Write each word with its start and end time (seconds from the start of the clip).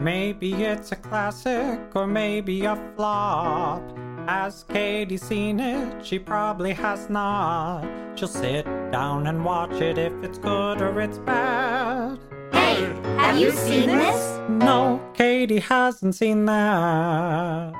Maybe 0.00 0.54
it's 0.54 0.92
a 0.92 0.96
classic 0.96 1.78
or 1.94 2.06
maybe 2.06 2.64
a 2.64 2.74
flop. 2.96 3.82
Has 4.26 4.64
Katie 4.64 5.18
seen 5.18 5.60
it? 5.60 6.02
She 6.02 6.18
probably 6.18 6.72
has 6.72 7.10
not. 7.10 7.84
She'll 8.14 8.26
sit 8.26 8.64
down 8.90 9.26
and 9.26 9.44
watch 9.44 9.74
it 9.82 9.98
if 9.98 10.14
it's 10.22 10.38
good 10.38 10.80
or 10.80 11.02
it's 11.02 11.18
bad. 11.18 12.18
Hey, 12.50 12.80
have 13.18 13.36
you 13.36 13.50
seen 13.50 13.88
this? 13.88 14.40
No, 14.48 15.02
Katie 15.12 15.58
hasn't 15.58 16.14
seen 16.14 16.46
that. 16.46 17.74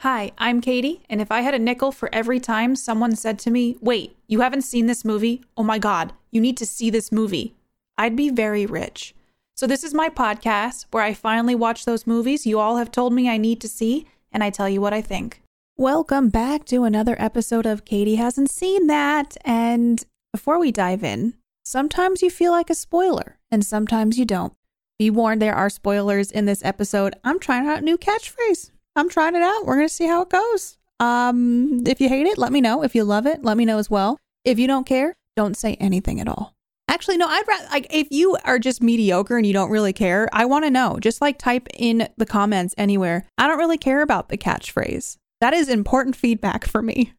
Hi, 0.00 0.32
I'm 0.36 0.60
Katie, 0.60 1.02
and 1.08 1.22
if 1.22 1.32
I 1.32 1.40
had 1.40 1.54
a 1.54 1.58
nickel 1.58 1.92
for 1.92 2.14
every 2.14 2.40
time 2.40 2.76
someone 2.76 3.16
said 3.16 3.38
to 3.38 3.50
me, 3.50 3.78
Wait, 3.80 4.18
you 4.26 4.42
haven't 4.42 4.62
seen 4.62 4.84
this 4.84 5.02
movie? 5.02 5.40
Oh 5.56 5.62
my 5.62 5.78
God, 5.78 6.12
you 6.30 6.42
need 6.42 6.58
to 6.58 6.66
see 6.66 6.90
this 6.90 7.10
movie, 7.10 7.54
I'd 7.96 8.16
be 8.16 8.28
very 8.28 8.66
rich. 8.66 9.14
So, 9.56 9.68
this 9.68 9.84
is 9.84 9.94
my 9.94 10.08
podcast 10.08 10.86
where 10.90 11.04
I 11.04 11.14
finally 11.14 11.54
watch 11.54 11.84
those 11.84 12.08
movies 12.08 12.44
you 12.44 12.58
all 12.58 12.78
have 12.78 12.90
told 12.90 13.12
me 13.12 13.30
I 13.30 13.36
need 13.36 13.60
to 13.60 13.68
see, 13.68 14.08
and 14.32 14.42
I 14.42 14.50
tell 14.50 14.68
you 14.68 14.80
what 14.80 14.92
I 14.92 15.00
think. 15.00 15.42
Welcome 15.76 16.28
back 16.28 16.64
to 16.64 16.82
another 16.82 17.14
episode 17.20 17.64
of 17.64 17.84
Katie 17.84 18.16
Hasn't 18.16 18.50
Seen 18.50 18.88
That. 18.88 19.36
And 19.44 20.04
before 20.32 20.58
we 20.58 20.72
dive 20.72 21.04
in, 21.04 21.34
sometimes 21.64 22.20
you 22.20 22.30
feel 22.30 22.50
like 22.50 22.68
a 22.68 22.74
spoiler, 22.74 23.38
and 23.48 23.64
sometimes 23.64 24.18
you 24.18 24.24
don't. 24.24 24.54
Be 24.98 25.08
warned, 25.08 25.40
there 25.40 25.54
are 25.54 25.70
spoilers 25.70 26.32
in 26.32 26.46
this 26.46 26.64
episode. 26.64 27.14
I'm 27.22 27.38
trying 27.38 27.68
out 27.68 27.78
a 27.78 27.82
new 27.84 27.96
catchphrase. 27.96 28.72
I'm 28.96 29.08
trying 29.08 29.36
it 29.36 29.42
out. 29.42 29.66
We're 29.66 29.76
going 29.76 29.86
to 29.86 29.94
see 29.94 30.08
how 30.08 30.22
it 30.22 30.30
goes. 30.30 30.78
Um, 30.98 31.86
if 31.86 32.00
you 32.00 32.08
hate 32.08 32.26
it, 32.26 32.38
let 32.38 32.50
me 32.50 32.60
know. 32.60 32.82
If 32.82 32.96
you 32.96 33.04
love 33.04 33.24
it, 33.24 33.44
let 33.44 33.56
me 33.56 33.64
know 33.64 33.78
as 33.78 33.88
well. 33.88 34.18
If 34.44 34.58
you 34.58 34.66
don't 34.66 34.84
care, 34.84 35.14
don't 35.36 35.56
say 35.56 35.74
anything 35.74 36.20
at 36.20 36.26
all. 36.26 36.54
Actually, 36.88 37.16
no, 37.16 37.26
I'd 37.26 37.48
rather, 37.48 37.66
like, 37.70 37.86
if 37.90 38.08
you 38.10 38.36
are 38.44 38.58
just 38.58 38.82
mediocre 38.82 39.36
and 39.36 39.46
you 39.46 39.52
don't 39.52 39.70
really 39.70 39.92
care, 39.92 40.28
I 40.32 40.44
want 40.44 40.64
to 40.64 40.70
know. 40.70 40.98
Just 41.00 41.20
like 41.20 41.38
type 41.38 41.66
in 41.74 42.08
the 42.16 42.26
comments 42.26 42.74
anywhere. 42.76 43.26
I 43.38 43.48
don't 43.48 43.58
really 43.58 43.78
care 43.78 44.02
about 44.02 44.28
the 44.28 44.38
catchphrase. 44.38 45.16
That 45.40 45.54
is 45.54 45.68
important 45.68 46.14
feedback 46.14 46.66
for 46.66 46.82
me. 46.82 47.12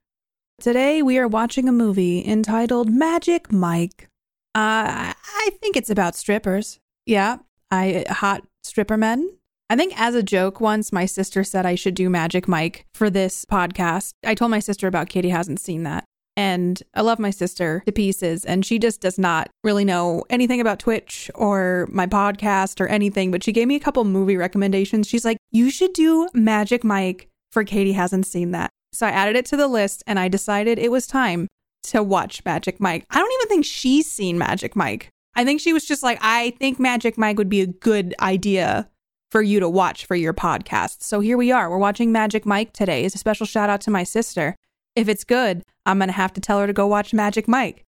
Today, 0.60 1.02
we 1.02 1.18
are 1.18 1.28
watching 1.28 1.68
a 1.68 1.74
movie 1.74 2.26
entitled 2.26 2.90
Magic 2.90 3.52
Mike. 3.52 4.08
Uh, 4.54 5.14
I 5.14 5.50
think 5.62 5.76
it's 5.76 5.90
about 5.90 6.16
strippers. 6.16 6.80
Yeah, 7.06 7.38
I 7.70 8.06
hot 8.10 8.44
stripper 8.64 8.96
men. 8.98 9.38
I 9.70 9.76
think 9.76 10.00
as 10.00 10.16
a 10.16 10.24
joke 10.24 10.62
once 10.62 10.94
my 10.94 11.06
sister 11.06 11.44
said 11.44 11.66
I 11.66 11.76
should 11.76 11.96
do 11.96 12.10
Magic 12.10 12.48
Mike 12.48 12.86
for 12.94 13.10
this 13.10 13.46
podcast. 13.46 14.14
I 14.24 14.36
told 14.36 14.52
my 14.52 14.60
sister 14.60 14.88
about 14.88 15.10
Katie 15.10 15.30
hasn't 15.30 15.60
seen 15.60 15.84
that. 15.84 16.06
And 16.38 16.82
I 16.94 17.02
love 17.02 17.18
my 17.18 17.30
sister 17.30 17.82
to 17.86 17.92
pieces, 17.92 18.44
and 18.44 18.66
she 18.66 18.78
just 18.78 19.00
does 19.00 19.18
not 19.18 19.50
really 19.64 19.86
know 19.86 20.24
anything 20.30 20.60
about 20.60 20.80
Twitch 20.80 21.32
or 21.34 21.88
my 21.90 22.08
podcast 22.08 22.82
or 22.82 22.88
anything. 22.88 23.32
But 23.32 23.44
she 23.44 23.54
gave 23.54 23.68
me 23.68 23.76
a 23.76 23.80
couple 23.80 24.04
movie 24.04 24.36
recommendations. 24.36 25.08
She's 25.08 25.24
like, 25.24 25.38
You 25.52 25.70
should 25.70 25.94
do 25.94 26.28
Magic 26.34 26.84
Mike 26.84 27.30
for 27.52 27.64
Katie 27.64 27.94
hasn't 27.94 28.26
seen 28.26 28.52
that. 28.52 28.70
So 28.92 29.08
I 29.08 29.12
added 29.12 29.38
it 29.38 29.46
to 29.48 29.58
the 29.58 29.68
list, 29.68 30.04
and 30.08 30.20
I 30.20 30.28
decided 30.28 30.78
it 30.78 30.92
was 30.92 31.08
time 31.08 31.48
to 31.84 32.04
watch 32.04 32.44
Magic 32.44 32.80
Mike. 32.80 33.06
I 33.10 33.20
don't 33.20 33.32
even 33.34 33.48
think 33.48 33.66
she's 33.66 34.12
seen 34.12 34.38
Magic 34.38 34.76
Mike. 34.76 35.10
I 35.36 35.46
think 35.46 35.62
she 35.62 35.74
was 35.74 35.86
just 35.86 36.04
like, 36.04 36.18
I 36.22 36.52
think 36.60 36.80
Magic 36.80 37.18
Mike 37.18 37.38
would 37.38 37.50
be 37.50 37.62
a 37.62 37.68
good 37.68 38.16
idea 38.20 38.90
for 39.32 39.42
you 39.42 39.60
to 39.60 39.70
watch 39.70 40.06
for 40.06 40.16
your 40.16 40.34
podcast. 40.34 41.04
So 41.04 41.20
here 41.20 41.38
we 41.38 41.52
are. 41.52 41.70
We're 41.70 41.78
watching 41.78 42.12
Magic 42.12 42.46
Mike 42.46 42.72
today. 42.74 43.04
It's 43.04 43.16
a 43.16 43.20
special 43.20 43.46
shout 43.46 43.70
out 43.70 43.82
to 43.82 43.92
my 43.92 44.04
sister. 44.04 44.56
If 44.96 45.10
it's 45.10 45.24
good, 45.24 45.64
I'm 45.86 46.00
going 46.00 46.08
to 46.08 46.14
have 46.14 46.34
to 46.34 46.42
tell 46.42 46.60
her 46.60 46.68
to 46.68 46.74
go 46.74 46.88
watch 46.88 47.14
Magic 47.14 47.48
Mike. 47.48 47.84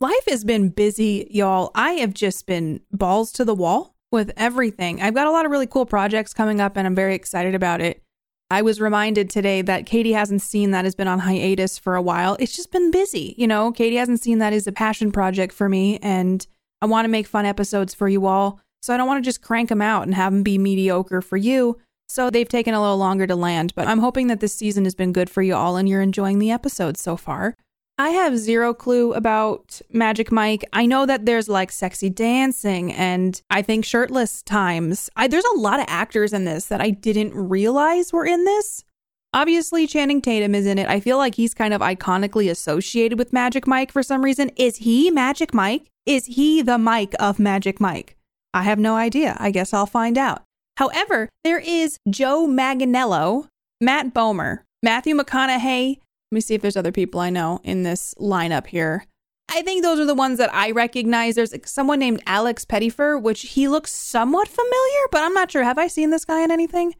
Life 0.00 0.24
has 0.28 0.44
been 0.44 0.68
busy, 0.68 1.28
y'all. 1.30 1.70
I 1.74 1.92
have 1.92 2.14
just 2.14 2.46
been 2.46 2.80
balls 2.92 3.32
to 3.32 3.44
the 3.44 3.54
wall 3.54 3.94
with 4.10 4.32
everything. 4.36 5.00
I've 5.00 5.14
got 5.14 5.26
a 5.26 5.30
lot 5.30 5.44
of 5.44 5.50
really 5.50 5.66
cool 5.66 5.86
projects 5.86 6.34
coming 6.34 6.60
up 6.60 6.76
and 6.76 6.86
I'm 6.86 6.94
very 6.94 7.14
excited 7.14 7.54
about 7.54 7.80
it. 7.80 8.02
I 8.50 8.62
was 8.62 8.80
reminded 8.80 9.30
today 9.30 9.62
that 9.62 9.86
Katie 9.86 10.12
hasn't 10.12 10.42
seen 10.42 10.72
that 10.72 10.84
has 10.84 10.94
been 10.94 11.08
on 11.08 11.20
hiatus 11.20 11.78
for 11.78 11.96
a 11.96 12.02
while. 12.02 12.36
It's 12.38 12.54
just 12.54 12.70
been 12.70 12.90
busy, 12.90 13.34
you 13.38 13.46
know. 13.46 13.72
Katie 13.72 13.96
hasn't 13.96 14.20
seen 14.20 14.38
that 14.38 14.52
is 14.52 14.66
a 14.66 14.72
passion 14.72 15.10
project 15.10 15.54
for 15.54 15.68
me 15.68 15.98
and 16.02 16.46
I 16.82 16.86
want 16.86 17.06
to 17.06 17.08
make 17.10 17.26
fun 17.26 17.46
episodes 17.46 17.94
for 17.94 18.08
you 18.08 18.26
all. 18.26 18.60
So 18.82 18.92
I 18.92 18.96
don't 18.96 19.06
want 19.06 19.24
to 19.24 19.28
just 19.28 19.40
crank 19.40 19.68
them 19.68 19.80
out 19.80 20.02
and 20.02 20.14
have 20.14 20.32
them 20.32 20.42
be 20.42 20.58
mediocre 20.58 21.22
for 21.22 21.36
you. 21.36 21.78
So 22.12 22.28
they've 22.28 22.46
taken 22.46 22.74
a 22.74 22.80
little 22.82 22.98
longer 22.98 23.26
to 23.26 23.34
land, 23.34 23.74
but 23.74 23.88
I'm 23.88 24.00
hoping 24.00 24.26
that 24.26 24.40
this 24.40 24.52
season 24.54 24.84
has 24.84 24.94
been 24.94 25.14
good 25.14 25.30
for 25.30 25.40
you 25.40 25.54
all 25.54 25.78
and 25.78 25.88
you're 25.88 26.02
enjoying 26.02 26.40
the 26.40 26.50
episodes 26.50 27.00
so 27.00 27.16
far. 27.16 27.56
I 27.96 28.10
have 28.10 28.36
zero 28.36 28.74
clue 28.74 29.14
about 29.14 29.80
Magic 29.90 30.30
Mike. 30.30 30.62
I 30.74 30.84
know 30.84 31.06
that 31.06 31.24
there's 31.24 31.48
like 31.48 31.72
sexy 31.72 32.10
dancing 32.10 32.92
and 32.92 33.40
I 33.48 33.62
think 33.62 33.86
shirtless 33.86 34.42
times. 34.42 35.08
I, 35.16 35.26
there's 35.26 35.46
a 35.54 35.58
lot 35.58 35.80
of 35.80 35.86
actors 35.88 36.34
in 36.34 36.44
this 36.44 36.66
that 36.66 36.82
I 36.82 36.90
didn't 36.90 37.32
realize 37.32 38.12
were 38.12 38.26
in 38.26 38.44
this. 38.44 38.84
Obviously, 39.32 39.86
Channing 39.86 40.20
Tatum 40.20 40.54
is 40.54 40.66
in 40.66 40.76
it. 40.76 40.90
I 40.90 41.00
feel 41.00 41.16
like 41.16 41.36
he's 41.36 41.54
kind 41.54 41.72
of 41.72 41.80
iconically 41.80 42.50
associated 42.50 43.16
with 43.16 43.32
Magic 43.32 43.66
Mike 43.66 43.90
for 43.90 44.02
some 44.02 44.22
reason. 44.22 44.50
Is 44.56 44.76
he 44.76 45.10
Magic 45.10 45.54
Mike? 45.54 45.90
Is 46.04 46.26
he 46.26 46.60
the 46.60 46.76
Mike 46.76 47.14
of 47.18 47.38
Magic 47.38 47.80
Mike? 47.80 48.18
I 48.52 48.64
have 48.64 48.78
no 48.78 48.96
idea. 48.96 49.34
I 49.40 49.50
guess 49.50 49.72
I'll 49.72 49.86
find 49.86 50.18
out. 50.18 50.42
However, 50.76 51.28
there 51.44 51.58
is 51.58 51.98
Joe 52.08 52.46
Manganiello, 52.46 53.48
Matt 53.80 54.14
Bomer, 54.14 54.60
Matthew 54.82 55.14
McConaughey. 55.14 55.98
Let 55.98 56.34
me 56.34 56.40
see 56.40 56.54
if 56.54 56.62
there's 56.62 56.76
other 56.76 56.92
people 56.92 57.20
I 57.20 57.30
know 57.30 57.60
in 57.62 57.82
this 57.82 58.14
lineup 58.18 58.66
here. 58.68 59.06
I 59.54 59.60
think 59.62 59.82
those 59.82 60.00
are 60.00 60.06
the 60.06 60.14
ones 60.14 60.38
that 60.38 60.52
I 60.54 60.70
recognize. 60.70 61.34
There's 61.34 61.54
someone 61.66 61.98
named 61.98 62.22
Alex 62.26 62.64
Pettyfer, 62.64 63.20
which 63.20 63.42
he 63.42 63.68
looks 63.68 63.92
somewhat 63.92 64.48
familiar, 64.48 65.08
but 65.10 65.22
I'm 65.22 65.34
not 65.34 65.50
sure. 65.50 65.62
Have 65.62 65.78
I 65.78 65.88
seen 65.88 66.10
this 66.10 66.24
guy 66.24 66.42
in 66.42 66.50
anything? 66.50 66.94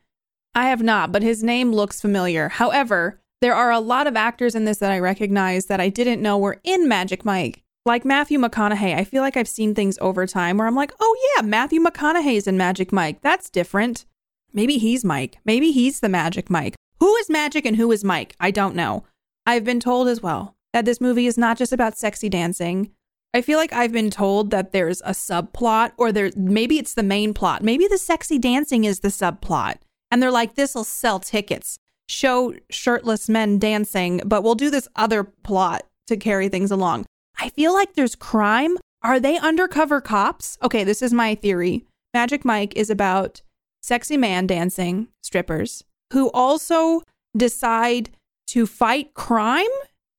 I 0.54 0.68
have 0.68 0.82
not, 0.82 1.12
but 1.12 1.22
his 1.22 1.42
name 1.42 1.72
looks 1.72 2.00
familiar. 2.00 2.50
However, 2.50 3.20
there 3.40 3.54
are 3.54 3.70
a 3.70 3.80
lot 3.80 4.06
of 4.06 4.16
actors 4.16 4.54
in 4.54 4.66
this 4.66 4.78
that 4.78 4.92
I 4.92 4.98
recognize 4.98 5.66
that 5.66 5.80
I 5.80 5.88
didn't 5.88 6.20
know 6.20 6.36
were 6.36 6.60
in 6.62 6.86
Magic 6.86 7.24
Mike 7.24 7.61
like 7.84 8.04
Matthew 8.04 8.38
McConaughey, 8.38 8.94
I 8.94 9.04
feel 9.04 9.22
like 9.22 9.36
I've 9.36 9.48
seen 9.48 9.74
things 9.74 9.98
over 10.00 10.26
time 10.26 10.56
where 10.56 10.66
I'm 10.66 10.74
like, 10.76 10.92
oh 11.00 11.34
yeah, 11.36 11.42
Matthew 11.42 11.80
McConaughey's 11.80 12.46
in 12.46 12.56
Magic 12.56 12.92
Mike. 12.92 13.20
That's 13.22 13.50
different. 13.50 14.06
Maybe 14.52 14.78
he's 14.78 15.04
Mike. 15.04 15.38
Maybe 15.44 15.72
he's 15.72 16.00
the 16.00 16.08
Magic 16.08 16.48
Mike. 16.48 16.76
Who 17.00 17.14
is 17.16 17.28
Magic 17.28 17.66
and 17.66 17.76
who 17.76 17.90
is 17.90 18.04
Mike? 18.04 18.36
I 18.38 18.50
don't 18.50 18.76
know. 18.76 19.04
I've 19.46 19.64
been 19.64 19.80
told 19.80 20.06
as 20.06 20.22
well 20.22 20.54
that 20.72 20.84
this 20.84 21.00
movie 21.00 21.26
is 21.26 21.36
not 21.36 21.58
just 21.58 21.72
about 21.72 21.98
sexy 21.98 22.28
dancing. 22.28 22.92
I 23.34 23.40
feel 23.40 23.58
like 23.58 23.72
I've 23.72 23.92
been 23.92 24.10
told 24.10 24.50
that 24.50 24.72
there's 24.72 25.00
a 25.00 25.10
subplot 25.10 25.92
or 25.96 26.12
there 26.12 26.30
maybe 26.36 26.78
it's 26.78 26.94
the 26.94 27.02
main 27.02 27.34
plot. 27.34 27.62
Maybe 27.62 27.88
the 27.88 27.98
sexy 27.98 28.38
dancing 28.38 28.84
is 28.84 29.00
the 29.00 29.08
subplot. 29.08 29.78
And 30.10 30.22
they're 30.22 30.30
like, 30.30 30.54
this'll 30.54 30.84
sell 30.84 31.18
tickets. 31.18 31.78
Show 32.08 32.54
shirtless 32.70 33.28
men 33.28 33.58
dancing, 33.58 34.20
but 34.24 34.42
we'll 34.42 34.54
do 34.54 34.70
this 34.70 34.86
other 34.94 35.24
plot 35.24 35.86
to 36.08 36.16
carry 36.16 36.48
things 36.48 36.70
along. 36.70 37.06
I 37.42 37.48
feel 37.48 37.74
like 37.74 37.94
there's 37.94 38.14
crime. 38.14 38.78
Are 39.02 39.18
they 39.18 39.36
undercover 39.36 40.00
cops? 40.00 40.56
Okay, 40.62 40.84
this 40.84 41.02
is 41.02 41.12
my 41.12 41.34
theory. 41.34 41.84
Magic 42.14 42.44
Mike 42.44 42.72
is 42.76 42.88
about 42.88 43.42
sexy 43.82 44.16
man 44.16 44.46
dancing 44.46 45.08
strippers 45.24 45.82
who 46.12 46.30
also 46.30 47.02
decide 47.36 48.10
to 48.46 48.64
fight 48.64 49.14
crime 49.14 49.66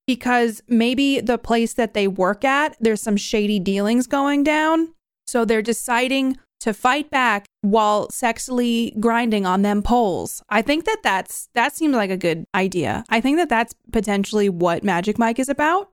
because 0.06 0.62
maybe 0.68 1.18
the 1.18 1.38
place 1.38 1.72
that 1.72 1.94
they 1.94 2.06
work 2.06 2.44
at, 2.44 2.76
there's 2.78 3.00
some 3.00 3.16
shady 3.16 3.58
dealings 3.58 4.06
going 4.06 4.44
down. 4.44 4.92
So 5.26 5.46
they're 5.46 5.62
deciding 5.62 6.36
to 6.60 6.74
fight 6.74 7.08
back 7.08 7.46
while 7.62 8.10
sexually 8.10 8.94
grinding 9.00 9.46
on 9.46 9.62
them 9.62 9.82
poles. 9.82 10.42
I 10.50 10.60
think 10.60 10.84
that 10.84 11.00
that's 11.02 11.48
that 11.54 11.74
seems 11.74 11.94
like 11.94 12.10
a 12.10 12.18
good 12.18 12.44
idea. 12.54 13.02
I 13.08 13.22
think 13.22 13.38
that 13.38 13.48
that's 13.48 13.74
potentially 13.92 14.50
what 14.50 14.84
Magic 14.84 15.18
Mike 15.18 15.38
is 15.38 15.48
about. 15.48 15.88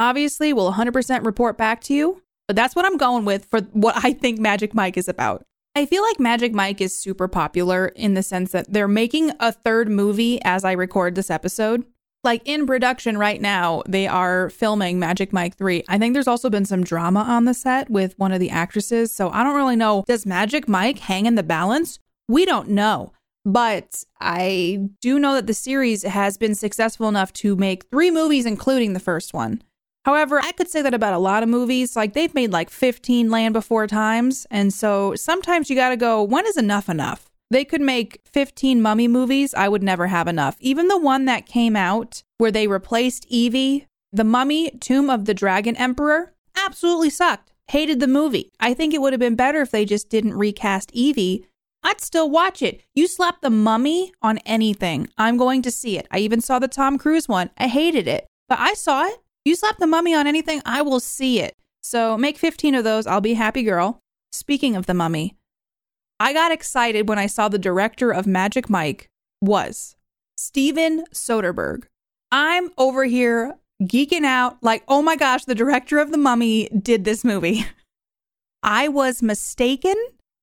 Obviously, 0.00 0.54
we'll 0.54 0.72
100% 0.72 1.26
report 1.26 1.58
back 1.58 1.82
to 1.82 1.94
you, 1.94 2.22
but 2.48 2.56
that's 2.56 2.74
what 2.74 2.86
I'm 2.86 2.96
going 2.96 3.26
with 3.26 3.44
for 3.44 3.60
what 3.72 4.02
I 4.02 4.14
think 4.14 4.40
Magic 4.40 4.74
Mike 4.74 4.96
is 4.96 5.08
about. 5.08 5.44
I 5.76 5.84
feel 5.84 6.02
like 6.02 6.18
Magic 6.18 6.54
Mike 6.54 6.80
is 6.80 6.98
super 6.98 7.28
popular 7.28 7.88
in 7.88 8.14
the 8.14 8.22
sense 8.22 8.50
that 8.52 8.72
they're 8.72 8.88
making 8.88 9.32
a 9.38 9.52
third 9.52 9.90
movie 9.90 10.42
as 10.42 10.64
I 10.64 10.72
record 10.72 11.14
this 11.14 11.30
episode. 11.30 11.84
Like 12.24 12.42
in 12.44 12.66
production 12.66 13.18
right 13.18 13.40
now, 13.40 13.82
they 13.86 14.06
are 14.06 14.50
filming 14.50 14.98
Magic 14.98 15.32
Mike 15.34 15.56
3. 15.56 15.84
I 15.88 15.98
think 15.98 16.14
there's 16.14 16.26
also 16.26 16.50
been 16.50 16.64
some 16.64 16.82
drama 16.82 17.20
on 17.20 17.44
the 17.44 17.54
set 17.54 17.88
with 17.88 18.18
one 18.18 18.32
of 18.32 18.40
the 18.40 18.50
actresses. 18.50 19.12
So 19.12 19.30
I 19.30 19.44
don't 19.44 19.56
really 19.56 19.76
know. 19.76 20.04
Does 20.06 20.26
Magic 20.26 20.66
Mike 20.66 20.98
hang 20.98 21.26
in 21.26 21.34
the 21.34 21.42
balance? 21.42 21.98
We 22.26 22.44
don't 22.46 22.70
know. 22.70 23.12
But 23.44 24.04
I 24.20 24.88
do 25.00 25.18
know 25.18 25.34
that 25.34 25.46
the 25.46 25.54
series 25.54 26.02
has 26.02 26.36
been 26.36 26.54
successful 26.54 27.08
enough 27.08 27.32
to 27.34 27.56
make 27.56 27.88
three 27.90 28.10
movies, 28.10 28.44
including 28.44 28.92
the 28.92 29.00
first 29.00 29.32
one. 29.32 29.62
However, 30.04 30.40
I 30.40 30.52
could 30.52 30.68
say 30.68 30.82
that 30.82 30.94
about 30.94 31.14
a 31.14 31.18
lot 31.18 31.42
of 31.42 31.48
movies. 31.48 31.94
Like 31.96 32.14
they've 32.14 32.34
made 32.34 32.52
like 32.52 32.70
15 32.70 33.30
Land 33.30 33.52
Before 33.52 33.86
Times. 33.86 34.46
And 34.50 34.72
so 34.72 35.14
sometimes 35.14 35.68
you 35.68 35.76
got 35.76 35.90
to 35.90 35.96
go, 35.96 36.22
when 36.22 36.46
is 36.46 36.56
enough 36.56 36.88
enough? 36.88 37.30
They 37.50 37.64
could 37.64 37.80
make 37.80 38.20
15 38.32 38.80
mummy 38.80 39.08
movies. 39.08 39.52
I 39.54 39.68
would 39.68 39.82
never 39.82 40.06
have 40.06 40.28
enough. 40.28 40.56
Even 40.60 40.88
the 40.88 40.98
one 40.98 41.24
that 41.24 41.46
came 41.46 41.76
out 41.76 42.22
where 42.38 42.52
they 42.52 42.66
replaced 42.66 43.26
Evie, 43.28 43.86
The 44.12 44.24
Mummy 44.24 44.70
Tomb 44.80 45.10
of 45.10 45.24
the 45.24 45.34
Dragon 45.34 45.76
Emperor, 45.76 46.32
absolutely 46.56 47.10
sucked. 47.10 47.52
hated 47.68 48.00
the 48.00 48.06
movie. 48.06 48.50
I 48.58 48.74
think 48.74 48.94
it 48.94 49.00
would 49.00 49.12
have 49.12 49.20
been 49.20 49.36
better 49.36 49.60
if 49.60 49.70
they 49.70 49.84
just 49.84 50.08
didn't 50.08 50.34
recast 50.34 50.90
Evie. 50.92 51.46
I'd 51.82 52.00
still 52.00 52.28
watch 52.28 52.62
it. 52.62 52.82
You 52.94 53.06
slap 53.06 53.40
the 53.40 53.50
mummy 53.50 54.12
on 54.22 54.38
anything, 54.38 55.08
I'm 55.16 55.36
going 55.36 55.62
to 55.62 55.70
see 55.70 55.96
it. 55.98 56.06
I 56.10 56.18
even 56.18 56.40
saw 56.40 56.58
the 56.58 56.68
Tom 56.68 56.98
Cruise 56.98 57.28
one. 57.28 57.50
I 57.56 57.68
hated 57.68 58.06
it, 58.08 58.26
but 58.48 58.58
I 58.58 58.74
saw 58.74 59.06
it. 59.06 59.18
You 59.44 59.56
slap 59.56 59.78
the 59.78 59.86
mummy 59.86 60.14
on 60.14 60.26
anything, 60.26 60.62
I 60.64 60.82
will 60.82 61.00
see 61.00 61.40
it. 61.40 61.56
So 61.82 62.18
make 62.18 62.36
15 62.36 62.74
of 62.74 62.84
those. 62.84 63.06
I'll 63.06 63.20
be 63.20 63.34
happy 63.34 63.62
girl. 63.62 64.00
Speaking 64.32 64.76
of 64.76 64.86
the 64.86 64.94
mummy, 64.94 65.36
I 66.18 66.32
got 66.32 66.52
excited 66.52 67.08
when 67.08 67.18
I 67.18 67.26
saw 67.26 67.48
the 67.48 67.58
director 67.58 68.10
of 68.10 68.26
Magic 68.26 68.68
Mike 68.68 69.08
was 69.40 69.96
Steven 70.36 71.04
Soderbergh. 71.12 71.84
I'm 72.30 72.70
over 72.76 73.04
here 73.04 73.56
geeking 73.82 74.24
out 74.24 74.58
like, 74.62 74.84
oh 74.88 75.02
my 75.02 75.16
gosh, 75.16 75.44
the 75.44 75.54
director 75.54 75.98
of 75.98 76.12
The 76.12 76.18
Mummy 76.18 76.68
did 76.68 77.04
this 77.04 77.24
movie. 77.24 77.66
I 78.62 78.88
was 78.88 79.22
mistaken. 79.22 79.94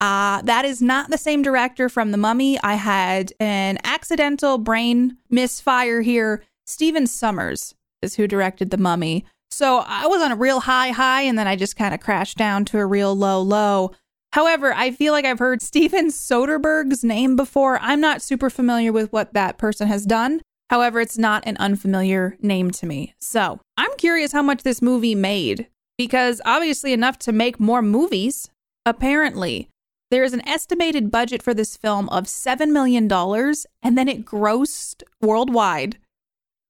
Uh, 0.02 0.42
that 0.44 0.66
is 0.66 0.82
not 0.82 1.10
the 1.10 1.18
same 1.18 1.42
director 1.42 1.90
from 1.90 2.12
The 2.12 2.18
Mummy. 2.18 2.60
I 2.62 2.76
had 2.76 3.34
an 3.40 3.78
accidental 3.84 4.58
brain 4.58 5.18
misfire 5.30 6.02
here. 6.02 6.44
Stephen 6.66 7.06
Sommers 7.06 7.74
is 8.02 8.16
who 8.16 8.28
directed 8.28 8.70
The 8.70 8.78
Mummy. 8.78 9.26
So 9.52 9.84
I 9.88 10.08
was 10.08 10.22
on 10.22 10.32
a 10.32 10.36
real 10.36 10.62
high, 10.62 10.90
high, 10.90 11.22
and 11.22 11.38
then 11.38 11.48
I 11.48 11.56
just 11.56 11.76
kind 11.76 11.94
of 11.94 12.00
crashed 12.00 12.38
down 12.38 12.66
to 12.66 12.80
a 12.80 12.86
real 12.86 13.16
low, 13.16 13.42
low. 13.42 13.92
However, 14.34 14.74
I 14.74 14.92
feel 14.92 15.14
like 15.14 15.26
I've 15.26 15.40
heard 15.40 15.62
Steven 15.64 16.08
Soderbergh's 16.08 17.04
name 17.04 17.36
before. 17.36 17.80
I'm 17.82 18.02
not 18.02 18.22
super 18.22 18.50
familiar 18.50 18.92
with 18.92 19.12
what 19.12 19.34
that 19.34 19.58
person 19.58 19.88
has 19.88 20.06
done. 20.06 20.42
However, 20.70 21.00
it's 21.00 21.18
not 21.18 21.48
an 21.48 21.56
unfamiliar 21.58 22.38
name 22.42 22.72
to 22.72 22.86
me. 22.86 23.14
So 23.20 23.62
I'm 23.78 23.96
curious 23.98 24.34
how 24.34 24.42
much 24.42 24.64
this 24.64 24.82
movie 24.82 25.16
made 25.16 25.68
because 25.98 26.42
obviously 26.46 26.94
enough 26.94 27.18
to 27.20 27.32
make 27.32 27.60
more 27.60 27.82
movies. 27.82 28.50
Apparently, 28.86 29.70
there 30.12 30.24
is 30.24 30.34
an 30.34 30.48
estimated 30.48 31.12
budget 31.12 31.42
for 31.42 31.54
this 31.54 31.76
film 31.76 32.08
of 32.10 32.26
$7 32.26 32.70
million, 32.70 33.12
and 33.12 33.98
then 33.98 34.08
it 34.08 34.26
grossed 34.26 35.04
worldwide 35.22 35.98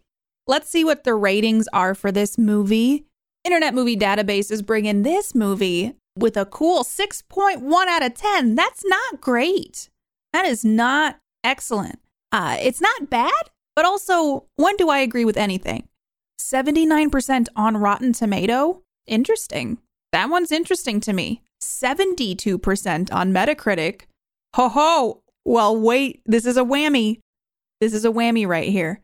Let's 0.47 0.71
see 0.71 0.85
what 0.85 1.05
the 1.05 1.15
ratings 1.15 1.69
are 1.73 1.95
for 1.95 2.12
this 2.12 2.39
movie. 2.39 3.06
Internet 3.45 3.75
Movie 3.75 3.97
Database 3.97 4.50
is 4.50 4.62
bringing 4.62 5.03
this 5.03 5.35
movie 5.35 5.95
with 6.17 6.37
a 6.37 6.45
cool 6.45 6.85
6.1 6.85 7.87
out 7.87 8.05
of 8.05 8.15
10. 8.15 8.55
That's 8.55 8.85
not 8.85 9.21
great. 9.21 9.89
That 10.33 10.45
is 10.45 10.65
not 10.65 11.19
excellent. 11.43 12.00
Uh, 12.30 12.56
it's 12.60 12.80
not 12.80 13.10
bad, 13.10 13.50
but 13.75 13.84
also, 13.84 14.46
when 14.56 14.76
do 14.76 14.88
I 14.88 14.98
agree 14.98 15.25
with 15.25 15.36
anything? 15.36 15.88
79% 16.40 17.48
on 17.56 17.76
Rotten 17.76 18.12
Tomato? 18.12 18.82
Interesting. 19.06 19.78
That 20.12 20.30
one's 20.30 20.52
interesting 20.52 21.00
to 21.00 21.12
me. 21.12 21.42
72% 21.60 23.12
on 23.12 23.32
Metacritic. 23.32 24.02
Ho 24.54 24.69
ho! 24.69 25.22
Well, 25.44 25.76
wait, 25.76 26.22
this 26.26 26.46
is 26.46 26.56
a 26.56 26.62
whammy. 26.62 27.20
This 27.80 27.92
is 27.92 28.04
a 28.04 28.10
whammy 28.10 28.46
right 28.46 28.69
here. 28.69 29.02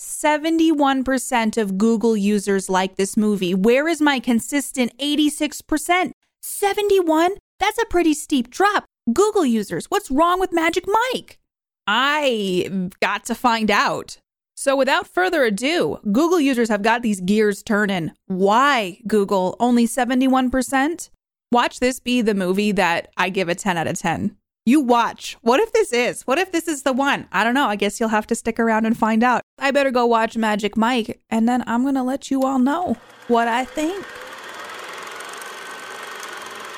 71% 0.00 1.56
of 1.56 1.78
Google 1.78 2.16
users 2.16 2.68
like 2.68 2.96
this 2.96 3.16
movie. 3.16 3.54
Where 3.54 3.86
is 3.86 4.00
my 4.00 4.18
consistent 4.18 4.96
86%? 4.98 6.12
71? 6.42 7.32
That's 7.60 7.78
a 7.78 7.86
pretty 7.86 8.14
steep 8.14 8.50
drop. 8.50 8.84
Google 9.12 9.46
users, 9.46 9.86
what's 9.86 10.10
wrong 10.10 10.40
with 10.40 10.52
Magic 10.52 10.84
Mike? 10.86 11.38
I 11.86 12.90
got 13.00 13.24
to 13.26 13.34
find 13.34 13.70
out. 13.70 14.18
So, 14.54 14.76
without 14.76 15.08
further 15.08 15.44
ado, 15.44 15.98
Google 16.12 16.38
users 16.38 16.68
have 16.68 16.82
got 16.82 17.02
these 17.02 17.20
gears 17.20 17.62
turning. 17.62 18.12
Why, 18.26 19.00
Google, 19.06 19.56
only 19.58 19.86
71%? 19.86 21.10
Watch 21.50 21.80
this 21.80 21.98
be 22.00 22.22
the 22.22 22.34
movie 22.34 22.72
that 22.72 23.10
I 23.16 23.28
give 23.28 23.48
a 23.48 23.54
10 23.54 23.76
out 23.76 23.86
of 23.86 23.98
10. 23.98 24.36
You 24.64 24.80
watch. 24.80 25.36
What 25.40 25.58
if 25.58 25.72
this 25.72 25.92
is? 25.92 26.22
What 26.22 26.38
if 26.38 26.52
this 26.52 26.68
is 26.68 26.84
the 26.84 26.92
one? 26.92 27.26
I 27.32 27.42
don't 27.42 27.54
know. 27.54 27.66
I 27.66 27.74
guess 27.74 27.98
you'll 27.98 28.10
have 28.10 28.28
to 28.28 28.36
stick 28.36 28.60
around 28.60 28.86
and 28.86 28.96
find 28.96 29.24
out. 29.24 29.42
I 29.58 29.72
better 29.72 29.90
go 29.90 30.06
watch 30.06 30.36
Magic 30.36 30.76
Mike, 30.76 31.20
and 31.28 31.48
then 31.48 31.64
I'm 31.66 31.82
going 31.82 31.96
to 31.96 32.02
let 32.04 32.30
you 32.30 32.42
all 32.42 32.60
know 32.60 32.96
what 33.26 33.48
I 33.48 33.64
think. 33.64 34.06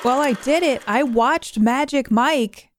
Well, 0.03 0.19
I 0.19 0.33
did 0.33 0.63
it. 0.63 0.81
I 0.87 1.03
watched 1.03 1.59
Magic 1.59 2.09
Mike. 2.09 2.69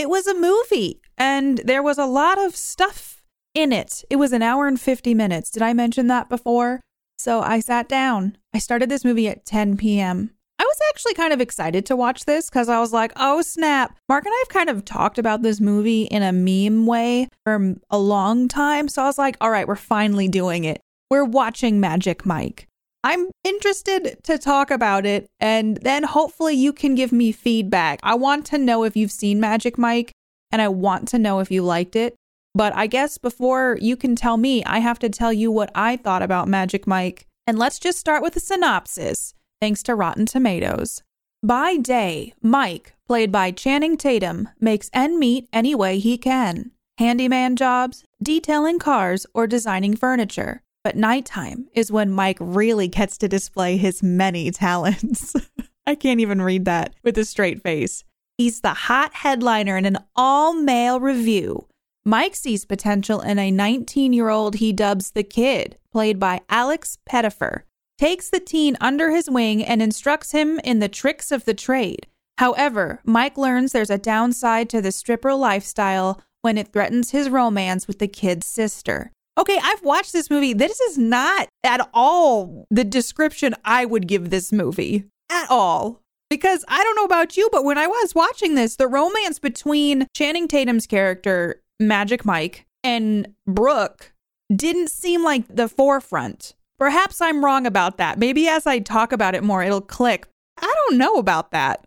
It 0.00 0.08
was 0.08 0.26
a 0.26 0.34
movie, 0.34 1.02
and 1.18 1.58
there 1.58 1.82
was 1.82 1.98
a 1.98 2.06
lot 2.06 2.38
of 2.38 2.56
stuff 2.56 3.22
in 3.54 3.70
it. 3.70 4.02
It 4.08 4.16
was 4.16 4.32
an 4.32 4.40
hour 4.40 4.66
and 4.66 4.80
50 4.80 5.12
minutes. 5.12 5.50
Did 5.50 5.60
I 5.60 5.74
mention 5.74 6.06
that 6.06 6.30
before? 6.30 6.80
So 7.18 7.42
I 7.42 7.60
sat 7.60 7.86
down. 7.86 8.38
I 8.54 8.60
started 8.60 8.88
this 8.88 9.04
movie 9.04 9.28
at 9.28 9.44
10 9.44 9.76
p.m. 9.76 10.30
I 10.58 10.62
was 10.62 10.78
actually 10.88 11.12
kind 11.12 11.34
of 11.34 11.40
excited 11.42 11.84
to 11.84 11.96
watch 11.96 12.24
this 12.24 12.48
because 12.48 12.70
I 12.70 12.80
was 12.80 12.94
like, 12.94 13.12
oh 13.16 13.42
snap. 13.42 13.94
Mark 14.08 14.24
and 14.24 14.32
I 14.32 14.38
have 14.38 14.48
kind 14.48 14.70
of 14.70 14.86
talked 14.86 15.18
about 15.18 15.42
this 15.42 15.60
movie 15.60 16.04
in 16.04 16.22
a 16.22 16.32
meme 16.32 16.86
way 16.86 17.28
for 17.44 17.76
a 17.90 17.98
long 17.98 18.48
time. 18.48 18.88
So 18.88 19.02
I 19.02 19.06
was 19.06 19.18
like, 19.18 19.36
all 19.42 19.50
right, 19.50 19.68
we're 19.68 19.76
finally 19.76 20.28
doing 20.28 20.64
it. 20.64 20.80
We're 21.10 21.26
watching 21.26 21.78
Magic 21.78 22.24
Mike. 22.24 22.68
I'm 23.02 23.28
interested 23.44 24.18
to 24.24 24.38
talk 24.38 24.70
about 24.70 25.06
it, 25.06 25.28
and 25.40 25.78
then 25.78 26.02
hopefully 26.02 26.54
you 26.54 26.72
can 26.72 26.94
give 26.94 27.12
me 27.12 27.32
feedback. 27.32 27.98
I 28.02 28.14
want 28.14 28.46
to 28.46 28.58
know 28.58 28.84
if 28.84 28.96
you've 28.96 29.10
seen 29.10 29.40
Magic 29.40 29.78
Mike, 29.78 30.12
and 30.50 30.60
I 30.60 30.68
want 30.68 31.08
to 31.08 31.18
know 31.18 31.40
if 31.40 31.50
you 31.50 31.62
liked 31.62 31.96
it. 31.96 32.14
But 32.54 32.74
I 32.74 32.86
guess 32.86 33.16
before 33.16 33.78
you 33.80 33.96
can 33.96 34.16
tell 34.16 34.36
me, 34.36 34.64
I 34.64 34.80
have 34.80 34.98
to 35.00 35.08
tell 35.08 35.32
you 35.32 35.50
what 35.50 35.70
I 35.74 35.96
thought 35.96 36.22
about 36.22 36.48
Magic 36.48 36.86
Mike. 36.86 37.26
And 37.46 37.58
let's 37.58 37.78
just 37.78 37.98
start 37.98 38.22
with 38.22 38.36
a 38.36 38.40
synopsis 38.40 39.34
thanks 39.60 39.82
to 39.84 39.94
Rotten 39.94 40.26
Tomatoes. 40.26 41.02
By 41.42 41.76
day, 41.76 42.34
Mike, 42.42 42.94
played 43.06 43.32
by 43.32 43.50
Channing 43.50 43.96
Tatum, 43.96 44.48
makes 44.60 44.90
end 44.92 45.18
meet 45.18 45.48
any 45.52 45.74
way 45.74 45.98
he 45.98 46.18
can 46.18 46.72
handyman 47.00 47.56
jobs, 47.56 48.04
detailing 48.22 48.78
cars, 48.78 49.26
or 49.32 49.46
designing 49.46 49.96
furniture. 49.96 50.62
But 50.82 50.96
nighttime 50.96 51.68
is 51.74 51.92
when 51.92 52.10
Mike 52.10 52.38
really 52.40 52.88
gets 52.88 53.18
to 53.18 53.28
display 53.28 53.76
his 53.76 54.02
many 54.02 54.50
talents. 54.50 55.34
I 55.86 55.94
can't 55.94 56.20
even 56.20 56.40
read 56.40 56.64
that 56.64 56.94
with 57.02 57.18
a 57.18 57.24
straight 57.24 57.62
face. 57.62 58.04
He's 58.38 58.60
the 58.60 58.74
hot 58.74 59.12
headliner 59.14 59.76
in 59.76 59.84
an 59.84 59.98
all 60.16 60.54
male 60.54 60.98
revue. 60.98 61.66
Mike 62.04 62.34
sees 62.34 62.64
potential 62.64 63.20
in 63.20 63.38
a 63.38 63.50
19 63.50 64.14
year 64.14 64.30
old 64.30 64.56
he 64.56 64.72
dubs 64.72 65.10
the 65.10 65.22
kid, 65.22 65.76
played 65.92 66.18
by 66.18 66.40
Alex 66.48 66.96
Pettyfer, 67.04 67.64
takes 67.98 68.30
the 68.30 68.40
teen 68.40 68.78
under 68.80 69.10
his 69.10 69.28
wing 69.28 69.62
and 69.62 69.82
instructs 69.82 70.32
him 70.32 70.58
in 70.64 70.78
the 70.78 70.88
tricks 70.88 71.30
of 71.30 71.44
the 71.44 71.52
trade. 71.52 72.06
However, 72.38 73.02
Mike 73.04 73.36
learns 73.36 73.72
there's 73.72 73.90
a 73.90 73.98
downside 73.98 74.70
to 74.70 74.80
the 74.80 74.92
stripper 74.92 75.34
lifestyle 75.34 76.22
when 76.40 76.56
it 76.56 76.72
threatens 76.72 77.10
his 77.10 77.28
romance 77.28 77.86
with 77.86 77.98
the 77.98 78.08
kid's 78.08 78.46
sister. 78.46 79.12
Okay, 79.40 79.58
I've 79.62 79.82
watched 79.82 80.12
this 80.12 80.28
movie. 80.28 80.52
This 80.52 80.78
is 80.80 80.98
not 80.98 81.48
at 81.64 81.88
all 81.94 82.66
the 82.70 82.84
description 82.84 83.54
I 83.64 83.86
would 83.86 84.06
give 84.06 84.28
this 84.28 84.52
movie 84.52 85.06
at 85.30 85.50
all. 85.50 86.02
Because 86.28 86.62
I 86.68 86.84
don't 86.84 86.94
know 86.94 87.06
about 87.06 87.38
you, 87.38 87.48
but 87.50 87.64
when 87.64 87.78
I 87.78 87.86
was 87.86 88.14
watching 88.14 88.54
this, 88.54 88.76
the 88.76 88.86
romance 88.86 89.38
between 89.38 90.06
Channing 90.14 90.46
Tatum's 90.46 90.86
character, 90.86 91.62
Magic 91.80 92.26
Mike, 92.26 92.66
and 92.84 93.34
Brooke 93.46 94.12
didn't 94.54 94.90
seem 94.90 95.24
like 95.24 95.44
the 95.48 95.68
forefront. 95.68 96.52
Perhaps 96.78 97.22
I'm 97.22 97.42
wrong 97.42 97.66
about 97.66 97.96
that. 97.96 98.18
Maybe 98.18 98.46
as 98.46 98.66
I 98.66 98.78
talk 98.78 99.10
about 99.10 99.34
it 99.34 99.42
more, 99.42 99.62
it'll 99.62 99.80
click. 99.80 100.26
I 100.58 100.72
don't 100.86 100.98
know 100.98 101.14
about 101.14 101.50
that. 101.52 101.86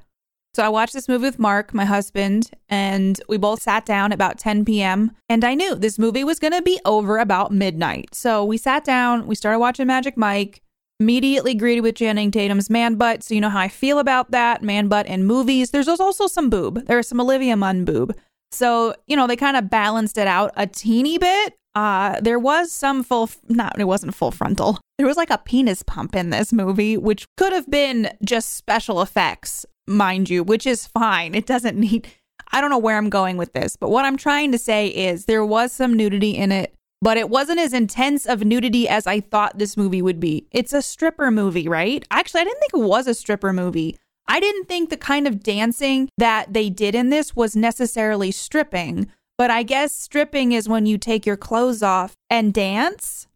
So 0.56 0.64
I 0.64 0.70
watched 0.70 0.94
this 0.94 1.10
movie 1.10 1.26
with 1.26 1.40
Mark, 1.40 1.74
my 1.74 1.86
husband, 1.86 2.52
and 2.70 3.20
we 3.28 3.38
both 3.38 3.64
sat 3.64 3.86
down 3.86 4.12
about 4.12 4.38
10 4.38 4.66
p.m. 4.66 5.12
And 5.28 5.44
I 5.44 5.56
knew 5.56 5.74
this 5.74 5.98
movie 5.98 6.24
was 6.24 6.38
going 6.38 6.54
to 6.54 6.62
be 6.62 6.80
over 6.86 7.18
about 7.18 7.52
midnight. 7.52 8.14
So 8.14 8.46
we 8.46 8.58
sat 8.58 8.84
down, 8.84 9.26
we 9.26 9.34
started 9.34 9.58
watching 9.58 9.88
Magic 9.88 10.16
Mike, 10.16 10.62
immediately 11.00 11.56
greeted 11.56 11.82
with 11.82 11.96
Channing 11.96 12.30
Tatum's 12.30 12.70
man 12.70 12.96
butt. 12.96 13.24
So 13.24 13.34
you 13.34 13.42
know 13.42 13.50
how 13.50 13.60
I 13.60 13.68
feel 13.68 13.98
about 13.98 14.30
that 14.30 14.62
man 14.62 14.90
butt 14.90 15.08
in 15.08 15.24
movies. 15.24 15.72
There's 15.72 15.88
also 15.88 16.28
some 16.28 16.52
boob. 16.52 16.86
There's 16.86 17.08
some 17.08 17.20
Olivia 17.20 17.58
Munn 17.58 17.84
boob. 17.84 18.16
So, 18.52 18.94
you 19.08 19.16
know, 19.16 19.26
they 19.26 19.36
kind 19.36 19.58
of 19.58 19.72
balanced 19.72 20.20
it 20.20 20.28
out 20.28 20.52
a 20.56 20.68
teeny 20.68 21.18
bit. 21.18 21.56
Uh, 21.74 22.20
there 22.22 22.38
was 22.38 22.72
some 22.72 23.04
full, 23.04 23.28
not, 23.50 23.80
it 23.80 23.86
wasn't 23.86 24.14
full 24.14 24.30
frontal. 24.30 24.80
There 25.00 25.08
was 25.08 25.18
like 25.18 25.32
a 25.32 25.40
penis 25.40 25.82
pump 25.82 26.16
in 26.16 26.30
this 26.30 26.54
movie, 26.54 26.98
which 26.98 27.26
could 27.36 27.52
have 27.52 27.70
been 27.70 28.16
just 28.24 28.54
special 28.54 29.02
effects, 29.02 29.66
mind 29.88 30.30
you, 30.30 30.44
which 30.44 30.66
is 30.66 30.88
fine. 30.88 31.36
It 31.36 31.46
doesn't 31.46 31.78
need, 31.78 32.08
I 32.52 32.62
don't 32.62 32.70
know 32.70 32.78
where 32.78 32.98
I'm 32.98 33.10
going 33.10 33.38
with 33.38 33.54
this, 33.54 33.76
but 33.76 33.90
what 33.90 34.06
I'm 34.06 34.18
trying 34.18 34.52
to 34.52 34.58
say 34.58 34.88
is 34.88 35.26
there 35.26 35.46
was 35.46 35.72
some 35.72 35.96
nudity 35.96 36.32
in 36.32 36.52
it, 36.52 36.74
but 37.02 37.18
it 37.18 37.30
wasn't 37.30 37.60
as 37.60 37.74
intense 37.74 38.26
of 38.26 38.46
nudity 38.46 38.88
as 38.88 39.08
I 39.08 39.20
thought 39.20 39.58
this 39.58 39.76
movie 39.76 40.02
would 40.02 40.20
be. 40.20 40.48
It's 40.52 40.74
a 40.74 40.82
stripper 40.82 41.32
movie, 41.32 41.68
right? 41.68 42.06
Actually, 42.12 42.42
I 42.42 42.46
didn't 42.46 42.60
think 42.60 42.74
it 42.76 42.88
was 42.88 43.08
a 43.08 43.14
stripper 43.14 43.52
movie. 43.52 43.98
I 44.28 44.40
didn't 44.40 44.66
think 44.66 44.90
the 44.90 44.98
kind 44.98 45.28
of 45.28 45.44
dancing 45.44 46.10
that 46.18 46.54
they 46.54 46.70
did 46.70 46.96
in 46.96 47.10
this 47.10 47.36
was 47.36 47.56
necessarily 47.56 48.32
stripping, 48.32 49.12
but 49.38 49.52
I 49.52 49.64
guess 49.64 49.94
stripping 49.94 50.54
is 50.54 50.70
when 50.70 50.86
you 50.86 50.98
take 50.98 51.26
your 51.26 51.36
clothes 51.36 51.84
off 51.84 52.14
and 52.30 52.54
dance. 52.54 53.28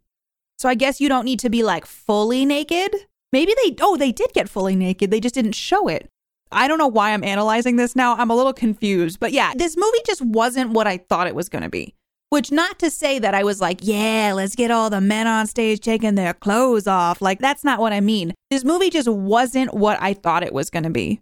So 0.57 0.69
I 0.69 0.75
guess 0.75 1.01
you 1.01 1.09
don't 1.09 1.25
need 1.25 1.39
to 1.41 1.49
be 1.49 1.61
like 1.61 1.85
fully 1.85 2.45
naked. 2.45 2.95
Maybe 3.33 3.53
they, 3.63 3.75
oh, 3.81 3.97
they 3.97 4.11
did 4.13 4.31
get 4.33 4.47
fully 4.47 4.75
naked. 4.75 5.11
They 5.11 5.19
just 5.19 5.35
didn't 5.35 5.55
show 5.55 5.87
it. 5.87 6.09
I 6.51 6.67
don't 6.67 6.77
know 6.77 6.87
why 6.87 7.11
I'm 7.11 7.23
analyzing 7.23 7.75
this 7.75 7.95
now. 7.95 8.15
I'm 8.15 8.29
a 8.29 8.35
little 8.35 8.53
confused. 8.53 9.19
But 9.19 9.31
yeah, 9.31 9.53
this 9.55 9.75
movie 9.77 10.01
just 10.05 10.21
wasn't 10.21 10.71
what 10.71 10.87
I 10.87 10.97
thought 10.97 11.27
it 11.27 11.35
was 11.35 11.49
going 11.49 11.63
to 11.63 11.69
be. 11.69 11.93
Which, 12.29 12.51
not 12.51 12.77
to 12.79 12.89
say 12.89 13.19
that 13.19 13.33
I 13.33 13.43
was 13.43 13.61
like, 13.61 13.79
yeah, 13.81 14.33
let's 14.35 14.55
get 14.55 14.69
all 14.69 14.89
the 14.89 14.99
men 14.99 15.27
on 15.27 15.47
stage 15.47 15.79
taking 15.79 16.15
their 16.15 16.33
clothes 16.33 16.85
off. 16.85 17.21
Like, 17.21 17.39
that's 17.39 17.63
not 17.63 17.79
what 17.79 17.93
I 17.93 18.01
mean. 18.01 18.33
This 18.49 18.65
movie 18.65 18.89
just 18.89 19.07
wasn't 19.07 19.73
what 19.73 19.97
I 20.01 20.13
thought 20.13 20.43
it 20.43 20.53
was 20.53 20.69
going 20.69 20.83
to 20.83 20.89
be. 20.89 21.21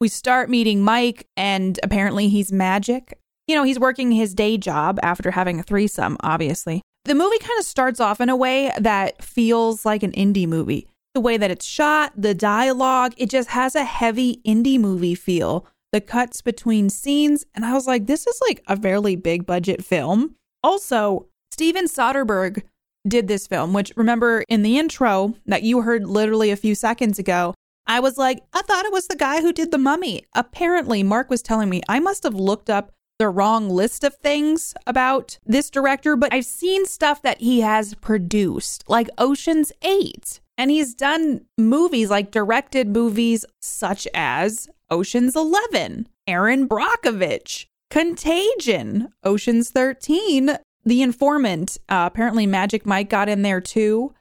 We 0.00 0.08
start 0.08 0.50
meeting 0.50 0.82
Mike, 0.82 1.26
and 1.36 1.78
apparently 1.84 2.28
he's 2.28 2.50
magic. 2.50 3.16
You 3.46 3.54
know, 3.54 3.62
he's 3.62 3.78
working 3.78 4.10
his 4.10 4.34
day 4.34 4.58
job 4.58 4.98
after 5.02 5.30
having 5.30 5.60
a 5.60 5.62
threesome, 5.62 6.16
obviously. 6.20 6.82
The 7.04 7.14
movie 7.14 7.38
kind 7.38 7.58
of 7.58 7.64
starts 7.64 8.00
off 8.00 8.20
in 8.20 8.28
a 8.28 8.36
way 8.36 8.72
that 8.78 9.22
feels 9.22 9.84
like 9.86 10.02
an 10.02 10.12
indie 10.12 10.48
movie. 10.48 10.88
The 11.14 11.20
way 11.20 11.36
that 11.36 11.50
it's 11.50 11.66
shot, 11.66 12.12
the 12.16 12.34
dialogue, 12.34 13.14
it 13.16 13.30
just 13.30 13.50
has 13.50 13.74
a 13.74 13.84
heavy 13.84 14.40
indie 14.46 14.78
movie 14.78 15.14
feel. 15.14 15.66
The 15.92 16.00
cuts 16.00 16.40
between 16.40 16.88
scenes, 16.88 17.44
and 17.54 17.64
I 17.64 17.72
was 17.72 17.86
like, 17.86 18.06
this 18.06 18.26
is 18.26 18.40
like 18.46 18.62
a 18.68 18.80
fairly 18.80 19.16
big 19.16 19.44
budget 19.44 19.84
film. 19.84 20.36
Also, 20.62 21.26
Steven 21.50 21.86
Soderbergh 21.86 22.62
did 23.08 23.26
this 23.26 23.46
film, 23.46 23.72
which 23.72 23.92
remember 23.96 24.44
in 24.48 24.62
the 24.62 24.78
intro 24.78 25.34
that 25.46 25.62
you 25.62 25.80
heard 25.80 26.06
literally 26.06 26.50
a 26.50 26.56
few 26.56 26.74
seconds 26.74 27.18
ago, 27.18 27.54
I 27.86 27.98
was 27.98 28.16
like, 28.16 28.42
I 28.52 28.62
thought 28.62 28.84
it 28.84 28.92
was 28.92 29.08
the 29.08 29.16
guy 29.16 29.40
who 29.40 29.52
did 29.52 29.72
The 29.72 29.78
Mummy. 29.78 30.22
Apparently, 30.34 31.02
Mark 31.02 31.28
was 31.28 31.42
telling 31.42 31.68
me 31.68 31.80
I 31.88 31.98
must 31.98 32.22
have 32.22 32.34
looked 32.34 32.70
up 32.70 32.92
the 33.18 33.28
wrong 33.28 33.68
list 33.68 34.04
of 34.04 34.14
things 34.14 34.74
about 34.86 35.38
this 35.44 35.70
director, 35.70 36.16
but 36.16 36.32
I've 36.32 36.44
seen 36.44 36.86
stuff 36.86 37.20
that 37.22 37.40
he 37.40 37.60
has 37.62 37.94
produced, 37.96 38.84
like 38.88 39.08
Ocean's 39.18 39.72
8. 39.82 40.40
And 40.60 40.70
he's 40.70 40.94
done 40.94 41.46
movies, 41.56 42.10
like 42.10 42.32
directed 42.32 42.86
movies 42.86 43.46
such 43.62 44.06
as 44.12 44.68
Ocean's 44.90 45.34
11, 45.34 46.06
Erin 46.26 46.68
Brockovich, 46.68 47.64
Contagion, 47.88 49.08
Ocean's 49.24 49.70
13, 49.70 50.58
The 50.84 51.00
Informant. 51.00 51.78
Uh, 51.88 52.04
apparently, 52.12 52.44
Magic 52.44 52.84
Mike 52.84 53.08
got 53.08 53.30
in 53.30 53.40
there 53.40 53.62
too. 53.62 54.12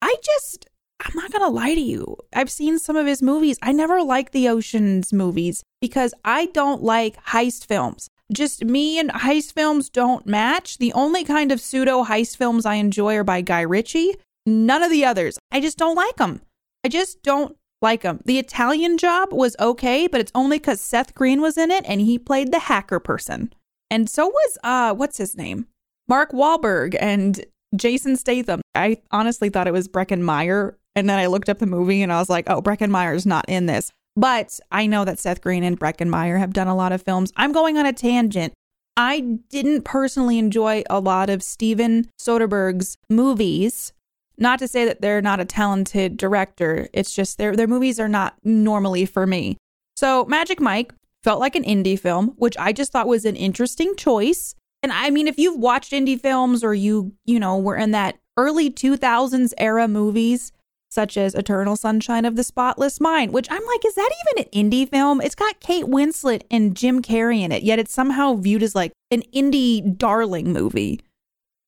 I 0.00 0.16
just, 0.22 0.64
I'm 0.98 1.14
not 1.14 1.30
going 1.30 1.42
to 1.42 1.54
lie 1.54 1.74
to 1.74 1.80
you. 1.82 2.16
I've 2.32 2.50
seen 2.50 2.78
some 2.78 2.96
of 2.96 3.06
his 3.06 3.20
movies. 3.20 3.58
I 3.60 3.72
never 3.72 4.02
liked 4.02 4.32
the 4.32 4.48
Ocean's 4.48 5.12
movies 5.12 5.62
because 5.82 6.14
I 6.24 6.46
don't 6.46 6.82
like 6.82 7.22
heist 7.22 7.66
films. 7.66 8.08
Just 8.32 8.64
me 8.64 8.98
and 8.98 9.10
heist 9.10 9.52
films 9.52 9.90
don't 9.90 10.24
match. 10.24 10.78
The 10.78 10.94
only 10.94 11.22
kind 11.22 11.52
of 11.52 11.60
pseudo 11.60 12.04
heist 12.04 12.38
films 12.38 12.64
I 12.64 12.76
enjoy 12.76 13.16
are 13.16 13.24
by 13.24 13.42
Guy 13.42 13.60
Ritchie. 13.60 14.14
None 14.46 14.82
of 14.82 14.90
the 14.90 15.04
others. 15.04 15.38
I 15.50 15.60
just 15.60 15.78
don't 15.78 15.94
like 15.94 16.16
them. 16.16 16.40
I 16.84 16.88
just 16.88 17.22
don't 17.22 17.56
like 17.80 18.02
them. 18.02 18.20
The 18.24 18.38
Italian 18.38 18.98
job 18.98 19.32
was 19.32 19.56
okay, 19.60 20.06
but 20.06 20.20
it's 20.20 20.32
only 20.34 20.58
because 20.58 20.80
Seth 20.80 21.14
Green 21.14 21.40
was 21.40 21.56
in 21.58 21.70
it 21.70 21.84
and 21.86 22.00
he 22.00 22.18
played 22.18 22.52
the 22.52 22.58
hacker 22.60 23.00
person. 23.00 23.52
And 23.90 24.08
so 24.08 24.28
was 24.28 24.58
uh 24.64 24.94
what's 24.94 25.18
his 25.18 25.36
name? 25.36 25.66
Mark 26.08 26.32
Wahlberg 26.32 26.96
and 26.98 27.44
Jason 27.76 28.16
Statham. 28.16 28.60
I 28.74 28.98
honestly 29.10 29.48
thought 29.48 29.66
it 29.66 29.72
was 29.72 29.88
Breckin 29.88 30.22
Meyer. 30.22 30.76
And 30.94 31.08
then 31.08 31.18
I 31.18 31.26
looked 31.26 31.48
up 31.48 31.58
the 31.58 31.66
movie 31.66 32.02
and 32.02 32.12
I 32.12 32.18
was 32.18 32.28
like, 32.28 32.48
oh, 32.50 32.60
Breckin 32.60 32.90
Meyer's 32.90 33.26
not 33.26 33.44
in 33.48 33.66
this. 33.66 33.90
But 34.14 34.60
I 34.70 34.86
know 34.86 35.04
that 35.06 35.18
Seth 35.18 35.40
Green 35.40 35.64
and 35.64 35.80
Breckin 35.80 36.08
Meyer 36.08 36.36
have 36.36 36.52
done 36.52 36.68
a 36.68 36.76
lot 36.76 36.92
of 36.92 37.02
films. 37.02 37.32
I'm 37.36 37.52
going 37.52 37.78
on 37.78 37.86
a 37.86 37.92
tangent. 37.92 38.52
I 38.94 39.38
didn't 39.48 39.84
personally 39.84 40.38
enjoy 40.38 40.82
a 40.90 41.00
lot 41.00 41.30
of 41.30 41.42
Steven 41.42 42.10
Soderbergh's 42.20 42.98
movies 43.08 43.92
not 44.38 44.58
to 44.58 44.68
say 44.68 44.84
that 44.84 45.00
they're 45.00 45.22
not 45.22 45.40
a 45.40 45.44
talented 45.44 46.16
director, 46.16 46.88
it's 46.92 47.14
just 47.14 47.38
their 47.38 47.54
their 47.56 47.66
movies 47.66 48.00
are 48.00 48.08
not 48.08 48.34
normally 48.44 49.06
for 49.06 49.26
me. 49.26 49.56
So 49.96 50.24
Magic 50.24 50.60
Mike 50.60 50.92
felt 51.22 51.40
like 51.40 51.54
an 51.54 51.64
indie 51.64 51.98
film, 51.98 52.34
which 52.36 52.56
I 52.58 52.72
just 52.72 52.92
thought 52.92 53.06
was 53.06 53.24
an 53.24 53.36
interesting 53.36 53.94
choice. 53.96 54.54
And 54.82 54.92
I 54.92 55.10
mean, 55.10 55.28
if 55.28 55.38
you've 55.38 55.58
watched 55.58 55.92
indie 55.92 56.20
films 56.20 56.64
or 56.64 56.74
you, 56.74 57.12
you 57.24 57.38
know, 57.38 57.58
were 57.58 57.76
in 57.76 57.92
that 57.92 58.18
early 58.36 58.70
2000s 58.70 59.52
era 59.58 59.86
movies, 59.86 60.52
such 60.90 61.16
as 61.16 61.34
Eternal 61.34 61.76
Sunshine 61.76 62.24
of 62.24 62.36
the 62.36 62.44
Spotless 62.44 63.00
Mind, 63.00 63.32
which 63.32 63.48
I'm 63.50 63.64
like, 63.64 63.84
is 63.86 63.94
that 63.94 64.10
even 64.36 64.44
an 64.44 64.70
indie 64.70 64.88
film? 64.88 65.20
It's 65.20 65.34
got 65.34 65.60
Kate 65.60 65.86
Winslet 65.86 66.42
and 66.50 66.76
Jim 66.76 67.00
Carrey 67.00 67.40
in 67.40 67.52
it, 67.52 67.62
yet 67.62 67.78
it's 67.78 67.92
somehow 67.92 68.34
viewed 68.34 68.62
as 68.62 68.74
like 68.74 68.92
an 69.10 69.22
indie 69.34 69.96
darling 69.96 70.52
movie. 70.52 71.00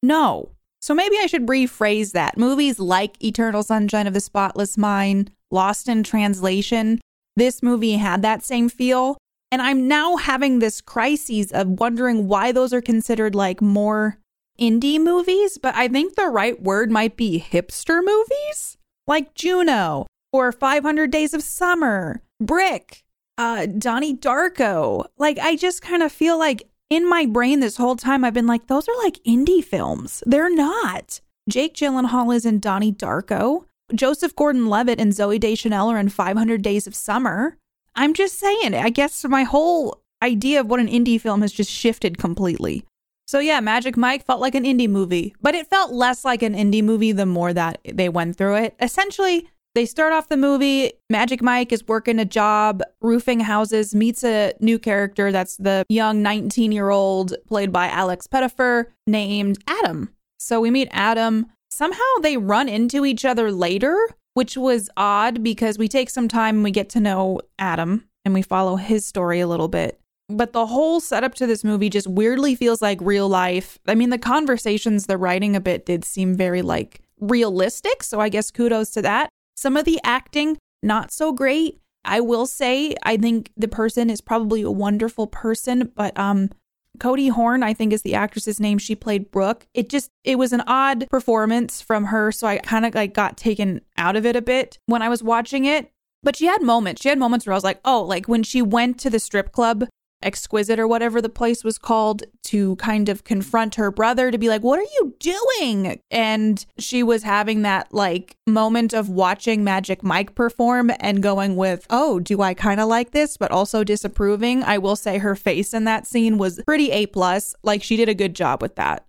No, 0.03 0.51
so 0.85 0.93
maybe 0.93 1.17
I 1.19 1.25
should 1.25 1.47
rephrase 1.47 2.13
that. 2.13 2.37
Movies 2.37 2.79
like 2.79 3.17
Eternal 3.25 3.63
Sunshine 3.63 4.07
of 4.07 4.13
the 4.13 4.21
Spotless 4.21 4.77
Mind, 4.77 5.31
Lost 5.51 5.89
in 5.89 6.03
Translation, 6.03 7.01
this 7.37 7.63
movie 7.63 7.95
had 7.95 8.21
that 8.21 8.45
same 8.45 8.69
feel. 8.69 9.17
And 9.51 9.63
I'm 9.63 9.89
now 9.89 10.17
having 10.17 10.59
this 10.59 10.83
crisis 10.83 11.51
of 11.53 11.81
wondering 11.81 12.29
why 12.29 12.53
those 12.53 12.75
are 12.75 12.83
considered 12.83 13.35
like 13.35 13.63
more 13.63 14.19
indie 14.61 15.01
movies, 15.01 15.57
but 15.57 15.75
I 15.75 15.89
think 15.89 16.17
the 16.17 16.27
right 16.27 16.61
word 16.61 16.91
might 16.91 17.17
be 17.17 17.41
hipster 17.41 18.05
movies, 18.05 18.77
like 19.07 19.35
Juno 19.35 20.07
or 20.35 20.53
500 20.53 21.11
Days 21.11 21.33
of 21.33 21.43
Summer, 21.43 22.21
Brick, 22.43 23.05
uh, 23.39 23.65
Donnie 23.65 24.15
Darko. 24.15 25.07
Like, 25.17 25.39
I 25.39 25.57
just 25.57 25.81
kind 25.81 26.03
of 26.03 26.13
feel 26.13 26.39
like 26.39 26.69
in 26.91 27.09
my 27.09 27.27
brain 27.27 27.61
this 27.61 27.77
whole 27.77 27.97
time, 27.97 28.25
I've 28.25 28.35
been 28.35 28.47
like, 28.47 28.67
those 28.67 28.89
are 28.89 28.97
like 29.05 29.23
indie 29.25 29.65
films. 29.65 30.23
They're 30.27 30.55
not. 30.55 31.21
Jake 31.49 31.75
Gyllenhaal 31.75 32.35
is 32.35 32.47
in 32.47 32.61
Donnie 32.61 32.93
Darko. 32.93 33.65
Joseph 33.95 34.35
Gordon 34.35 34.69
Levitt 34.69 35.01
and 35.01 35.13
Zooey 35.13 35.39
Deschanel 35.39 35.91
are 35.91 35.99
in 35.99 36.09
500 36.09 36.63
Days 36.63 36.87
of 36.87 36.95
Summer. 36.95 37.57
I'm 37.95 38.15
just 38.15 38.39
saying, 38.39 38.75
I 38.75 38.91
guess 38.91 39.25
my 39.25 39.43
whole 39.45 40.03
idea 40.23 40.61
of 40.61 40.69
what 40.69 40.81
an 40.81 40.89
indie 40.89 41.21
film 41.21 41.43
has 41.43 41.53
just 41.53 41.71
shifted 41.71 42.19
completely. 42.19 42.85
So, 43.27 43.39
yeah, 43.39 43.61
Magic 43.61 43.97
Mike 43.97 44.25
felt 44.25 44.41
like 44.41 44.55
an 44.55 44.65
indie 44.65 44.89
movie, 44.89 45.35
but 45.41 45.55
it 45.55 45.69
felt 45.69 45.93
less 45.93 46.25
like 46.25 46.43
an 46.43 46.55
indie 46.55 46.85
movie 46.85 47.13
the 47.13 47.27
more 47.27 47.53
that 47.53 47.79
they 47.85 48.09
went 48.09 48.37
through 48.37 48.57
it. 48.57 48.75
Essentially, 48.81 49.49
they 49.75 49.87
start 49.87 50.13
off 50.13 50.29
the 50.29 50.37
movie. 50.37 50.93
Magic 51.11 51.43
Mike 51.43 51.73
is 51.73 51.87
working 51.87 52.19
a 52.19 52.25
job, 52.25 52.83
roofing 53.01 53.41
houses, 53.41 53.95
meets 53.95 54.23
a 54.23 54.55
new 54.61 54.79
character 54.79 55.33
that's 55.33 55.57
the 55.57 55.85
young 55.89 56.23
19 56.23 56.73
year 56.73 56.91
old, 56.91 57.35
played 57.47 57.73
by 57.73 57.89
Alex 57.89 58.27
Pettyfer, 58.27 58.87
named 59.07 59.59
Adam. 59.67 60.11
So 60.39 60.61
we 60.61 60.71
meet 60.71 60.89
Adam. 60.93 61.47
Somehow 61.71 62.03
they 62.23 62.37
run 62.37 62.69
into 62.69 63.05
each 63.05 63.25
other 63.25 63.51
later, 63.51 63.97
which 64.35 64.57
was 64.57 64.89
odd 64.97 65.43
because 65.43 65.77
we 65.77 65.89
take 65.89 66.09
some 66.09 66.29
time 66.29 66.57
and 66.57 66.65
we 66.65 66.71
get 66.71 66.89
to 66.91 67.01
know 67.01 67.41
Adam 67.59 68.05
and 68.25 68.33
we 68.33 68.43
follow 68.43 68.77
his 68.77 69.05
story 69.05 69.41
a 69.41 69.49
little 69.49 69.69
bit. 69.69 69.99
But 70.29 70.53
the 70.53 70.67
whole 70.67 71.01
setup 71.01 71.35
to 71.35 71.47
this 71.47 71.65
movie 71.65 71.91
just 71.91 72.07
weirdly 72.07 72.55
feels 72.55 72.81
like 72.81 72.99
real 73.01 73.29
life. 73.29 73.79
I 73.87 73.95
mean, 73.95 74.11
the 74.11 74.19
conversations, 74.19 75.07
the 75.07 75.19
writing 75.19 75.55
a 75.55 75.61
bit 75.61 75.85
did 75.85 76.05
seem 76.05 76.35
very 76.35 76.63
like 76.63 77.01
realistic. 77.21 78.03
So 78.03 78.21
I 78.21 78.29
guess 78.29 78.51
kudos 78.51 78.91
to 78.93 79.03
that. 79.03 79.29
Some 79.55 79.77
of 79.77 79.85
the 79.85 80.01
acting, 80.05 80.59
not 80.83 81.13
so 81.13 81.33
great. 81.33 81.81
I 82.05 82.21
will 82.21 82.47
say, 82.47 82.95
I 83.03 83.17
think 83.17 83.51
the 83.57 83.69
person 83.69 84.11
is 84.11 84.21
probably 84.21 84.63
a 84.63 84.71
wonderful 84.71 85.27
person, 85.27 85.91
but 85.95 86.17
um, 86.19 86.51
Cody 86.99 87.29
Horn, 87.29 87.63
I 87.63 87.75
think 87.75 87.93
is 87.93 88.03
the 88.03 88.15
actress's 88.15 88.61
name. 88.61 88.79
She 88.79 88.95
played 88.95 89.31
Brooke. 89.31 89.67
It 89.75 89.89
just 89.89 90.11
it 90.23 90.37
was 90.37 90.53
an 90.53 90.63
odd 90.67 91.09
performance 91.11 91.81
from 91.81 92.07
her, 92.07 92.31
so 92.31 92.47
I 92.47 92.59
kind 92.59 92.87
of 92.87 92.95
like 92.95 93.15
got 93.15 93.37
taken 93.37 93.81
out 93.97 94.17
of 94.17 94.27
it 94.27 94.37
a 94.37 94.43
bit 94.43 94.79
when 94.87 95.03
I 95.03 95.09
was 95.09 95.23
watching 95.23 95.65
it. 95.65 95.91
But 96.23 96.37
she 96.37 96.47
had 96.47 96.63
moments. 96.63 97.03
She 97.03 97.09
had 97.09 97.19
moments 97.19 97.47
where 97.47 97.53
I 97.53 97.57
was 97.57 97.65
like, 97.65 97.81
oh, 97.85 98.03
like 98.03 98.27
when 98.27 98.43
she 98.43 98.63
went 98.63 98.99
to 99.01 99.11
the 99.11 99.19
strip 99.19 99.53
club 99.53 99.87
Xquisite 100.25 100.79
or 100.79 100.89
whatever 100.89 101.21
the 101.21 101.29
place 101.29 101.63
was 101.63 101.79
called 101.79 102.25
to 102.45 102.77
kind 102.77 103.09
of 103.09 103.25
confront 103.25 103.77
her 103.77 103.91
brother 103.91 104.31
to 104.31 104.39
be 104.39 104.49
like, 104.49 104.63
What 104.63 104.79
are 104.79 104.83
you 104.83 105.15
doing? 105.19 106.01
And 106.11 106.65
she 106.79 107.03
was 107.03 107.23
having 107.23 107.63
that 107.63 107.93
like 107.93 108.37
moment 108.47 108.93
of 108.93 109.09
watching 109.09 109.63
Magic 109.63 110.03
Mike 110.03 110.35
perform 110.35 110.91
and 111.01 111.23
going 111.23 111.57
with, 111.57 111.87
Oh, 111.91 112.19
do 112.19 112.43
I 112.43 112.55
kind 112.55 112.81
of 112.81 112.89
like 112.89 113.13
this, 113.13 113.37
but 113.37 113.51
also 113.51 113.85
disapproving? 113.85 114.63
I 114.63 114.79
will 114.79 114.97
say 114.97 115.19
her 115.19 115.37
face 115.37 115.75
in 115.75 115.85
that 115.85 116.07
scene 116.07 116.39
was 116.39 116.61
pretty 116.65 116.91
A 116.91 117.07
plus. 117.07 117.55
Like 117.63 117.83
she 117.83 117.97
did 117.97 118.09
a 118.09 118.15
good 118.15 118.35
job 118.35 118.63
with 118.63 118.77
that. 118.77 119.07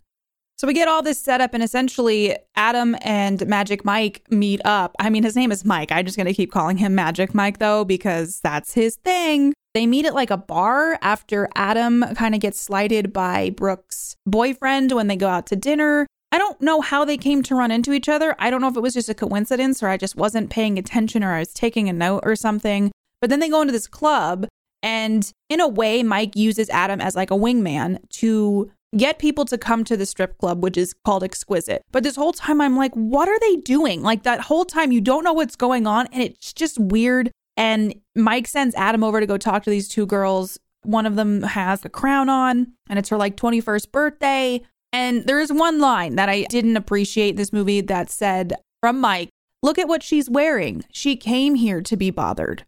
So 0.57 0.67
we 0.67 0.73
get 0.73 0.87
all 0.87 1.01
this 1.01 1.19
set 1.19 1.41
up, 1.41 1.53
and 1.53 1.61
essentially, 1.61 2.35
Adam 2.55 2.95
and 3.01 3.45
Magic 3.45 3.83
Mike 3.83 4.23
meet 4.29 4.61
up. 4.63 4.95
I 4.99 5.09
mean, 5.09 5.23
his 5.23 5.35
name 5.35 5.51
is 5.51 5.65
Mike. 5.65 5.91
I'm 5.91 6.05
just 6.05 6.15
going 6.15 6.27
to 6.27 6.33
keep 6.33 6.51
calling 6.51 6.77
him 6.77 6.95
Magic 6.95 7.33
Mike, 7.33 7.59
though, 7.59 7.83
because 7.83 8.39
that's 8.39 8.73
his 8.73 8.95
thing. 9.03 9.53
They 9.73 9.85
meet 9.85 10.05
at 10.05 10.15
like 10.15 10.31
a 10.31 10.37
bar 10.37 10.97
after 11.01 11.49
Adam 11.55 12.05
kind 12.15 12.33
of 12.33 12.39
gets 12.39 12.61
slighted 12.61 13.11
by 13.11 13.49
Brooke's 13.49 14.15
boyfriend 14.25 14.93
when 14.93 15.07
they 15.07 15.17
go 15.17 15.27
out 15.27 15.47
to 15.47 15.57
dinner. 15.57 16.07
I 16.31 16.37
don't 16.37 16.61
know 16.61 16.79
how 16.79 17.03
they 17.03 17.17
came 17.17 17.43
to 17.43 17.55
run 17.55 17.71
into 17.71 17.91
each 17.91 18.07
other. 18.07 18.35
I 18.39 18.49
don't 18.49 18.61
know 18.61 18.69
if 18.69 18.77
it 18.77 18.81
was 18.81 18.93
just 18.93 19.09
a 19.09 19.13
coincidence 19.13 19.83
or 19.83 19.89
I 19.89 19.97
just 19.97 20.15
wasn't 20.15 20.49
paying 20.49 20.77
attention 20.77 21.23
or 21.25 21.33
I 21.33 21.39
was 21.39 21.53
taking 21.53 21.89
a 21.89 21.93
note 21.93 22.21
or 22.23 22.37
something. 22.37 22.91
But 23.19 23.29
then 23.29 23.41
they 23.41 23.49
go 23.49 23.61
into 23.61 23.73
this 23.73 23.87
club, 23.87 24.47
and 24.81 25.29
in 25.49 25.59
a 25.59 25.67
way, 25.67 26.03
Mike 26.03 26.35
uses 26.35 26.69
Adam 26.69 27.01
as 27.01 27.15
like 27.15 27.31
a 27.31 27.35
wingman 27.35 27.99
to 28.11 28.71
get 28.97 29.19
people 29.19 29.45
to 29.45 29.57
come 29.57 29.83
to 29.83 29.97
the 29.97 30.05
strip 30.05 30.37
club, 30.37 30.63
which 30.63 30.77
is 30.77 30.93
called 31.05 31.23
Xquisite. 31.23 31.79
But 31.91 32.03
this 32.03 32.15
whole 32.15 32.33
time, 32.33 32.61
I'm 32.61 32.77
like, 32.77 32.93
what 32.93 33.29
are 33.29 33.39
they 33.39 33.57
doing? 33.57 34.01
Like 34.01 34.23
that 34.23 34.41
whole 34.41 34.65
time, 34.65 34.91
you 34.91 35.01
don't 35.01 35.23
know 35.23 35.33
what's 35.33 35.55
going 35.55 35.87
on, 35.87 36.07
and 36.11 36.21
it's 36.23 36.53
just 36.53 36.79
weird. 36.79 37.31
And 37.57 37.95
Mike 38.15 38.47
sends 38.47 38.75
Adam 38.75 39.03
over 39.03 39.19
to 39.19 39.27
go 39.27 39.37
talk 39.37 39.63
to 39.63 39.69
these 39.69 39.87
two 39.87 40.05
girls. 40.05 40.57
One 40.83 41.05
of 41.05 41.15
them 41.15 41.41
has 41.43 41.83
a 41.85 41.89
crown 41.89 42.29
on, 42.29 42.73
and 42.89 42.99
it's 42.99 43.09
her 43.09 43.17
like 43.17 43.37
21st 43.37 43.91
birthday. 43.91 44.61
And 44.91 45.25
there 45.25 45.39
is 45.39 45.51
one 45.51 45.79
line 45.79 46.15
that 46.15 46.29
I 46.29 46.43
didn't 46.43 46.77
appreciate 46.77 47.35
this 47.35 47.51
movie 47.51 47.81
that 47.81 48.09
said 48.09 48.53
from 48.81 48.99
Mike, 48.99 49.29
Look 49.65 49.79
at 49.79 49.87
what 49.87 50.03
she's 50.03 50.29
wearing. 50.29 50.85
She 50.91 51.15
came 51.15 51.55
here 51.55 51.81
to 51.81 51.97
be 51.97 52.11
bothered. 52.11 52.65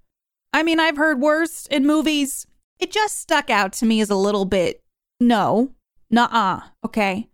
I 0.52 0.64
mean, 0.64 0.80
I've 0.80 0.98
heard 0.98 1.22
worse 1.22 1.68
in 1.68 1.86
movies. 1.86 2.48
It 2.80 2.92
just 2.92 3.20
stuck 3.20 3.52
out 3.52 3.72
to 3.74 3.86
me 3.86 4.02
as 4.02 4.10
a 4.10 4.16
little 4.16 4.46
bit 4.46 4.82
no, 5.20 5.72
uh, 6.24 6.62
okay. 6.86 7.28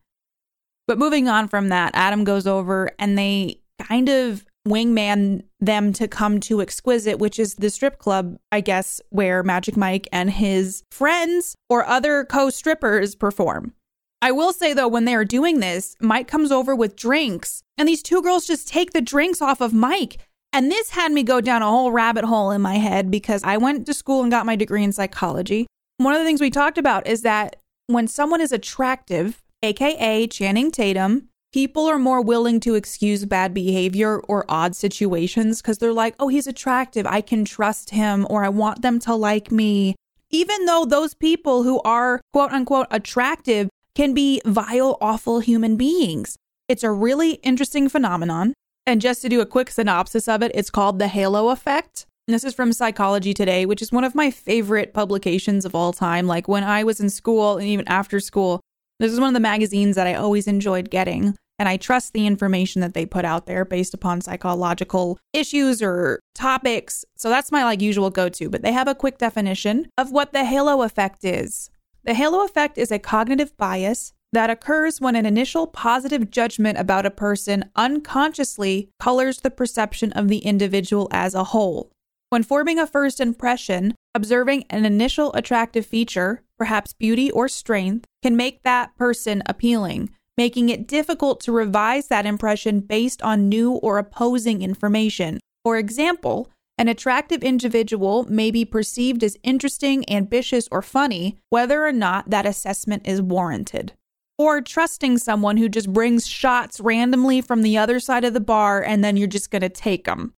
But 0.88 0.98
moving 0.98 1.28
on 1.28 1.48
from 1.48 1.70
that, 1.70 1.92
Adam 1.94 2.24
goes 2.24 2.48
over 2.48 2.92
and 3.00 3.18
they 3.18 3.62
kind 3.80 4.10
of 4.10 4.46
wingman 4.68 5.44
them 5.60 5.94
to 5.94 6.08
come 6.08 6.40
to 6.42 6.58
Xquisite, 6.58 7.20
which 7.20 7.40
is 7.40 7.56
the 7.56 7.70
strip 7.70 8.00
club, 8.00 8.38
I 8.52 8.62
guess, 8.62 9.02
where 9.10 9.44
Magic 9.44 9.76
Mike 9.76 10.08
and 10.12 10.30
his 10.30 10.84
friends 10.92 11.56
or 11.70 11.86
other 11.86 12.26
co 12.26 12.50
strippers 12.50 13.16
perform. 13.16 13.74
I 14.22 14.32
will 14.32 14.54
say 14.54 14.74
though, 14.74 14.88
when 14.88 15.06
they 15.06 15.16
are 15.16 15.26
doing 15.26 15.60
this, 15.60 15.96
Mike 16.00 16.28
comes 16.28 16.52
over 16.52 16.76
with 16.76 16.96
drinks, 16.96 17.62
and 17.78 17.88
these 17.88 18.02
two 18.02 18.22
girls 18.22 18.48
just 18.48 18.68
take 18.68 18.94
the 18.94 19.02
drinks 19.02 19.42
off 19.42 19.60
of 19.60 19.74
Mike. 19.74 20.20
And 20.54 20.72
this 20.72 20.92
had 20.92 21.12
me 21.12 21.24
go 21.24 21.42
down 21.42 21.62
a 21.62 21.70
whole 21.70 21.92
rabbit 21.92 22.24
hole 22.24 22.52
in 22.52 22.62
my 22.62 22.76
head 22.76 23.10
because 23.10 23.44
I 23.44 23.58
went 23.58 23.86
to 23.88 23.94
school 23.94 24.22
and 24.22 24.32
got 24.32 24.46
my 24.46 24.56
degree 24.56 24.84
in 24.84 24.94
psychology. 24.94 25.66
One 25.98 26.14
of 26.14 26.20
the 26.20 26.26
things 26.26 26.42
we 26.42 26.52
talked 26.52 26.78
about 26.78 27.08
is 27.08 27.24
that 27.24 27.58
when 27.88 28.08
someone 28.08 28.42
is 28.42 28.52
attractive, 28.52 29.42
aka 29.62 30.28
Channing 30.28 30.72
Tatum, 30.72 31.30
people 31.52 31.86
are 31.86 32.00
more 32.00 32.22
willing 32.22 32.60
to 32.62 32.76
excuse 32.76 33.26
bad 33.26 33.54
behavior 33.54 34.20
or 34.22 34.46
odd 34.50 34.76
situations 34.76 35.62
because 35.62 35.78
they're 35.78 35.94
like, 35.94 36.16
oh, 36.20 36.28
he's 36.28 36.48
attractive. 36.48 37.06
I 37.06 37.22
can 37.22 37.46
trust 37.46 37.92
him 37.92 38.26
or 38.30 38.44
I 38.44 38.50
want 38.50 38.82
them 38.82 39.00
to 39.02 39.16
like 39.16 39.52
me. 39.52 39.96
Even 40.30 40.66
though 40.66 40.86
those 40.86 41.14
people 41.14 41.64
who 41.64 41.80
are 41.82 42.22
quote 42.32 42.52
unquote 42.52 42.88
attractive 42.90 43.70
can 43.96 44.14
be 44.14 44.42
vile, 44.46 44.98
awful 45.00 45.40
human 45.40 45.78
beings. 45.78 46.36
It's 46.68 46.84
a 46.84 46.92
really 46.92 47.34
interesting 47.44 47.90
phenomenon. 47.90 48.54
And 48.86 49.00
just 49.00 49.22
to 49.22 49.30
do 49.30 49.40
a 49.40 49.46
quick 49.46 49.70
synopsis 49.70 50.28
of 50.28 50.42
it, 50.42 50.52
it's 50.56 50.70
called 50.70 50.98
the 51.00 51.08
halo 51.08 51.50
effect. 51.50 52.06
This 52.26 52.46
is 52.46 52.54
from 52.54 52.72
Psychology 52.72 53.34
Today, 53.34 53.66
which 53.66 53.82
is 53.82 53.92
one 53.92 54.06
of 54.06 54.16
my 54.16 54.32
favorite 54.32 54.94
publications 54.94 55.66
of 55.66 55.76
all 55.76 55.92
time. 55.92 56.26
Like 56.26 56.48
when 56.48 56.64
I 56.64 56.86
was 56.86 57.02
in 57.02 57.10
school 57.10 57.58
and 57.58 57.68
even 57.68 57.86
after 57.86 58.22
school, 58.22 58.62
this 58.98 59.12
is 59.12 59.20
one 59.20 59.28
of 59.28 59.34
the 59.34 59.42
magazines 59.42 59.98
that 59.98 60.08
I 60.08 60.14
always 60.14 60.48
enjoyed 60.48 60.90
getting. 60.90 61.36
And 61.60 61.68
I 61.68 61.76
trust 61.76 62.14
the 62.14 62.26
information 62.26 62.80
that 62.80 62.94
they 62.94 63.06
put 63.06 63.26
out 63.26 63.46
there 63.46 63.66
based 63.66 63.94
upon 63.94 64.22
psychological 64.22 65.20
issues 65.34 65.82
or 65.82 66.22
topics. 66.34 67.04
So 67.18 67.28
that's 67.28 67.52
my 67.52 67.66
like 67.66 67.82
usual 67.82 68.10
go 68.10 68.30
to. 68.30 68.50
But 68.50 68.62
they 68.62 68.72
have 68.72 68.88
a 68.88 68.96
quick 68.96 69.18
definition 69.18 69.90
of 69.98 70.14
what 70.14 70.32
the 70.32 70.46
halo 70.46 70.82
effect 70.84 71.26
is. 71.26 71.70
The 72.06 72.14
halo 72.14 72.46
effect 72.46 72.78
is 72.78 72.90
a 72.90 73.00
cognitive 73.00 73.56
bias 73.58 74.14
that 74.32 74.50
occurs 74.50 75.02
when 75.02 75.18
an 75.18 75.26
initial 75.26 75.68
positive 75.68 76.32
judgment 76.32 76.78
about 76.80 77.06
a 77.06 77.12
person 77.12 77.70
unconsciously 77.76 78.90
colors 78.98 79.42
the 79.42 79.52
perception 79.52 80.14
of 80.14 80.30
the 80.30 80.40
individual 80.40 81.10
as 81.12 81.36
a 81.36 81.44
whole. 81.44 81.93
When 82.34 82.42
forming 82.42 82.80
a 82.80 82.88
first 82.88 83.20
impression, 83.20 83.94
observing 84.16 84.64
an 84.72 84.86
initial 84.86 85.32
attractive 85.34 85.86
feature, 85.86 86.42
perhaps 86.58 86.92
beauty 86.92 87.30
or 87.30 87.48
strength, 87.48 88.06
can 88.24 88.36
make 88.36 88.64
that 88.64 88.98
person 88.98 89.44
appealing, 89.46 90.10
making 90.36 90.70
it 90.70 90.88
difficult 90.88 91.42
to 91.42 91.52
revise 91.52 92.08
that 92.08 92.26
impression 92.26 92.80
based 92.80 93.22
on 93.22 93.50
new 93.50 93.74
or 93.74 94.00
opposing 94.00 94.64
information. 94.64 95.40
For 95.64 95.78
example, 95.78 96.50
an 96.80 96.88
attractive 96.88 97.44
individual 97.44 98.24
may 98.24 98.50
be 98.50 98.66
perceived 98.66 99.24
as 99.24 99.38
interesting, 99.44 100.04
ambitious, 100.10 100.68
or 100.72 100.82
funny, 100.82 101.38
whether 101.52 101.86
or 101.86 101.94
not 101.94 102.32
that 102.32 102.48
assessment 102.48 103.08
is 103.08 103.22
warranted. 103.22 103.94
Or 104.40 104.60
trusting 104.60 105.20
someone 105.20 105.58
who 105.58 105.70
just 105.70 105.94
brings 105.94 106.26
shots 106.26 106.80
randomly 106.80 107.42
from 107.42 107.62
the 107.62 107.78
other 107.78 108.00
side 108.00 108.26
of 108.26 108.34
the 108.34 108.40
bar 108.40 108.82
and 108.82 109.04
then 109.04 109.18
you're 109.18 109.28
just 109.28 109.52
going 109.52 109.62
to 109.62 109.70
take 109.70 110.06
them. 110.06 110.34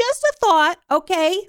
Just 0.00 0.22
a 0.22 0.32
thought, 0.40 0.78
okay? 0.90 1.46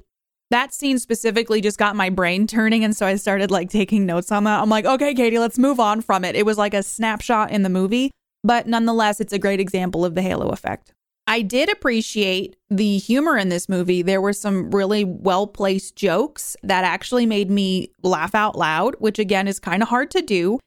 That 0.50 0.74
scene 0.74 1.00
specifically 1.00 1.62
just 1.62 1.78
got 1.78 1.96
my 1.96 2.10
brain 2.10 2.48
turning. 2.48 2.84
And 2.84 2.94
so 2.94 3.06
I 3.06 3.16
started 3.16 3.50
like 3.50 3.70
taking 3.70 4.06
notes 4.06 4.30
on 4.30 4.44
that. 4.44 4.62
I'm 4.62 4.70
like, 4.70 4.84
okay, 4.84 5.14
Katie, 5.14 5.40
let's 5.40 5.58
move 5.58 5.80
on 5.80 6.02
from 6.02 6.26
it. 6.26 6.36
It 6.36 6.46
was 6.46 6.58
like 6.58 6.74
a 6.74 6.84
snapshot 6.84 7.52
in 7.52 7.64
the 7.64 7.70
movie, 7.70 8.12
but 8.44 8.68
nonetheless, 8.68 9.22
it's 9.22 9.32
a 9.32 9.40
great 9.40 9.62
example 9.62 10.04
of 10.04 10.16
the 10.16 10.22
halo 10.22 10.50
effect. 10.50 10.92
I 11.28 11.44
did 11.44 11.72
appreciate 11.72 12.58
the 12.70 12.98
humor 12.98 13.38
in 13.38 13.48
this 13.48 13.70
movie. 13.70 14.02
There 14.02 14.20
were 14.20 14.34
some 14.34 14.70
really 14.72 15.06
well 15.06 15.48
placed 15.48 15.96
jokes 15.96 16.58
that 16.62 16.84
actually 16.84 17.26
made 17.26 17.50
me 17.50 17.90
laugh 18.04 18.36
out 18.36 18.58
loud, 18.58 18.96
which 19.00 19.18
again 19.18 19.48
is 19.48 19.60
kind 19.60 19.82
of 19.82 19.88
hard 19.88 20.12
to 20.12 20.22
do. 20.22 20.60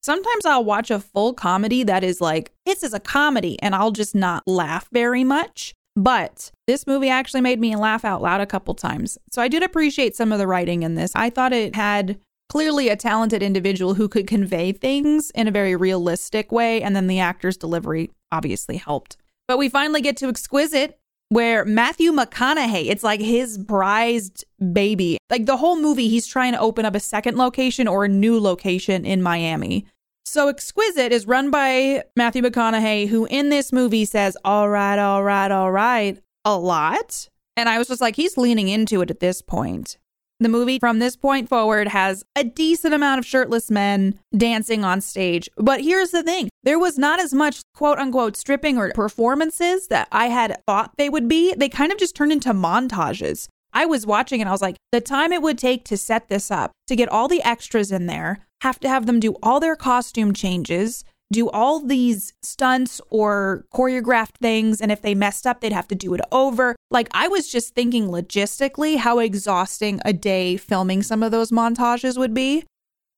Sometimes 0.00 0.46
I'll 0.46 0.64
watch 0.64 0.92
a 0.92 1.00
full 1.00 1.32
comedy 1.32 1.82
that 1.82 2.04
is 2.04 2.20
like, 2.20 2.52
this 2.64 2.84
is 2.84 2.94
a 2.94 3.00
comedy, 3.00 3.60
and 3.60 3.74
I'll 3.74 3.90
just 3.90 4.14
not 4.14 4.46
laugh 4.46 4.88
very 4.92 5.24
much. 5.24 5.74
But 5.94 6.50
this 6.66 6.86
movie 6.86 7.10
actually 7.10 7.42
made 7.42 7.60
me 7.60 7.76
laugh 7.76 8.04
out 8.04 8.22
loud 8.22 8.40
a 8.40 8.46
couple 8.46 8.74
times. 8.74 9.18
So 9.30 9.42
I 9.42 9.48
did 9.48 9.62
appreciate 9.62 10.16
some 10.16 10.32
of 10.32 10.38
the 10.38 10.46
writing 10.46 10.82
in 10.82 10.94
this. 10.94 11.12
I 11.14 11.28
thought 11.28 11.52
it 11.52 11.74
had 11.74 12.18
clearly 12.48 12.88
a 12.88 12.96
talented 12.96 13.42
individual 13.42 13.94
who 13.94 14.08
could 14.08 14.26
convey 14.26 14.72
things 14.72 15.30
in 15.34 15.48
a 15.48 15.52
very 15.52 15.76
realistic 15.76 16.52
way, 16.52 16.82
and 16.82 16.94
then 16.94 17.06
the 17.06 17.18
actor's 17.18 17.56
delivery 17.56 18.10
obviously 18.30 18.76
helped. 18.76 19.16
But 19.48 19.58
we 19.58 19.68
finally 19.68 20.00
get 20.00 20.16
to 20.18 20.32
Xquisite, 20.32 20.94
where 21.28 21.64
Matthew 21.64 22.12
McConaughey, 22.12 22.90
it's 22.90 23.02
like 23.02 23.20
his 23.20 23.58
prized 23.58 24.44
baby. 24.72 25.16
Like 25.30 25.46
the 25.46 25.56
whole 25.56 25.80
movie, 25.80 26.08
he's 26.08 26.26
trying 26.26 26.52
to 26.52 26.60
open 26.60 26.84
up 26.84 26.94
a 26.94 27.00
second 27.00 27.38
location 27.38 27.88
or 27.88 28.04
a 28.04 28.08
new 28.08 28.38
location 28.38 29.06
in 29.06 29.22
Miami. 29.22 29.86
So 30.24 30.52
Xquisite 30.52 31.10
is 31.10 31.26
run 31.26 31.50
by 31.50 32.04
Matthew 32.16 32.42
McConaughey, 32.42 33.08
who 33.08 33.26
in 33.26 33.48
this 33.48 33.72
movie 33.72 34.04
says, 34.04 34.36
all 34.44 34.68
right, 34.68 34.98
all 34.98 35.22
right, 35.22 35.50
all 35.50 35.72
right, 35.72 36.18
a 36.44 36.56
lot. 36.56 37.28
And 37.56 37.68
I 37.68 37.78
was 37.78 37.88
just 37.88 38.00
like, 38.00 38.16
he's 38.16 38.38
leaning 38.38 38.68
into 38.68 39.02
it 39.02 39.10
at 39.10 39.20
this 39.20 39.42
point. 39.42 39.98
The 40.40 40.48
movie 40.48 40.80
from 40.80 40.98
this 40.98 41.14
point 41.14 41.48
forward 41.48 41.86
has 41.88 42.24
a 42.34 42.42
decent 42.42 42.94
amount 42.94 43.20
of 43.20 43.26
shirtless 43.26 43.70
men 43.70 44.18
dancing 44.36 44.84
on 44.84 45.00
stage. 45.00 45.48
But 45.56 45.82
here's 45.82 46.10
the 46.10 46.24
thing 46.24 46.48
there 46.64 46.80
was 46.80 46.98
not 46.98 47.20
as 47.20 47.32
much 47.32 47.60
quote 47.74 47.98
unquote 47.98 48.36
stripping 48.36 48.76
or 48.76 48.90
performances 48.92 49.86
that 49.88 50.08
I 50.10 50.26
had 50.26 50.60
thought 50.66 50.94
they 50.98 51.08
would 51.08 51.28
be. 51.28 51.54
They 51.54 51.68
kind 51.68 51.92
of 51.92 51.98
just 51.98 52.16
turned 52.16 52.32
into 52.32 52.52
montages. 52.52 53.46
I 53.72 53.86
was 53.86 54.04
watching 54.04 54.40
and 54.40 54.48
I 54.48 54.52
was 54.52 54.62
like, 54.62 54.76
the 54.90 55.00
time 55.00 55.32
it 55.32 55.42
would 55.42 55.58
take 55.58 55.84
to 55.84 55.96
set 55.96 56.28
this 56.28 56.50
up, 56.50 56.72
to 56.88 56.96
get 56.96 57.08
all 57.08 57.28
the 57.28 57.42
extras 57.42 57.92
in 57.92 58.06
there, 58.06 58.40
have 58.62 58.78
to 58.78 58.88
have 58.88 59.06
them 59.06 59.18
do 59.18 59.34
all 59.42 59.58
their 59.58 59.74
costume 59.74 60.32
changes, 60.32 61.04
do 61.32 61.50
all 61.50 61.80
these 61.80 62.32
stunts 62.42 63.00
or 63.10 63.66
choreographed 63.74 64.36
things. 64.40 64.80
And 64.80 64.92
if 64.92 65.02
they 65.02 65.16
messed 65.16 65.48
up, 65.48 65.60
they'd 65.60 65.72
have 65.72 65.88
to 65.88 65.96
do 65.96 66.14
it 66.14 66.20
over. 66.30 66.76
Like, 66.88 67.08
I 67.12 67.26
was 67.26 67.50
just 67.50 67.74
thinking 67.74 68.06
logistically 68.06 68.98
how 68.98 69.18
exhausting 69.18 70.00
a 70.04 70.12
day 70.12 70.56
filming 70.56 71.02
some 71.02 71.24
of 71.24 71.32
those 71.32 71.50
montages 71.50 72.16
would 72.16 72.34
be, 72.34 72.64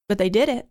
but 0.09 0.17
they 0.17 0.31
did 0.31 0.49
it. 0.49 0.67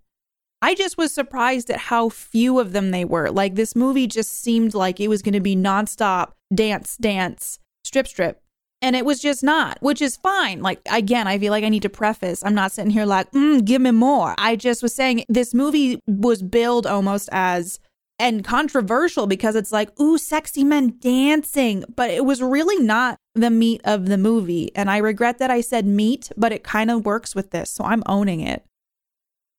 I 0.60 0.74
just 0.74 0.98
was 0.98 1.14
surprised 1.14 1.70
at 1.70 1.82
how 1.82 2.10
few 2.10 2.60
of 2.60 2.72
them 2.72 2.90
they 2.90 3.06
were. 3.06 3.30
Like, 3.30 3.54
this 3.54 3.76
movie 3.76 4.08
just 4.08 4.32
seemed 4.32 4.74
like 4.74 5.00
it 5.00 5.10
was 5.10 5.22
going 5.22 5.34
to 5.34 5.40
be 5.40 5.56
nonstop 5.56 6.32
dance, 6.56 6.98
dance, 6.98 7.60
strip, 7.84 8.08
strip, 8.08 8.42
and 8.84 8.98
it 8.98 9.06
was 9.06 9.22
just 9.22 9.44
not, 9.44 9.78
which 9.82 10.02
is 10.02 10.18
fine. 10.18 10.62
Like, 10.62 10.82
again, 10.92 11.26
I 11.26 11.40
feel 11.40 11.52
like 11.52 11.64
I 11.64 11.70
need 11.70 11.84
to 11.84 11.90
preface 11.90 12.44
I'm 12.44 12.54
not 12.54 12.74
sitting 12.74 12.92
here 12.92 13.06
like, 13.06 13.32
mm, 13.32 13.64
give 13.64 13.82
me 13.82 13.92
more. 13.92 14.36
I 14.38 14.58
just 14.58 14.84
was 14.84 14.94
saying 14.94 15.24
this 15.30 15.54
movie 15.54 16.00
was 16.06 16.44
billed 16.44 16.86
almost 16.86 17.30
as 17.32 17.80
and 18.20 18.44
controversial 18.44 19.26
because 19.26 19.56
it's 19.56 19.72
like, 19.72 19.98
ooh, 20.00 20.18
sexy 20.18 20.64
men 20.64 20.98
dancing. 21.00 21.86
But 21.96 22.12
it 22.12 22.26
was 22.26 22.42
really 22.42 22.84
not 22.84 23.18
the 23.34 23.50
meat 23.50 23.82
of 23.86 24.08
the 24.08 24.18
movie. 24.18 24.70
And 24.76 24.92
I 24.92 24.98
regret 24.98 25.40
that 25.40 25.50
I 25.50 25.62
said 25.62 25.86
meat, 25.86 26.30
but 26.36 26.52
it 26.52 26.64
kind 26.64 26.92
of 26.92 27.06
works 27.06 27.34
with 27.34 27.52
this. 27.52 27.72
So 27.72 27.86
I'm 27.86 28.04
owning 28.06 28.42
it. 28.42 28.64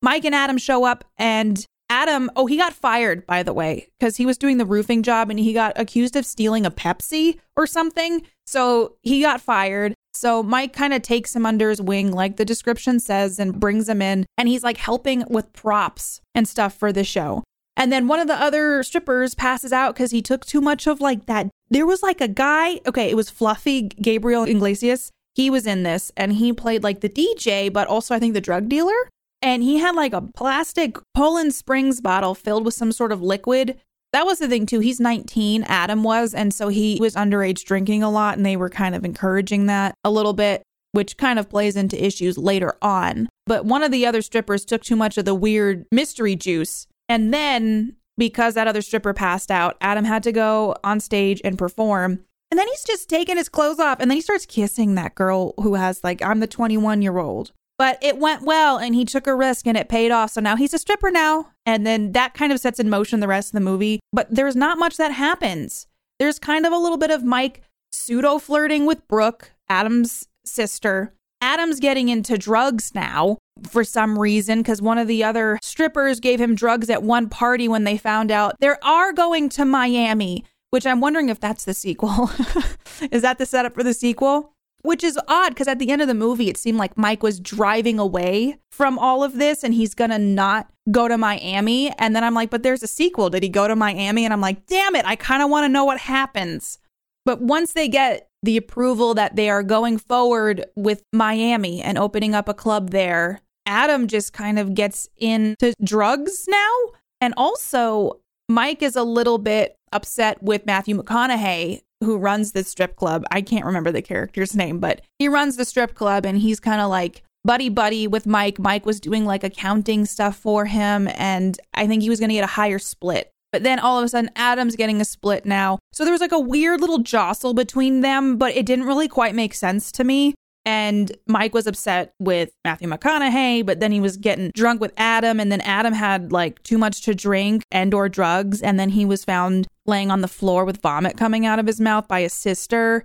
Mike 0.02 0.26
and 0.26 0.34
Adam 0.34 0.58
show 0.58 0.84
up 0.84 1.04
and 1.16 1.66
Adam, 1.94 2.28
oh, 2.34 2.46
he 2.46 2.56
got 2.56 2.72
fired, 2.72 3.24
by 3.24 3.44
the 3.44 3.52
way, 3.52 3.86
because 4.00 4.16
he 4.16 4.26
was 4.26 4.36
doing 4.36 4.58
the 4.58 4.66
roofing 4.66 5.04
job 5.04 5.30
and 5.30 5.38
he 5.38 5.52
got 5.52 5.72
accused 5.76 6.16
of 6.16 6.26
stealing 6.26 6.66
a 6.66 6.70
Pepsi 6.70 7.38
or 7.54 7.68
something. 7.68 8.20
So 8.44 8.96
he 9.02 9.22
got 9.22 9.40
fired. 9.40 9.94
So 10.12 10.42
Mike 10.42 10.72
kind 10.72 10.92
of 10.92 11.02
takes 11.02 11.36
him 11.36 11.46
under 11.46 11.70
his 11.70 11.80
wing, 11.80 12.10
like 12.10 12.36
the 12.36 12.44
description 12.44 12.98
says, 12.98 13.38
and 13.38 13.60
brings 13.60 13.88
him 13.88 14.02
in. 14.02 14.26
And 14.36 14.48
he's 14.48 14.64
like 14.64 14.76
helping 14.76 15.22
with 15.30 15.52
props 15.52 16.20
and 16.34 16.48
stuff 16.48 16.76
for 16.76 16.92
the 16.92 17.04
show. 17.04 17.44
And 17.76 17.92
then 17.92 18.08
one 18.08 18.18
of 18.18 18.26
the 18.26 18.42
other 18.42 18.82
strippers 18.82 19.36
passes 19.36 19.72
out 19.72 19.94
because 19.94 20.10
he 20.10 20.20
took 20.20 20.44
too 20.44 20.60
much 20.60 20.88
of 20.88 21.00
like 21.00 21.26
that. 21.26 21.48
There 21.70 21.86
was 21.86 22.02
like 22.02 22.20
a 22.20 22.26
guy, 22.26 22.80
okay, 22.88 23.08
it 23.08 23.16
was 23.16 23.30
Fluffy 23.30 23.82
Gabriel 23.82 24.42
Iglesias. 24.42 25.12
He 25.36 25.48
was 25.48 25.64
in 25.64 25.84
this 25.84 26.10
and 26.16 26.32
he 26.32 26.52
played 26.52 26.82
like 26.82 27.02
the 27.02 27.08
DJ, 27.08 27.72
but 27.72 27.86
also 27.86 28.16
I 28.16 28.18
think 28.18 28.34
the 28.34 28.40
drug 28.40 28.68
dealer. 28.68 29.10
And 29.44 29.62
he 29.62 29.76
had 29.76 29.94
like 29.94 30.14
a 30.14 30.22
plastic 30.22 30.96
Poland 31.14 31.54
Springs 31.54 32.00
bottle 32.00 32.34
filled 32.34 32.64
with 32.64 32.72
some 32.72 32.90
sort 32.90 33.12
of 33.12 33.20
liquid. 33.20 33.78
That 34.14 34.24
was 34.24 34.38
the 34.38 34.48
thing 34.48 34.64
too. 34.64 34.80
He's 34.80 35.00
19, 35.00 35.64
Adam 35.64 36.02
was. 36.02 36.32
And 36.32 36.54
so 36.54 36.68
he 36.68 36.96
was 36.98 37.14
underage 37.14 37.64
drinking 37.64 38.02
a 38.02 38.10
lot 38.10 38.38
and 38.38 38.46
they 38.46 38.56
were 38.56 38.70
kind 38.70 38.94
of 38.94 39.04
encouraging 39.04 39.66
that 39.66 39.94
a 40.02 40.10
little 40.10 40.32
bit, 40.32 40.62
which 40.92 41.18
kind 41.18 41.38
of 41.38 41.50
plays 41.50 41.76
into 41.76 42.02
issues 42.02 42.38
later 42.38 42.78
on. 42.80 43.28
But 43.46 43.66
one 43.66 43.82
of 43.82 43.92
the 43.92 44.06
other 44.06 44.22
strippers 44.22 44.64
took 44.64 44.82
too 44.82 44.96
much 44.96 45.18
of 45.18 45.26
the 45.26 45.34
weird 45.34 45.84
mystery 45.92 46.36
juice 46.36 46.86
and 47.10 47.34
then, 47.34 47.96
because 48.16 48.54
that 48.54 48.66
other 48.66 48.80
stripper 48.80 49.12
passed 49.12 49.50
out, 49.50 49.76
Adam 49.82 50.06
had 50.06 50.22
to 50.22 50.32
go 50.32 50.74
on 50.82 51.00
stage 51.00 51.42
and 51.44 51.58
perform. 51.58 52.20
And 52.50 52.58
then 52.58 52.68
he's 52.68 52.84
just 52.84 53.10
taking 53.10 53.36
his 53.36 53.50
clothes 53.50 53.78
off 53.78 53.98
and 54.00 54.10
then 54.10 54.16
he 54.16 54.22
starts 54.22 54.46
kissing 54.46 54.94
that 54.94 55.14
girl 55.14 55.52
who 55.60 55.74
has, 55.74 56.02
like, 56.02 56.22
I'm 56.22 56.40
the 56.40 56.46
21 56.46 57.02
year 57.02 57.18
old. 57.18 57.52
But 57.76 57.98
it 58.02 58.18
went 58.18 58.42
well 58.42 58.78
and 58.78 58.94
he 58.94 59.04
took 59.04 59.26
a 59.26 59.34
risk 59.34 59.66
and 59.66 59.76
it 59.76 59.88
paid 59.88 60.10
off. 60.10 60.30
So 60.30 60.40
now 60.40 60.56
he's 60.56 60.74
a 60.74 60.78
stripper 60.78 61.10
now. 61.10 61.50
And 61.66 61.86
then 61.86 62.12
that 62.12 62.34
kind 62.34 62.52
of 62.52 62.60
sets 62.60 62.78
in 62.78 62.88
motion 62.88 63.20
the 63.20 63.28
rest 63.28 63.48
of 63.48 63.52
the 63.52 63.60
movie. 63.60 64.00
But 64.12 64.32
there's 64.32 64.56
not 64.56 64.78
much 64.78 64.96
that 64.96 65.12
happens. 65.12 65.86
There's 66.18 66.38
kind 66.38 66.66
of 66.66 66.72
a 66.72 66.78
little 66.78 66.98
bit 66.98 67.10
of 67.10 67.24
Mike 67.24 67.62
pseudo 67.92 68.38
flirting 68.38 68.86
with 68.86 69.06
Brooke, 69.08 69.52
Adam's 69.68 70.28
sister. 70.44 71.14
Adam's 71.40 71.80
getting 71.80 72.08
into 72.08 72.38
drugs 72.38 72.94
now 72.94 73.38
for 73.62 73.84
some 73.84 74.18
reason 74.18 74.60
because 74.60 74.80
one 74.80 74.98
of 74.98 75.08
the 75.08 75.22
other 75.22 75.58
strippers 75.62 76.20
gave 76.20 76.40
him 76.40 76.54
drugs 76.54 76.88
at 76.88 77.02
one 77.02 77.28
party 77.28 77.68
when 77.68 77.84
they 77.84 77.96
found 77.96 78.30
out 78.30 78.58
they 78.60 78.68
are 78.82 79.12
going 79.12 79.48
to 79.50 79.64
Miami, 79.64 80.44
which 80.70 80.86
I'm 80.86 81.00
wondering 81.00 81.28
if 81.28 81.40
that's 81.40 81.64
the 81.64 81.74
sequel. 81.74 82.30
Is 83.12 83.22
that 83.22 83.38
the 83.38 83.46
setup 83.46 83.74
for 83.74 83.82
the 83.82 83.94
sequel? 83.94 84.53
Which 84.84 85.02
is 85.02 85.18
odd 85.28 85.48
because 85.48 85.66
at 85.66 85.78
the 85.78 85.90
end 85.90 86.02
of 86.02 86.08
the 86.08 86.14
movie, 86.14 86.50
it 86.50 86.58
seemed 86.58 86.76
like 86.76 86.98
Mike 86.98 87.22
was 87.22 87.40
driving 87.40 87.98
away 87.98 88.58
from 88.70 88.98
all 88.98 89.24
of 89.24 89.38
this 89.38 89.64
and 89.64 89.72
he's 89.72 89.94
going 89.94 90.10
to 90.10 90.18
not 90.18 90.70
go 90.90 91.08
to 91.08 91.16
Miami. 91.16 91.90
And 91.98 92.14
then 92.14 92.22
I'm 92.22 92.34
like, 92.34 92.50
but 92.50 92.62
there's 92.62 92.82
a 92.82 92.86
sequel. 92.86 93.30
Did 93.30 93.42
he 93.42 93.48
go 93.48 93.66
to 93.66 93.74
Miami? 93.74 94.24
And 94.24 94.32
I'm 94.32 94.42
like, 94.42 94.66
damn 94.66 94.94
it, 94.94 95.06
I 95.06 95.16
kind 95.16 95.42
of 95.42 95.48
want 95.48 95.64
to 95.64 95.70
know 95.70 95.86
what 95.86 96.00
happens. 96.00 96.78
But 97.24 97.40
once 97.40 97.72
they 97.72 97.88
get 97.88 98.28
the 98.42 98.58
approval 98.58 99.14
that 99.14 99.36
they 99.36 99.48
are 99.48 99.62
going 99.62 99.96
forward 99.96 100.66
with 100.76 101.02
Miami 101.14 101.80
and 101.80 101.96
opening 101.96 102.34
up 102.34 102.46
a 102.46 102.54
club 102.54 102.90
there, 102.90 103.40
Adam 103.64 104.06
just 104.06 104.34
kind 104.34 104.58
of 104.58 104.74
gets 104.74 105.08
into 105.16 105.72
drugs 105.82 106.44
now. 106.46 106.74
And 107.22 107.32
also, 107.38 108.20
Mike 108.50 108.82
is 108.82 108.96
a 108.96 109.02
little 109.02 109.38
bit 109.38 109.78
upset 109.92 110.42
with 110.42 110.66
Matthew 110.66 111.00
McConaughey, 111.00 111.80
who 112.04 112.16
runs 112.16 112.52
the 112.52 112.64
strip 112.64 112.96
club. 112.96 113.24
I 113.30 113.42
can't 113.42 113.64
remember 113.64 113.90
the 113.90 114.02
character's 114.02 114.54
name, 114.54 114.78
but 114.78 115.00
he 115.18 115.28
runs 115.28 115.56
the 115.56 115.64
strip 115.64 115.94
club 115.94 116.24
and 116.24 116.38
he's 116.38 116.60
kind 116.60 116.80
of 116.80 116.90
like 116.90 117.22
buddy 117.44 117.68
buddy 117.68 118.06
with 118.06 118.26
Mike. 118.26 118.58
Mike 118.58 118.86
was 118.86 119.00
doing 119.00 119.24
like 119.24 119.44
accounting 119.44 120.06
stuff 120.06 120.36
for 120.36 120.64
him, 120.64 121.08
and 121.14 121.58
I 121.74 121.86
think 121.86 122.02
he 122.02 122.10
was 122.10 122.18
going 122.18 122.30
to 122.30 122.34
get 122.34 122.44
a 122.44 122.48
higher 122.48 122.78
split. 122.78 123.30
But 123.52 123.62
then 123.62 123.78
all 123.78 123.98
of 123.98 124.04
a 124.04 124.08
sudden, 124.08 124.30
Adam's 124.34 124.74
getting 124.74 125.00
a 125.00 125.04
split 125.04 125.46
now. 125.46 125.78
So 125.92 126.04
there 126.04 126.12
was 126.12 126.20
like 126.20 126.32
a 126.32 126.40
weird 126.40 126.80
little 126.80 126.98
jostle 126.98 127.54
between 127.54 128.00
them, 128.00 128.36
but 128.36 128.56
it 128.56 128.66
didn't 128.66 128.86
really 128.86 129.06
quite 129.06 129.34
make 129.34 129.54
sense 129.54 129.92
to 129.92 130.04
me. 130.04 130.34
And 130.66 131.12
Mike 131.28 131.54
was 131.54 131.66
upset 131.66 132.14
with 132.18 132.50
Matthew 132.64 132.88
McConaughey, 132.88 133.64
but 133.64 133.80
then 133.80 133.92
he 133.92 134.00
was 134.00 134.16
getting 134.16 134.50
drunk 134.54 134.80
with 134.80 134.92
Adam, 134.96 135.38
and 135.38 135.52
then 135.52 135.60
Adam 135.60 135.92
had 135.92 136.32
like 136.32 136.62
too 136.62 136.78
much 136.78 137.02
to 137.02 137.14
drink 137.14 137.62
and 137.70 137.92
or 137.92 138.08
drugs, 138.08 138.62
and 138.62 138.80
then 138.80 138.88
he 138.88 139.04
was 139.04 139.24
found 139.24 139.68
laying 139.86 140.10
on 140.10 140.20
the 140.20 140.28
floor 140.28 140.64
with 140.64 140.80
vomit 140.80 141.16
coming 141.16 141.46
out 141.46 141.58
of 141.58 141.66
his 141.66 141.80
mouth 141.80 142.08
by 142.08 142.22
his 142.22 142.32
sister. 142.32 143.04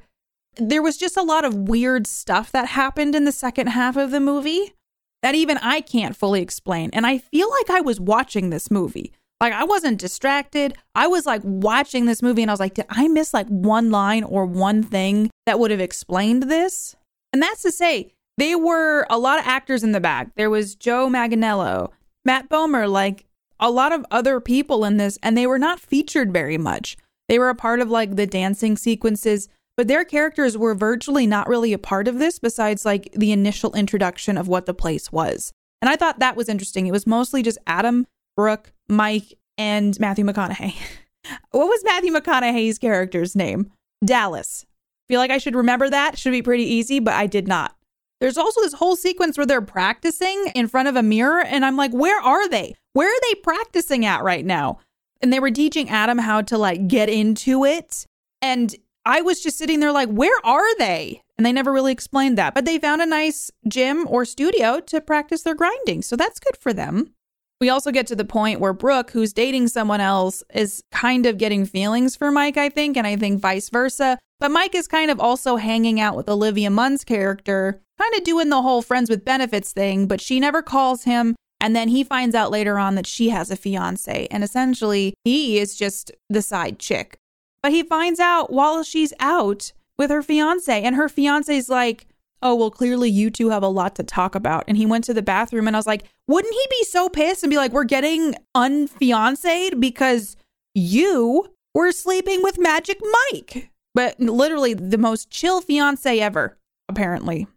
There 0.55 0.81
was 0.81 0.97
just 0.97 1.17
a 1.17 1.23
lot 1.23 1.45
of 1.45 1.53
weird 1.53 2.07
stuff 2.07 2.51
that 2.51 2.67
happened 2.67 3.15
in 3.15 3.25
the 3.25 3.31
second 3.31 3.67
half 3.67 3.95
of 3.97 4.11
the 4.11 4.19
movie 4.19 4.73
that 5.21 5.35
even 5.35 5.57
I 5.57 5.81
can't 5.81 6.15
fully 6.15 6.41
explain. 6.41 6.89
And 6.93 7.05
I 7.05 7.17
feel 7.17 7.49
like 7.49 7.69
I 7.69 7.81
was 7.81 7.99
watching 7.99 8.49
this 8.49 8.71
movie. 8.71 9.11
Like 9.41 9.53
I 9.53 9.63
wasn't 9.63 9.99
distracted. 9.99 10.75
I 10.95 11.07
was 11.07 11.25
like 11.25 11.41
watching 11.43 12.05
this 12.05 12.21
movie 12.21 12.41
and 12.41 12.51
I 12.51 12.53
was 12.53 12.59
like, 12.59 12.73
did 12.73 12.85
I 12.89 13.07
miss 13.07 13.33
like 13.33 13.47
one 13.47 13.91
line 13.91 14.23
or 14.23 14.45
one 14.45 14.83
thing 14.83 15.29
that 15.45 15.59
would 15.59 15.71
have 15.71 15.79
explained 15.79 16.43
this? 16.43 16.95
And 17.31 17.41
that's 17.41 17.61
to 17.61 17.71
say, 17.71 18.11
they 18.37 18.55
were 18.55 19.05
a 19.09 19.17
lot 19.17 19.39
of 19.39 19.45
actors 19.45 19.83
in 19.83 19.91
the 19.91 19.99
back. 19.99 20.33
There 20.35 20.49
was 20.49 20.75
Joe 20.75 21.09
Manganiello, 21.09 21.89
Matt 22.25 22.49
Bomer, 22.49 22.89
like 22.89 23.25
a 23.59 23.71
lot 23.71 23.91
of 23.91 24.05
other 24.11 24.39
people 24.39 24.85
in 24.85 24.97
this, 24.97 25.17
and 25.21 25.37
they 25.37 25.47
were 25.47 25.59
not 25.59 25.79
featured 25.79 26.31
very 26.31 26.57
much. 26.57 26.97
They 27.27 27.39
were 27.39 27.49
a 27.49 27.55
part 27.55 27.79
of 27.79 27.89
like 27.89 28.15
the 28.15 28.25
dancing 28.25 28.77
sequences, 28.77 29.49
but 29.77 29.87
their 29.87 30.03
characters 30.03 30.57
were 30.57 30.75
virtually 30.75 31.27
not 31.27 31.47
really 31.47 31.73
a 31.73 31.77
part 31.77 32.07
of 32.07 32.19
this 32.19 32.39
besides 32.39 32.85
like 32.85 33.11
the 33.13 33.31
initial 33.31 33.73
introduction 33.73 34.37
of 34.37 34.47
what 34.47 34.65
the 34.65 34.73
place 34.73 35.11
was. 35.11 35.51
And 35.81 35.89
I 35.89 35.95
thought 35.95 36.19
that 36.19 36.35
was 36.35 36.49
interesting. 36.49 36.87
It 36.87 36.91
was 36.91 37.07
mostly 37.07 37.41
just 37.41 37.57
Adam, 37.67 38.05
Brooke, 38.35 38.73
Mike, 38.89 39.37
and 39.57 39.97
Matthew 39.99 40.25
McConaughey. 40.25 40.73
what 41.51 41.67
was 41.67 41.83
Matthew 41.83 42.11
McConaughey's 42.11 42.79
character's 42.79 43.35
name? 43.35 43.71
Dallas. 44.03 44.65
Feel 45.07 45.19
like 45.19 45.31
I 45.31 45.37
should 45.37 45.55
remember 45.55 45.89
that. 45.89 46.17
Should 46.17 46.31
be 46.31 46.41
pretty 46.41 46.65
easy, 46.65 46.99
but 46.99 47.13
I 47.13 47.27
did 47.27 47.47
not. 47.47 47.75
There's 48.19 48.37
also 48.37 48.61
this 48.61 48.73
whole 48.73 48.95
sequence 48.95 49.37
where 49.37 49.45
they're 49.45 49.61
practicing 49.61 50.51
in 50.55 50.67
front 50.67 50.87
of 50.87 50.95
a 50.95 51.03
mirror, 51.03 51.41
and 51.41 51.65
I'm 51.65 51.77
like, 51.77 51.91
where 51.91 52.19
are 52.19 52.49
they? 52.49 52.75
Where 52.93 53.07
are 53.07 53.21
they 53.21 53.35
practicing 53.35 54.05
at 54.05 54.23
right 54.23 54.45
now? 54.45 54.79
And 55.21 55.31
they 55.31 55.39
were 55.39 55.51
teaching 55.51 55.89
Adam 55.89 56.17
how 56.17 56.41
to 56.43 56.57
like 56.57 56.87
get 56.87 57.09
into 57.09 57.65
it. 57.65 58.05
And 58.41 58.75
I 59.05 59.21
was 59.21 59.41
just 59.41 59.57
sitting 59.57 59.79
there 59.79 59.91
like, 59.91 60.09
where 60.09 60.39
are 60.45 60.77
they? 60.77 61.21
And 61.37 61.45
they 61.45 61.53
never 61.53 61.71
really 61.71 61.91
explained 61.91 62.37
that. 62.37 62.53
But 62.53 62.65
they 62.65 62.77
found 62.77 63.01
a 63.01 63.05
nice 63.05 63.49
gym 63.67 64.05
or 64.09 64.25
studio 64.25 64.79
to 64.81 65.01
practice 65.01 65.43
their 65.43 65.55
grinding. 65.55 66.01
So 66.01 66.15
that's 66.15 66.39
good 66.39 66.57
for 66.57 66.73
them. 66.73 67.13
We 67.61 67.69
also 67.69 67.91
get 67.91 68.07
to 68.07 68.15
the 68.15 68.25
point 68.25 68.61
where 68.61 68.71
Brooke, 68.71 69.11
who's 69.11 69.33
dating 69.33 69.67
someone 69.67 69.99
else, 69.99 70.43
is 70.53 70.81
kind 70.91 71.25
of 71.25 71.37
getting 71.37 71.65
feelings 71.65 72.15
for 72.15 72.31
Mike, 72.31 72.55
I 72.55 72.69
think, 72.69 72.95
and 72.95 73.05
I 73.05 73.17
think 73.17 73.41
vice 73.41 73.69
versa. 73.69 74.17
But 74.39 74.51
Mike 74.51 74.75
is 74.75 74.87
kind 74.87 75.11
of 75.11 75.19
also 75.19 75.57
hanging 75.57 75.99
out 75.99 76.15
with 76.15 76.29
Olivia 76.29 76.69
Munn's 76.69 77.03
character, 77.03 77.81
kind 77.99 78.15
of 78.15 78.23
doing 78.23 78.49
the 78.49 78.61
whole 78.61 78.81
friends 78.81 79.09
with 79.09 79.25
benefits 79.25 79.71
thing, 79.71 80.07
but 80.07 80.21
she 80.21 80.39
never 80.39 80.61
calls 80.61 81.03
him. 81.03 81.35
And 81.61 81.75
then 81.75 81.89
he 81.89 82.03
finds 82.03 82.35
out 82.35 82.51
later 82.51 82.79
on 82.79 82.95
that 82.95 83.05
she 83.05 83.29
has 83.29 83.51
a 83.51 83.57
fiance, 83.57 84.27
and 84.31 84.43
essentially 84.43 85.13
he 85.25 85.59
is 85.59 85.75
just 85.75 86.11
the 86.29 86.41
side 86.41 86.79
chick. 86.79 87.17
But 87.61 87.73
he 87.73 87.83
finds 87.83 88.19
out 88.19 88.51
while 88.51 88.81
she's 88.83 89.13
out 89.19 89.73
with 89.97 90.09
her 90.09 90.23
fiance, 90.23 90.81
and 90.81 90.95
her 90.95 91.09
fiance's 91.09 91.69
like, 91.69 92.05
Oh, 92.41 92.55
well, 92.55 92.71
clearly 92.71 93.09
you 93.09 93.29
two 93.29 93.49
have 93.49 93.63
a 93.63 93.67
lot 93.67 93.95
to 93.95 94.03
talk 94.03 94.33
about. 94.33 94.63
And 94.69 94.77
he 94.77 94.85
went 94.85 95.03
to 95.03 95.13
the 95.13 95.21
bathroom, 95.21 95.67
and 95.67 95.75
I 95.75 95.79
was 95.79 95.85
like, 95.85 96.05
Wouldn't 96.27 96.53
he 96.53 96.65
be 96.69 96.85
so 96.85 97.09
pissed 97.09 97.43
and 97.43 97.49
be 97.49 97.57
like, 97.57 97.73
We're 97.73 97.83
getting 97.83 98.35
unfianced 98.55 99.79
because 99.81 100.37
you 100.73 101.53
were 101.73 101.91
sleeping 101.91 102.41
with 102.41 102.57
Magic 102.57 103.01
Mike? 103.31 103.69
but 103.95 104.19
literally 104.19 104.73
the 104.73 104.97
most 104.97 105.29
chill 105.29 105.61
fiance 105.61 106.19
ever, 106.19 106.57
apparently. 106.87 107.47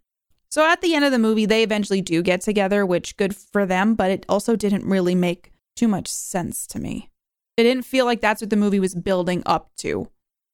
So 0.53 0.67
at 0.67 0.83
the 0.83 0.95
end 0.95 1.03
of 1.03 1.13
the 1.13 1.19
movie, 1.19 1.47
they 1.47 1.63
eventually 1.63 2.03
do 2.03 2.21
get 2.21 2.43
together, 2.43 2.85
which 2.85 3.17
good 3.17 3.35
for 3.35 3.65
them, 3.65 3.95
but 3.95 4.11
it 4.11 4.27
also 4.29 4.55
didn't 4.55 4.85
really 4.85 5.15
make 5.15 5.51
too 5.77 5.89
much 5.89 6.09
sense 6.09 6.67
to 6.67 6.79
me. 6.79 7.09
It 7.57 7.63
didn't 7.63 7.87
feel 7.87 8.05
like 8.05 8.21
that's 8.21 8.43
what 8.43 8.51
the 8.51 8.57
movie 8.57 8.79
was 8.79 8.95
building 8.95 9.43
up 9.47 9.71
to, 9.79 10.11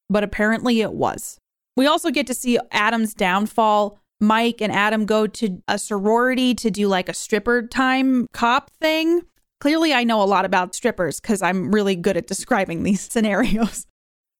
but 0.09 0.23
apparently 0.23 0.83
it 0.83 0.93
was. 0.93 1.41
We 1.77 1.89
also 1.89 2.13
get 2.13 2.29
to 2.29 2.35
see 2.35 2.61
Adam's 2.71 3.13
downfall. 3.13 3.99
Mike 4.21 4.61
and 4.61 4.73
Adam 4.73 5.05
go 5.05 5.27
to 5.27 5.61
a 5.67 5.81
sorority 5.81 6.55
to 6.55 6.71
do 6.71 6.87
like 6.87 7.09
a 7.09 7.15
stripper 7.15 7.67
time 7.67 8.29
cop 8.33 8.71
thing. 8.81 9.23
Clearly, 9.61 9.93
I 9.93 10.05
know 10.05 10.23
a 10.23 10.31
lot 10.31 10.45
about 10.45 10.77
strippers 10.77 11.19
because 11.19 11.43
I'm 11.43 11.73
really 11.73 11.97
good 11.97 12.17
at 12.17 12.29
describing 12.29 12.85
these 12.85 13.01
scenarios. 13.11 13.85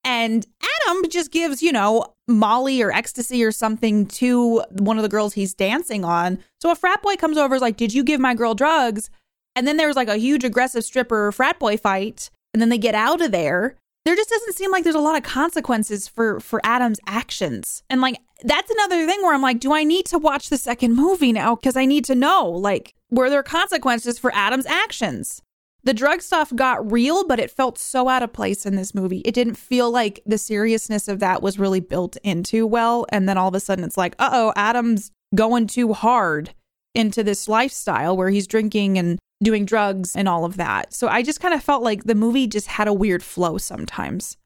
And 0.05 0.47
Adam 0.87 1.09
just 1.11 1.31
gives, 1.31 1.63
you 1.63 1.73
know, 1.73 2.15
Molly 2.27 2.81
or 2.83 2.93
ecstasy 2.93 3.43
or 3.43 3.53
something 3.53 4.07
to 4.07 4.63
one 4.71 4.97
of 4.97 5.03
the 5.03 5.09
girls 5.09 5.35
he's 5.35 5.55
dancing 5.55 6.05
on. 6.05 6.39
So 6.61 6.71
a 6.71 6.77
frat 6.77 7.03
boy 7.03 7.17
comes 7.17 7.37
over 7.37 7.55
is 7.55 7.63
like, 7.63 7.77
Did 7.77 7.93
you 7.93 8.05
give 8.05 8.21
my 8.21 8.35
girl 8.35 8.55
drugs? 8.55 9.11
And 9.57 9.67
then 9.67 9.77
there's 9.77 9.97
like 9.97 10.09
a 10.09 10.17
huge 10.17 10.45
aggressive 10.45 10.85
stripper 10.85 11.33
frat 11.33 11.59
boy 11.59 11.77
fight. 11.77 12.31
And 12.55 12.61
then 12.61 12.69
they 12.69 12.79
get 12.79 12.95
out 12.95 13.21
of 13.21 13.33
there. 13.33 13.77
There 14.05 14.17
just 14.17 14.31
doesn't 14.31 14.55
seem 14.55 14.71
like 14.71 14.85
there's 14.85 14.95
a 14.95 15.01
lot 15.01 15.17
of 15.17 15.23
consequences 15.23 16.09
for 16.09 16.41
for 16.41 16.61
Adam's 16.65 17.01
actions. 17.07 17.83
And 17.91 18.01
like 18.01 18.19
that's 18.43 18.71
another 18.71 19.07
thing 19.07 19.21
where 19.23 19.35
I'm 19.35 19.43
like, 19.43 19.61
do 19.61 19.73
I 19.73 19.85
need 19.85 20.07
to 20.07 20.19
watch 20.19 20.49
the 20.49 20.57
second 20.57 20.95
movie 20.95 21.33
now? 21.33 21.57
Because 21.57 21.77
I 21.77 21.87
need 21.87 22.05
to 22.05 22.15
know, 22.15 22.49
like, 22.49 22.95
were 23.11 23.31
there 23.31 23.43
consequences 23.43 24.19
for 24.19 24.33
Adam's 24.33 24.67
actions? 24.67 25.43
The 25.89 25.95
drug 25.95 26.21
stuff 26.21 26.55
got 26.55 26.93
real, 26.93 27.27
but 27.27 27.41
it 27.41 27.51
felt 27.51 27.79
so 27.79 28.11
out 28.11 28.23
of 28.23 28.35
place 28.35 28.67
in 28.67 28.77
this 28.77 28.95
movie. 28.95 29.23
It 29.25 29.33
didn't 29.33 29.55
feel 29.55 29.91
like 29.91 30.21
the 30.27 30.37
seriousness 30.37 31.09
of 31.09 31.19
that 31.21 31.41
was 31.41 31.59
really 31.59 31.81
built 31.81 32.19
into 32.23 32.67
well. 32.67 33.07
And 33.09 33.27
then 33.27 33.39
all 33.39 33.49
of 33.49 33.55
a 33.55 33.61
sudden 33.61 33.85
it's 33.85 33.97
like, 33.97 34.15
uh 34.19 34.29
oh, 34.31 34.53
Adam's 34.55 35.11
going 35.35 35.67
too 35.67 35.95
hard 35.95 36.53
into 36.95 37.25
this 37.25 37.49
lifestyle 37.49 38.19
where 38.19 38.29
he's 38.29 38.47
drinking 38.47 38.99
and 38.99 39.19
doing 39.43 39.65
drugs 39.65 40.15
and 40.15 40.29
all 40.29 40.45
of 40.45 40.59
that. 40.59 40.93
So 40.93 41.09
I 41.09 41.23
just 41.23 41.41
kind 41.41 41.55
of 41.55 41.65
felt 41.65 41.83
like 41.83 42.05
the 42.05 42.15
movie 42.15 42.47
just 42.47 42.67
had 42.67 42.87
a 42.87 42.93
weird 42.93 43.23
flow 43.23 43.57
sometimes. 43.57 44.37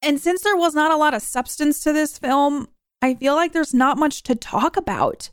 And 0.00 0.20
since 0.20 0.42
there 0.42 0.54
was 0.54 0.76
not 0.76 0.92
a 0.92 0.96
lot 0.96 1.12
of 1.12 1.22
substance 1.22 1.80
to 1.80 1.92
this 1.92 2.18
film, 2.18 2.68
I 3.02 3.14
feel 3.14 3.34
like 3.34 3.52
there's 3.52 3.74
not 3.74 3.98
much 3.98 4.22
to 4.22 4.36
talk 4.36 4.76
about. 4.76 5.30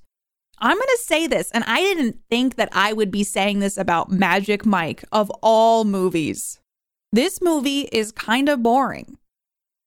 I'm 0.61 0.77
going 0.77 0.87
to 0.87 1.03
say 1.03 1.25
this, 1.25 1.49
and 1.51 1.63
I 1.65 1.81
didn't 1.81 2.19
think 2.29 2.55
that 2.55 2.69
I 2.71 2.93
would 2.93 3.09
be 3.09 3.23
saying 3.23 3.59
this 3.59 3.77
about 3.77 4.11
Magic 4.11 4.63
Mike 4.63 5.03
of 5.11 5.31
all 5.41 5.83
movies. 5.85 6.59
This 7.11 7.41
movie 7.41 7.89
is 7.91 8.11
kind 8.11 8.47
of 8.47 8.61
boring 8.61 9.17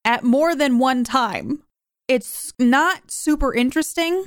at 0.04 0.24
more 0.24 0.56
than 0.56 0.78
one 0.78 1.04
time. 1.04 1.62
It's 2.08 2.52
not 2.58 3.10
super 3.10 3.54
interesting, 3.54 4.26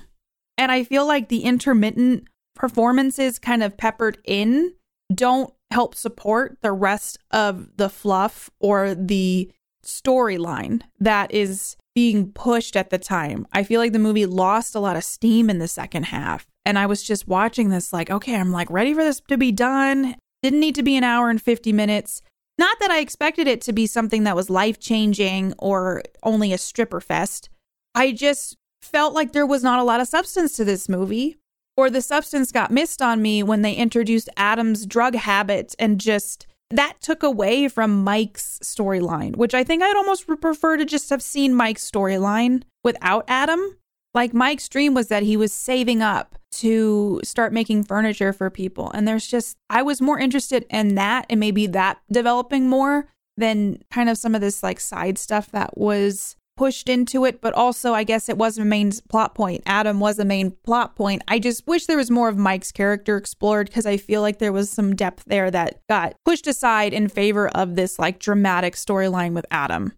and 0.57 0.71
I 0.71 0.86
feel 0.86 1.05
like 1.05 1.27
the 1.27 1.43
intermittent 1.43 2.27
performances 2.55 3.39
kind 3.39 3.62
of 3.62 3.77
peppered 3.77 4.17
in 4.23 4.73
don't 5.13 5.53
help 5.69 5.95
support 5.95 6.57
the 6.62 6.71
rest 6.71 7.19
of 7.29 7.75
the 7.75 7.89
fluff 7.89 8.49
or 8.60 8.95
the 8.95 9.51
storyline 9.86 10.81
that 10.99 11.33
is 11.33 11.75
being 11.97 12.31
pushed 12.31 12.75
at 12.75 12.91
the 12.91 12.97
time. 12.99 13.47
I 13.53 13.63
feel 13.63 13.81
like 13.81 13.91
the 13.91 13.97
movie 13.97 14.27
lost 14.27 14.75
a 14.75 14.79
lot 14.79 14.95
of 14.95 15.03
steam 15.03 15.49
in 15.49 15.57
the 15.57 15.67
second 15.67 16.03
half. 16.03 16.45
And 16.63 16.77
I 16.77 16.86
was 16.86 17.01
just 17.01 17.27
watching 17.27 17.69
this, 17.69 17.91
like, 17.91 18.12
okay, 18.12 18.36
I'm 18.36 18.51
like 18.51 18.69
ready 18.69 18.93
for 18.93 19.03
this 19.03 19.19
to 19.29 19.36
be 19.36 19.51
done. 19.51 20.15
Didn't 20.43 20.60
need 20.60 20.75
to 20.75 20.83
be 20.83 20.95
an 20.95 21.03
hour 21.03 21.31
and 21.31 21.41
50 21.41 21.73
minutes. 21.73 22.21
Not 22.60 22.79
that 22.81 22.91
I 22.91 22.99
expected 22.99 23.47
it 23.47 23.62
to 23.62 23.73
be 23.73 23.88
something 23.88 24.25
that 24.25 24.36
was 24.36 24.47
life 24.47 24.79
changing 24.79 25.55
or 25.57 26.03
only 26.21 26.53
a 26.53 26.60
stripper 26.60 27.01
fest. 27.01 27.49
I 27.95 28.12
just 28.12 28.57
felt 28.83 29.15
like 29.15 29.31
there 29.31 29.47
was 29.47 29.63
not 29.63 29.79
a 29.79 29.83
lot 29.83 29.99
of 29.99 30.07
substance 30.07 30.53
to 30.57 30.63
this 30.63 30.88
movie 30.88 31.39
or 31.75 31.89
the 31.89 32.03
substance 32.03 32.51
got 32.51 32.69
missed 32.69 33.01
on 33.01 33.23
me 33.23 33.41
when 33.41 33.63
they 33.63 33.73
introduced 33.73 34.29
Adam's 34.38 34.86
drug 34.86 35.15
habit 35.15 35.73
and 35.79 35.99
just 35.99 36.45
that 36.69 36.99
took 37.01 37.23
away 37.23 37.67
from 37.67 38.03
Mike's 38.03 38.60
storyline, 38.63 39.36
which 39.36 39.53
I 39.53 39.63
think 39.63 39.84
I'd 39.84 39.95
almost 39.95 40.27
prefer 40.27 40.77
to 40.77 40.86
just 40.86 41.10
have 41.10 41.21
seen 41.21 41.53
Mike's 41.53 41.89
storyline 41.89 42.63
without 42.84 43.25
Adam. 43.27 43.77
Like 44.13 44.34
Mike's 44.34 44.67
dream 44.67 44.93
was 44.93 45.08
that 45.08 45.23
he 45.23 45.38
was 45.38 45.53
saving 45.53 46.01
up 46.01 46.38
to 46.53 47.21
start 47.23 47.53
making 47.53 47.84
furniture 47.84 48.34
for 48.34 48.49
people. 48.49 48.89
And 48.91 49.08
there's 49.08 49.27
just, 49.27 49.58
I 49.69 49.82
was 49.82 50.01
more 50.01 50.17
interested 50.17 50.65
in 50.69 50.95
that 50.95 51.25
and 51.30 51.39
maybe 51.39 51.67
that 51.67 51.99
developing 52.12 52.67
more 52.67 53.08
than 53.38 53.84
kind 53.91 54.10
of 54.10 54.17
some 54.17 54.34
of 54.34 54.41
this 54.41 54.63
like 54.63 54.80
side 54.80 55.17
stuff 55.17 55.51
that 55.51 55.77
was 55.77 56.37
pushed 56.57 56.89
into 56.89 57.23
it, 57.23 57.39
but 57.39 57.53
also 57.53 57.93
I 57.93 58.03
guess 58.03 58.27
it 58.27 58.37
was 58.37 58.57
a 58.57 58.65
main 58.65 58.91
plot 59.09 59.35
point. 59.35 59.63
Adam 59.65 59.99
was 59.99 60.19
a 60.19 60.25
main 60.25 60.51
plot 60.65 60.95
point. 60.95 61.21
I 61.27 61.39
just 61.39 61.65
wish 61.67 61.85
there 61.85 61.97
was 61.97 62.11
more 62.11 62.27
of 62.27 62.37
Mike's 62.37 62.71
character 62.71 63.15
explored 63.15 63.67
because 63.67 63.85
I 63.85 63.97
feel 63.97 64.21
like 64.21 64.39
there 64.39 64.51
was 64.51 64.69
some 64.69 64.95
depth 64.95 65.23
there 65.27 65.49
that 65.51 65.79
got 65.87 66.15
pushed 66.25 66.47
aside 66.47 66.93
in 66.93 67.07
favor 67.07 67.47
of 67.49 67.75
this 67.75 67.97
like 67.97 68.19
dramatic 68.19 68.75
storyline 68.75 69.33
with 69.33 69.45
Adam. 69.51 69.93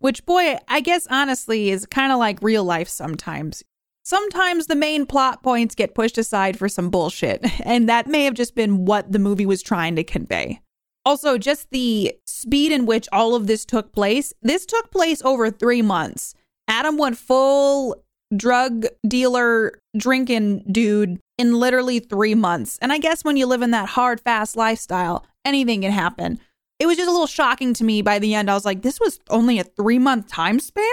Which, 0.00 0.24
boy, 0.26 0.56
I 0.68 0.80
guess 0.80 1.06
honestly 1.10 1.70
is 1.70 1.86
kind 1.86 2.12
of 2.12 2.18
like 2.18 2.42
real 2.42 2.64
life 2.64 2.88
sometimes. 2.88 3.62
Sometimes 4.04 4.66
the 4.66 4.74
main 4.74 5.04
plot 5.04 5.42
points 5.42 5.74
get 5.74 5.94
pushed 5.94 6.16
aside 6.16 6.58
for 6.58 6.68
some 6.68 6.88
bullshit, 6.88 7.44
and 7.66 7.88
that 7.88 8.06
may 8.06 8.24
have 8.24 8.34
just 8.34 8.54
been 8.54 8.86
what 8.86 9.12
the 9.12 9.18
movie 9.18 9.46
was 9.46 9.62
trying 9.62 9.96
to 9.96 10.04
convey. 10.04 10.60
Also, 11.08 11.38
just 11.38 11.70
the 11.70 12.14
speed 12.26 12.70
in 12.70 12.84
which 12.84 13.08
all 13.12 13.34
of 13.34 13.46
this 13.46 13.64
took 13.64 13.94
place. 13.94 14.34
This 14.42 14.66
took 14.66 14.90
place 14.90 15.22
over 15.22 15.50
three 15.50 15.80
months. 15.80 16.34
Adam 16.68 16.98
went 16.98 17.16
full 17.16 18.04
drug 18.36 18.84
dealer, 19.06 19.80
drinking 19.96 20.64
dude 20.70 21.18
in 21.38 21.54
literally 21.54 21.98
three 21.98 22.34
months. 22.34 22.78
And 22.82 22.92
I 22.92 22.98
guess 22.98 23.24
when 23.24 23.38
you 23.38 23.46
live 23.46 23.62
in 23.62 23.70
that 23.70 23.88
hard, 23.88 24.20
fast 24.20 24.54
lifestyle, 24.54 25.24
anything 25.46 25.80
can 25.80 25.92
happen. 25.92 26.40
It 26.78 26.84
was 26.84 26.98
just 26.98 27.08
a 27.08 27.12
little 27.12 27.26
shocking 27.26 27.72
to 27.72 27.84
me 27.84 28.02
by 28.02 28.18
the 28.18 28.34
end. 28.34 28.50
I 28.50 28.54
was 28.54 28.66
like, 28.66 28.82
this 28.82 29.00
was 29.00 29.18
only 29.30 29.58
a 29.58 29.64
three 29.64 29.98
month 29.98 30.28
time 30.28 30.60
span? 30.60 30.84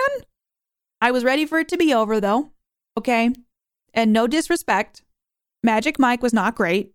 I 1.02 1.12
was 1.12 1.26
ready 1.26 1.46
for 1.46 1.60
it 1.60 1.68
to 1.68 1.78
be 1.78 1.94
over 1.94 2.22
though. 2.22 2.52
Okay. 2.98 3.32
And 3.94 4.14
no 4.14 4.28
disrespect, 4.28 5.04
Magic 5.62 6.00
Mike 6.00 6.24
was 6.24 6.32
not 6.32 6.56
great. 6.56 6.95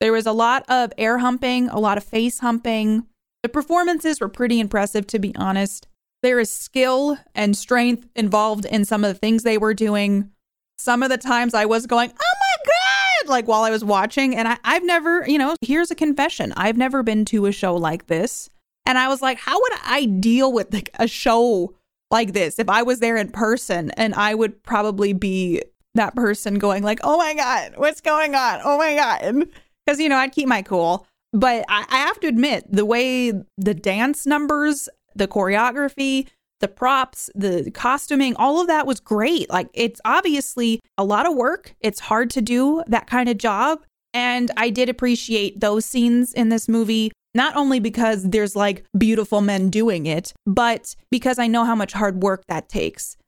There 0.00 0.12
was 0.12 0.26
a 0.26 0.32
lot 0.32 0.64
of 0.68 0.92
air 0.98 1.18
humping, 1.18 1.68
a 1.68 1.78
lot 1.78 1.96
of 1.96 2.04
face 2.04 2.40
humping. 2.40 3.06
The 3.42 3.48
performances 3.48 4.20
were 4.20 4.28
pretty 4.28 4.60
impressive, 4.60 5.06
to 5.08 5.18
be 5.18 5.34
honest. 5.36 5.86
There 6.22 6.38
is 6.38 6.50
skill 6.50 7.18
and 7.34 7.56
strength 7.56 8.08
involved 8.14 8.64
in 8.66 8.84
some 8.84 9.04
of 9.04 9.12
the 9.12 9.18
things 9.18 9.42
they 9.42 9.58
were 9.58 9.74
doing. 9.74 10.30
Some 10.78 11.02
of 11.02 11.08
the 11.08 11.18
times 11.18 11.54
I 11.54 11.64
was 11.64 11.86
going, 11.86 12.10
oh 12.10 12.12
my 12.12 12.64
God, 12.64 13.30
like 13.30 13.48
while 13.48 13.62
I 13.62 13.70
was 13.70 13.84
watching. 13.84 14.36
And 14.36 14.48
I, 14.48 14.58
I've 14.64 14.84
never, 14.84 15.26
you 15.26 15.38
know, 15.38 15.56
here's 15.62 15.90
a 15.90 15.94
confession 15.94 16.52
I've 16.56 16.76
never 16.76 17.02
been 17.02 17.24
to 17.26 17.46
a 17.46 17.52
show 17.52 17.74
like 17.74 18.06
this. 18.06 18.50
And 18.84 18.98
I 18.98 19.08
was 19.08 19.22
like, 19.22 19.38
how 19.38 19.58
would 19.58 19.72
I 19.84 20.04
deal 20.04 20.52
with 20.52 20.72
like 20.72 20.90
a 20.98 21.08
show 21.08 21.74
like 22.10 22.34
this 22.34 22.58
if 22.58 22.68
I 22.68 22.82
was 22.82 23.00
there 23.00 23.16
in 23.16 23.30
person? 23.30 23.90
And 23.92 24.14
I 24.14 24.34
would 24.34 24.62
probably 24.62 25.12
be 25.12 25.62
that 25.94 26.14
person 26.14 26.58
going 26.58 26.82
like, 26.82 27.00
oh 27.02 27.16
my 27.16 27.34
God, 27.34 27.74
what's 27.76 28.02
going 28.02 28.34
on? 28.34 28.60
Oh 28.62 28.76
my 28.76 28.94
God 28.94 29.46
because 29.86 30.00
you 30.00 30.08
know 30.08 30.16
I'd 30.16 30.32
keep 30.32 30.48
my 30.48 30.62
cool. 30.62 31.06
But 31.32 31.64
I, 31.68 31.84
I 31.88 31.98
have 31.98 32.18
to 32.20 32.26
admit, 32.26 32.64
the 32.70 32.84
way 32.84 33.32
the 33.58 33.74
dance 33.74 34.26
numbers, 34.26 34.88
the 35.14 35.28
choreography, 35.28 36.28
the 36.60 36.68
props, 36.68 37.30
the 37.34 37.70
costuming, 37.72 38.34
all 38.36 38.60
of 38.60 38.66
that 38.68 38.86
was 38.86 39.00
great. 39.00 39.50
Like 39.50 39.68
it's 39.74 40.00
obviously 40.04 40.80
a 40.96 41.04
lot 41.04 41.26
of 41.26 41.34
work. 41.34 41.74
It's 41.80 42.00
hard 42.00 42.30
to 42.30 42.40
do 42.40 42.82
that 42.86 43.06
kind 43.06 43.28
of 43.28 43.38
job. 43.38 43.82
And 44.14 44.50
I 44.56 44.70
did 44.70 44.88
appreciate 44.88 45.60
those 45.60 45.84
scenes 45.84 46.32
in 46.32 46.48
this 46.48 46.68
movie, 46.68 47.12
not 47.34 47.54
only 47.54 47.80
because 47.80 48.22
there's 48.24 48.56
like 48.56 48.84
beautiful 48.96 49.42
men 49.42 49.68
doing 49.68 50.06
it, 50.06 50.32
but 50.46 50.96
because 51.10 51.38
I 51.38 51.46
know 51.46 51.64
how 51.64 51.74
much 51.74 51.92
hard 51.92 52.22
work 52.22 52.42
that 52.48 52.70
takes. 52.70 53.18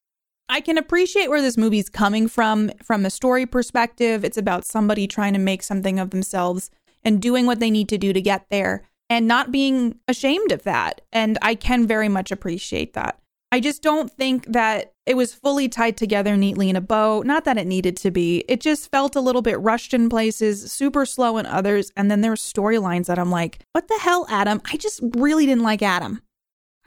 I 0.49 0.61
can 0.61 0.79
appreciate 0.79 1.29
where 1.29 1.43
this 1.43 1.59
movie's 1.59 1.89
coming 1.89 2.27
from 2.29 2.71
from 2.83 3.05
a 3.05 3.11
story 3.11 3.47
perspective. 3.47 4.25
It's 4.25 4.39
about 4.39 4.65
somebody 4.65 5.07
trying 5.07 5.35
to 5.35 5.39
make 5.39 5.63
something 5.63 5.99
of 5.99 6.11
themselves 6.11 6.71
and 7.05 7.21
doing 7.21 7.47
what 7.47 7.61
they 7.61 7.71
need 7.71 7.89
to 7.91 7.99
do 7.99 8.13
to 8.13 8.21
get 8.21 8.47
there 8.51 8.83
and 9.11 9.27
not 9.27 9.53
being 9.53 9.99
ashamed 10.07 10.53
of 10.53 10.63
that. 10.65 11.01
And 11.13 11.39
I 11.43 11.55
can 11.55 11.87
very 11.87 12.09
much 12.09 12.31
appreciate 12.31 12.95
that. 12.95 13.19
I 13.51 13.61
just 13.61 13.83
don't 13.83 14.11
think 14.11 14.45
that 14.47 14.93
it 15.07 15.17
was 15.17 15.33
fully 15.33 15.71
tied 15.71 15.97
together 15.97 16.37
neatly 16.37 16.69
in 16.69 16.77
a 16.77 16.83
bow. 16.83 17.23
Not 17.25 17.47
that 17.47 17.57
it 17.57 17.67
needed 17.67 17.97
to 17.99 18.11
be. 18.11 18.45
It 18.47 18.61
just 18.61 18.91
felt 18.91 19.17
a 19.17 19.23
little 19.23 19.41
bit 19.41 19.59
rushed 19.61 19.95
in 19.95 20.11
places, 20.11 20.71
super 20.71 21.07
slow 21.07 21.39
in 21.39 21.47
others. 21.47 21.91
And 21.97 22.11
then 22.11 22.21
there 22.21 22.33
were 22.33 22.37
storylines 22.37 23.07
that 23.07 23.19
I'm 23.19 23.31
like, 23.31 23.61
what 23.73 23.89
the 23.89 23.99
hell, 24.01 24.27
Adam? 24.29 24.61
I 24.71 24.77
just 24.77 25.01
really 25.17 25.47
didn't 25.47 25.63
like 25.65 25.83
Adam. 25.83 26.21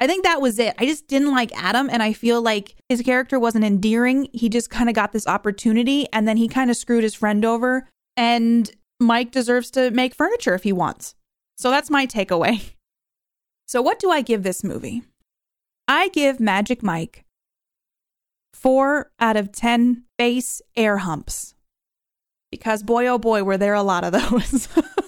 I 0.01 0.07
think 0.07 0.23
that 0.23 0.41
was 0.41 0.57
it. 0.57 0.73
I 0.79 0.85
just 0.87 1.07
didn't 1.07 1.31
like 1.31 1.51
Adam, 1.55 1.87
and 1.87 2.01
I 2.01 2.11
feel 2.11 2.41
like 2.41 2.75
his 2.89 3.03
character 3.03 3.39
wasn't 3.39 3.65
endearing. 3.65 4.29
He 4.33 4.49
just 4.49 4.71
kind 4.71 4.89
of 4.89 4.95
got 4.95 5.11
this 5.11 5.27
opportunity, 5.27 6.07
and 6.11 6.27
then 6.27 6.37
he 6.37 6.47
kind 6.47 6.71
of 6.71 6.75
screwed 6.75 7.03
his 7.03 7.13
friend 7.13 7.45
over. 7.45 7.87
And 8.17 8.69
Mike 8.99 9.31
deserves 9.31 9.69
to 9.71 9.91
make 9.91 10.15
furniture 10.15 10.55
if 10.55 10.63
he 10.63 10.73
wants. 10.73 11.13
So 11.55 11.69
that's 11.69 11.91
my 11.91 12.07
takeaway. 12.07 12.73
So, 13.67 13.81
what 13.81 13.99
do 13.99 14.09
I 14.09 14.21
give 14.21 14.43
this 14.43 14.65
movie? 14.65 15.03
I 15.87 16.09
give 16.09 16.41
Magic 16.41 16.83
Mike 16.83 17.23
four 18.53 19.11
out 19.19 19.37
of 19.37 19.51
10 19.51 20.03
face 20.19 20.61
air 20.75 20.97
humps. 20.97 21.55
Because 22.51 22.83
boy, 22.83 23.07
oh 23.07 23.17
boy, 23.17 23.43
were 23.43 23.57
there 23.57 23.75
a 23.75 23.83
lot 23.83 24.03
of 24.03 24.11
those. 24.11 24.67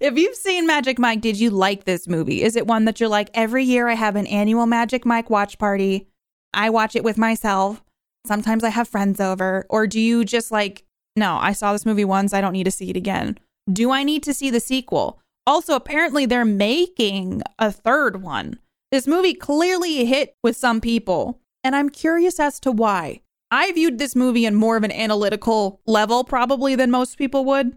If 0.00 0.18
you've 0.18 0.36
seen 0.36 0.66
Magic 0.66 0.98
Mike, 0.98 1.20
did 1.20 1.38
you 1.38 1.50
like 1.50 1.84
this 1.84 2.06
movie? 2.06 2.42
Is 2.42 2.56
it 2.56 2.66
one 2.66 2.84
that 2.84 3.00
you're 3.00 3.08
like, 3.08 3.30
every 3.34 3.64
year 3.64 3.88
I 3.88 3.94
have 3.94 4.16
an 4.16 4.26
annual 4.26 4.66
Magic 4.66 5.06
Mike 5.06 5.30
watch 5.30 5.58
party? 5.58 6.06
I 6.52 6.70
watch 6.70 6.96
it 6.96 7.04
with 7.04 7.18
myself. 7.18 7.82
Sometimes 8.26 8.64
I 8.64 8.70
have 8.70 8.88
friends 8.88 9.20
over. 9.20 9.66
Or 9.70 9.86
do 9.86 10.00
you 10.00 10.24
just 10.24 10.50
like, 10.50 10.84
no, 11.14 11.36
I 11.36 11.52
saw 11.52 11.72
this 11.72 11.86
movie 11.86 12.04
once. 12.04 12.34
I 12.34 12.40
don't 12.40 12.52
need 12.52 12.64
to 12.64 12.70
see 12.70 12.90
it 12.90 12.96
again. 12.96 13.38
Do 13.72 13.90
I 13.90 14.02
need 14.02 14.22
to 14.24 14.34
see 14.34 14.50
the 14.50 14.60
sequel? 14.60 15.20
Also, 15.46 15.74
apparently, 15.74 16.26
they're 16.26 16.44
making 16.44 17.42
a 17.58 17.72
third 17.72 18.22
one. 18.22 18.58
This 18.92 19.06
movie 19.06 19.34
clearly 19.34 20.04
hit 20.04 20.34
with 20.42 20.56
some 20.56 20.80
people, 20.80 21.40
and 21.64 21.74
I'm 21.74 21.88
curious 21.88 22.38
as 22.38 22.60
to 22.60 22.72
why. 22.72 23.20
I 23.50 23.72
viewed 23.72 23.98
this 23.98 24.16
movie 24.16 24.44
in 24.44 24.54
more 24.54 24.76
of 24.76 24.84
an 24.84 24.92
analytical 24.92 25.80
level, 25.86 26.24
probably, 26.24 26.74
than 26.74 26.90
most 26.90 27.16
people 27.16 27.44
would. 27.44 27.76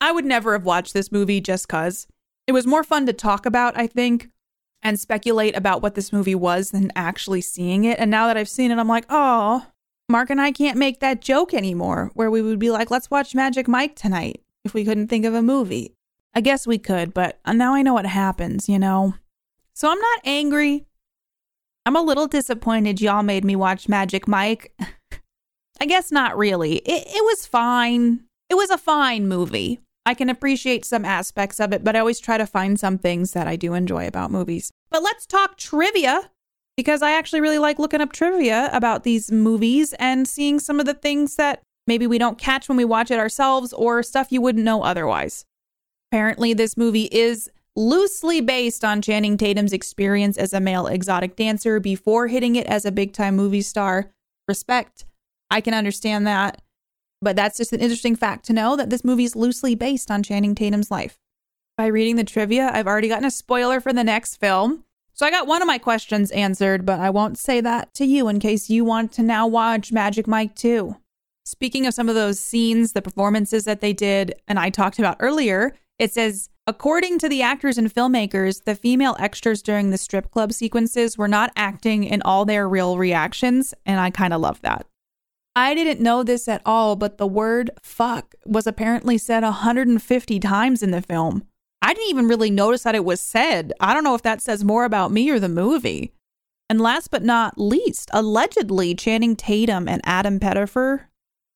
I 0.00 0.12
would 0.12 0.24
never 0.24 0.52
have 0.52 0.64
watched 0.64 0.94
this 0.94 1.12
movie 1.12 1.40
just 1.40 1.68
cuz. 1.68 2.06
It 2.46 2.52
was 2.52 2.66
more 2.66 2.84
fun 2.84 3.06
to 3.06 3.12
talk 3.12 3.44
about, 3.44 3.76
I 3.76 3.86
think, 3.86 4.30
and 4.82 4.98
speculate 4.98 5.56
about 5.56 5.82
what 5.82 5.94
this 5.94 6.12
movie 6.12 6.34
was 6.34 6.70
than 6.70 6.92
actually 6.96 7.40
seeing 7.40 7.84
it. 7.84 7.98
And 7.98 8.10
now 8.10 8.26
that 8.26 8.36
I've 8.36 8.48
seen 8.48 8.70
it, 8.70 8.78
I'm 8.78 8.88
like, 8.88 9.04
oh, 9.10 9.66
Mark 10.08 10.30
and 10.30 10.40
I 10.40 10.52
can't 10.52 10.78
make 10.78 11.00
that 11.00 11.20
joke 11.20 11.52
anymore, 11.52 12.10
where 12.14 12.30
we 12.30 12.40
would 12.40 12.58
be 12.58 12.70
like, 12.70 12.90
let's 12.90 13.10
watch 13.10 13.34
Magic 13.34 13.68
Mike 13.68 13.96
tonight 13.96 14.40
if 14.64 14.72
we 14.72 14.84
couldn't 14.84 15.08
think 15.08 15.26
of 15.26 15.34
a 15.34 15.42
movie. 15.42 15.94
I 16.34 16.40
guess 16.40 16.66
we 16.66 16.78
could, 16.78 17.12
but 17.12 17.38
now 17.46 17.74
I 17.74 17.82
know 17.82 17.94
what 17.94 18.06
happens, 18.06 18.68
you 18.68 18.78
know? 18.78 19.14
So 19.74 19.90
I'm 19.90 19.98
not 19.98 20.20
angry. 20.24 20.86
I'm 21.84 21.96
a 21.96 22.02
little 22.02 22.26
disappointed 22.26 23.00
y'all 23.00 23.22
made 23.22 23.44
me 23.44 23.56
watch 23.56 23.88
Magic 23.88 24.26
Mike. 24.26 24.72
I 25.80 25.86
guess 25.86 26.10
not 26.10 26.36
really. 26.36 26.76
It, 26.76 27.06
it 27.06 27.24
was 27.24 27.46
fine. 27.46 28.24
It 28.48 28.54
was 28.54 28.70
a 28.70 28.78
fine 28.78 29.28
movie. 29.28 29.80
I 30.08 30.14
can 30.14 30.30
appreciate 30.30 30.86
some 30.86 31.04
aspects 31.04 31.60
of 31.60 31.70
it, 31.74 31.84
but 31.84 31.94
I 31.94 31.98
always 31.98 32.18
try 32.18 32.38
to 32.38 32.46
find 32.46 32.80
some 32.80 32.96
things 32.96 33.32
that 33.32 33.46
I 33.46 33.56
do 33.56 33.74
enjoy 33.74 34.06
about 34.06 34.30
movies. 34.30 34.70
But 34.88 35.02
let's 35.02 35.26
talk 35.26 35.58
trivia 35.58 36.30
because 36.78 37.02
I 37.02 37.10
actually 37.10 37.42
really 37.42 37.58
like 37.58 37.78
looking 37.78 38.00
up 38.00 38.10
trivia 38.10 38.70
about 38.72 39.04
these 39.04 39.30
movies 39.30 39.92
and 39.98 40.26
seeing 40.26 40.60
some 40.60 40.80
of 40.80 40.86
the 40.86 40.94
things 40.94 41.36
that 41.36 41.60
maybe 41.86 42.06
we 42.06 42.16
don't 42.16 42.38
catch 42.38 42.70
when 42.70 42.78
we 42.78 42.86
watch 42.86 43.10
it 43.10 43.18
ourselves 43.18 43.74
or 43.74 44.02
stuff 44.02 44.32
you 44.32 44.40
wouldn't 44.40 44.64
know 44.64 44.82
otherwise. 44.82 45.44
Apparently, 46.10 46.54
this 46.54 46.78
movie 46.78 47.10
is 47.12 47.50
loosely 47.76 48.40
based 48.40 48.86
on 48.86 49.02
Channing 49.02 49.36
Tatum's 49.36 49.74
experience 49.74 50.38
as 50.38 50.54
a 50.54 50.58
male 50.58 50.86
exotic 50.86 51.36
dancer 51.36 51.80
before 51.80 52.28
hitting 52.28 52.56
it 52.56 52.66
as 52.66 52.86
a 52.86 52.90
big 52.90 53.12
time 53.12 53.36
movie 53.36 53.60
star. 53.60 54.10
Respect. 54.48 55.04
I 55.50 55.60
can 55.60 55.74
understand 55.74 56.26
that. 56.26 56.62
But 57.20 57.36
that's 57.36 57.56
just 57.56 57.72
an 57.72 57.80
interesting 57.80 58.16
fact 58.16 58.44
to 58.46 58.52
know 58.52 58.76
that 58.76 58.90
this 58.90 59.04
movie 59.04 59.24
is 59.24 59.36
loosely 59.36 59.74
based 59.74 60.10
on 60.10 60.22
Channing 60.22 60.54
Tatum's 60.54 60.90
life. 60.90 61.18
By 61.76 61.86
reading 61.86 62.16
the 62.16 62.24
trivia, 62.24 62.70
I've 62.72 62.86
already 62.86 63.08
gotten 63.08 63.24
a 63.24 63.30
spoiler 63.30 63.80
for 63.80 63.92
the 63.92 64.04
next 64.04 64.36
film. 64.36 64.84
So 65.12 65.26
I 65.26 65.30
got 65.30 65.48
one 65.48 65.62
of 65.62 65.66
my 65.66 65.78
questions 65.78 66.30
answered, 66.30 66.86
but 66.86 67.00
I 67.00 67.10
won't 67.10 67.38
say 67.38 67.60
that 67.60 67.92
to 67.94 68.04
you 68.04 68.28
in 68.28 68.38
case 68.38 68.70
you 68.70 68.84
want 68.84 69.10
to 69.12 69.22
now 69.22 69.46
watch 69.46 69.90
Magic 69.90 70.28
Mike 70.28 70.54
2. 70.54 70.96
Speaking 71.44 71.86
of 71.86 71.94
some 71.94 72.08
of 72.08 72.14
those 72.14 72.38
scenes, 72.38 72.92
the 72.92 73.02
performances 73.02 73.64
that 73.64 73.80
they 73.80 73.92
did, 73.92 74.34
and 74.46 74.58
I 74.58 74.70
talked 74.70 74.98
about 74.98 75.16
earlier, 75.18 75.74
it 75.98 76.12
says, 76.12 76.50
according 76.66 77.18
to 77.20 77.28
the 77.28 77.42
actors 77.42 77.78
and 77.78 77.92
filmmakers, 77.92 78.64
the 78.64 78.74
female 78.74 79.16
extras 79.18 79.62
during 79.62 79.90
the 79.90 79.98
strip 79.98 80.30
club 80.30 80.52
sequences 80.52 81.18
were 81.18 81.26
not 81.26 81.50
acting 81.56 82.04
in 82.04 82.22
all 82.22 82.44
their 82.44 82.68
real 82.68 82.98
reactions, 82.98 83.74
and 83.86 83.98
I 83.98 84.10
kind 84.10 84.32
of 84.32 84.40
love 84.40 84.60
that. 84.60 84.86
I 85.58 85.74
didn't 85.74 86.00
know 86.00 86.22
this 86.22 86.46
at 86.46 86.62
all, 86.64 86.94
but 86.94 87.18
the 87.18 87.26
word 87.26 87.72
fuck 87.82 88.36
was 88.46 88.68
apparently 88.68 89.18
said 89.18 89.42
150 89.42 90.38
times 90.38 90.84
in 90.84 90.92
the 90.92 91.02
film. 91.02 91.48
I 91.82 91.94
didn't 91.94 92.10
even 92.10 92.28
really 92.28 92.48
notice 92.48 92.84
that 92.84 92.94
it 92.94 93.04
was 93.04 93.20
said. 93.20 93.72
I 93.80 93.92
don't 93.92 94.04
know 94.04 94.14
if 94.14 94.22
that 94.22 94.40
says 94.40 94.62
more 94.62 94.84
about 94.84 95.10
me 95.10 95.28
or 95.30 95.40
the 95.40 95.48
movie. 95.48 96.12
And 96.70 96.80
last 96.80 97.10
but 97.10 97.24
not 97.24 97.58
least, 97.58 98.08
allegedly, 98.12 98.94
Channing 98.94 99.34
Tatum 99.34 99.88
and 99.88 100.00
Adam 100.04 100.38
Pettyfer 100.38 101.08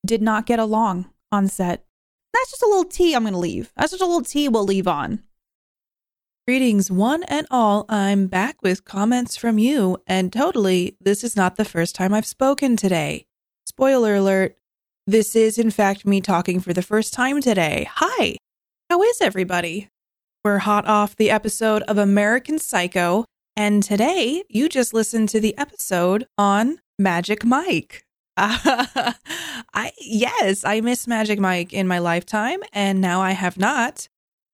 did 0.05 0.21
not 0.21 0.47
get 0.47 0.59
along 0.59 1.09
on 1.31 1.47
set. 1.47 1.85
That's 2.33 2.51
just 2.51 2.65
a 2.65 2.67
little 2.67 2.85
tea 2.91 3.15
I'm 3.15 3.23
going 3.23 3.35
to 3.35 3.39
leave. 3.39 3.73
That's 3.77 3.93
just 3.93 4.03
a 4.03 4.07
little 4.07 4.23
tea 4.23 4.49
we'll 4.49 4.65
leave 4.65 4.89
on. 4.89 5.23
Greetings, 6.49 6.91
one 6.91 7.23
and 7.29 7.47
all. 7.53 7.85
I'm 7.89 8.27
back 8.27 8.63
with 8.65 8.85
comments 8.85 9.37
from 9.37 9.59
you, 9.59 9.99
and 10.09 10.33
totally, 10.33 10.97
this 11.01 11.23
is 11.23 11.37
not 11.37 11.55
the 11.55 11.65
first 11.65 11.95
time 11.95 12.13
I've 12.13 12.27
spoken 12.27 12.77
today. 12.77 13.27
Spoiler 13.77 14.17
alert, 14.17 14.59
this 15.07 15.35
is 15.35 15.57
in 15.57 15.71
fact 15.71 16.07
me 16.07 16.21
talking 16.21 16.61
for 16.61 16.75
the 16.75 16.83
first 16.83 17.15
time 17.15 17.41
today. 17.41 17.89
Hi, 17.91 18.37
how 18.91 19.03
is 19.03 19.23
everybody? 19.23 19.89
We're 20.45 20.59
hot 20.59 20.87
off 20.87 21.17
the 21.17 21.31
episode 21.31 21.83
of 21.85 21.97
American 21.97 22.59
Psycho, 22.59 23.25
and 23.57 23.83
today 23.83 24.45
you 24.51 24.69
just 24.69 24.93
listened 24.93 25.31
to 25.31 25.41
the 25.41 25.57
episode 25.57 26.27
on 26.37 26.81
Magic 26.99 27.47
Mike. 27.47 28.05
Uh, 28.37 28.85
I 29.73 29.93
yes, 29.99 30.65
I 30.65 30.83
miss 30.83 31.07
Magic 31.07 31.41
Mike 31.41 31.73
in 31.73 31.89
my 31.89 31.99
lifetime, 31.99 32.59
and 32.75 33.01
now 33.01 33.23
I 33.23 33.31
have 33.31 33.57
not. 33.57 34.07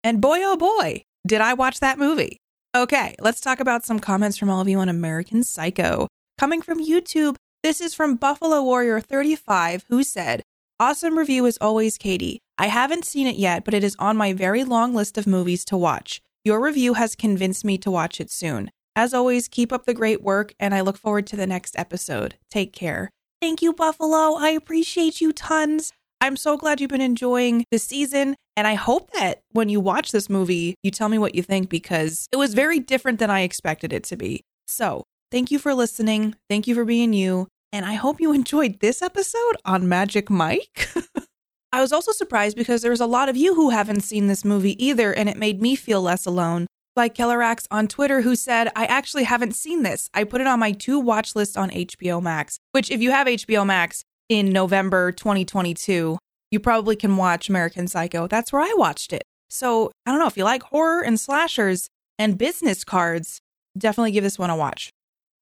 And 0.04 0.20
boy, 0.20 0.38
oh 0.42 0.56
boy, 0.56 1.02
did 1.26 1.40
I 1.40 1.54
watch 1.54 1.80
that 1.80 1.98
movie. 1.98 2.38
Okay, 2.72 3.16
let's 3.18 3.40
talk 3.40 3.58
about 3.58 3.84
some 3.84 3.98
comments 3.98 4.38
from 4.38 4.48
all 4.48 4.60
of 4.60 4.68
you 4.68 4.78
on 4.78 4.88
American 4.88 5.42
Psycho. 5.42 6.06
Coming 6.38 6.62
from 6.62 6.78
YouTube, 6.78 7.34
this 7.62 7.80
is 7.80 7.94
from 7.94 8.16
Buffalo 8.16 8.62
Warrior 8.62 9.00
35, 9.00 9.84
who 9.88 10.02
said, 10.02 10.42
Awesome 10.80 11.18
review 11.18 11.46
as 11.46 11.58
always, 11.60 11.98
Katie. 11.98 12.40
I 12.56 12.68
haven't 12.68 13.04
seen 13.04 13.26
it 13.26 13.36
yet, 13.36 13.64
but 13.64 13.74
it 13.74 13.82
is 13.82 13.96
on 13.98 14.16
my 14.16 14.32
very 14.32 14.62
long 14.64 14.94
list 14.94 15.18
of 15.18 15.26
movies 15.26 15.64
to 15.66 15.76
watch. 15.76 16.22
Your 16.44 16.60
review 16.60 16.94
has 16.94 17.16
convinced 17.16 17.64
me 17.64 17.76
to 17.78 17.90
watch 17.90 18.20
it 18.20 18.30
soon. 18.30 18.70
As 18.94 19.12
always, 19.12 19.48
keep 19.48 19.72
up 19.72 19.86
the 19.86 19.94
great 19.94 20.22
work, 20.22 20.54
and 20.58 20.74
I 20.74 20.80
look 20.80 20.96
forward 20.96 21.26
to 21.28 21.36
the 21.36 21.46
next 21.46 21.78
episode. 21.78 22.36
Take 22.50 22.72
care. 22.72 23.10
Thank 23.40 23.60
you, 23.62 23.72
Buffalo. 23.72 24.36
I 24.36 24.50
appreciate 24.50 25.20
you 25.20 25.32
tons. 25.32 25.92
I'm 26.20 26.36
so 26.36 26.56
glad 26.56 26.80
you've 26.80 26.90
been 26.90 27.00
enjoying 27.00 27.64
the 27.70 27.78
season. 27.78 28.34
And 28.56 28.66
I 28.66 28.74
hope 28.74 29.12
that 29.12 29.42
when 29.52 29.68
you 29.68 29.78
watch 29.78 30.10
this 30.10 30.28
movie, 30.28 30.74
you 30.82 30.90
tell 30.90 31.08
me 31.08 31.18
what 31.18 31.36
you 31.36 31.42
think 31.42 31.68
because 31.68 32.26
it 32.32 32.36
was 32.36 32.54
very 32.54 32.80
different 32.80 33.20
than 33.20 33.30
I 33.30 33.42
expected 33.42 33.92
it 33.92 34.02
to 34.04 34.16
be. 34.16 34.42
So 34.66 35.04
thank 35.30 35.50
you 35.50 35.58
for 35.58 35.74
listening. 35.74 36.34
Thank 36.48 36.66
you 36.66 36.74
for 36.74 36.84
being 36.84 37.12
you. 37.12 37.48
And 37.72 37.84
I 37.84 37.94
hope 37.94 38.20
you 38.20 38.32
enjoyed 38.34 38.80
this 38.80 39.02
episode 39.02 39.56
on 39.64 39.88
Magic 39.88 40.30
Mike. 40.30 40.88
I 41.72 41.80
was 41.80 41.92
also 41.92 42.12
surprised 42.12 42.56
because 42.56 42.80
there's 42.80 43.00
a 43.00 43.06
lot 43.06 43.28
of 43.28 43.36
you 43.36 43.54
who 43.54 43.70
haven't 43.70 44.00
seen 44.00 44.26
this 44.26 44.44
movie 44.44 44.82
either, 44.82 45.12
and 45.12 45.28
it 45.28 45.36
made 45.36 45.60
me 45.60 45.76
feel 45.76 46.00
less 46.00 46.24
alone 46.24 46.66
like 46.96 47.14
Kellerax 47.14 47.66
on 47.70 47.86
Twitter, 47.86 48.22
who 48.22 48.34
said, 48.34 48.72
I 48.74 48.84
actually 48.86 49.24
haven't 49.24 49.54
seen 49.54 49.84
this. 49.84 50.10
I 50.12 50.24
put 50.24 50.40
it 50.40 50.46
on 50.46 50.58
my 50.58 50.72
to 50.72 50.98
watch 50.98 51.36
list 51.36 51.56
on 51.56 51.70
HBO 51.70 52.20
Max, 52.20 52.58
which, 52.72 52.90
if 52.90 53.00
you 53.00 53.10
have 53.12 53.26
HBO 53.26 53.64
Max 53.64 54.02
in 54.28 54.50
November 54.50 55.12
2022, 55.12 56.18
you 56.50 56.60
probably 56.60 56.96
can 56.96 57.16
watch 57.16 57.48
American 57.48 57.86
Psycho. 57.86 58.26
That's 58.26 58.52
where 58.52 58.62
I 58.62 58.74
watched 58.76 59.12
it. 59.12 59.22
So 59.48 59.90
I 60.04 60.10
don't 60.10 60.20
know 60.20 60.26
if 60.26 60.36
you 60.36 60.44
like 60.44 60.62
horror 60.64 61.02
and 61.02 61.18
slashers 61.18 61.88
and 62.18 62.36
business 62.36 62.84
cards, 62.84 63.40
definitely 63.76 64.12
give 64.12 64.24
this 64.24 64.38
one 64.38 64.50
a 64.50 64.56
watch. 64.56 64.90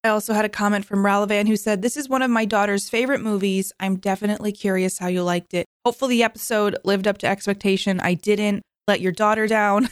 I 0.07 0.11
also 0.11 0.35
had 0.35 0.45
a 0.45 0.49
comment 0.49 0.85
from 0.85 1.03
Ralavan 1.03 1.49
who 1.49 1.57
said, 1.57 1.83
This 1.83 1.97
is 1.97 2.09
one 2.09 2.23
of 2.23 2.31
my 2.31 2.45
daughter's 2.45 2.89
favorite 2.89 3.21
movies. 3.21 3.73
I'm 3.81 3.97
definitely 3.97 4.53
curious 4.53 4.99
how 4.99 5.09
you 5.09 5.25
liked 5.25 5.53
it. 5.53 5.67
Hopefully, 5.85 6.17
the 6.17 6.23
episode 6.23 6.77
lived 6.85 7.09
up 7.09 7.19
to 7.19 7.27
expectation. 7.27 7.99
I 7.99 8.15
didn't 8.15 8.63
let 8.87 9.01
your 9.01 9.11
daughter 9.11 9.49
down. 9.49 9.89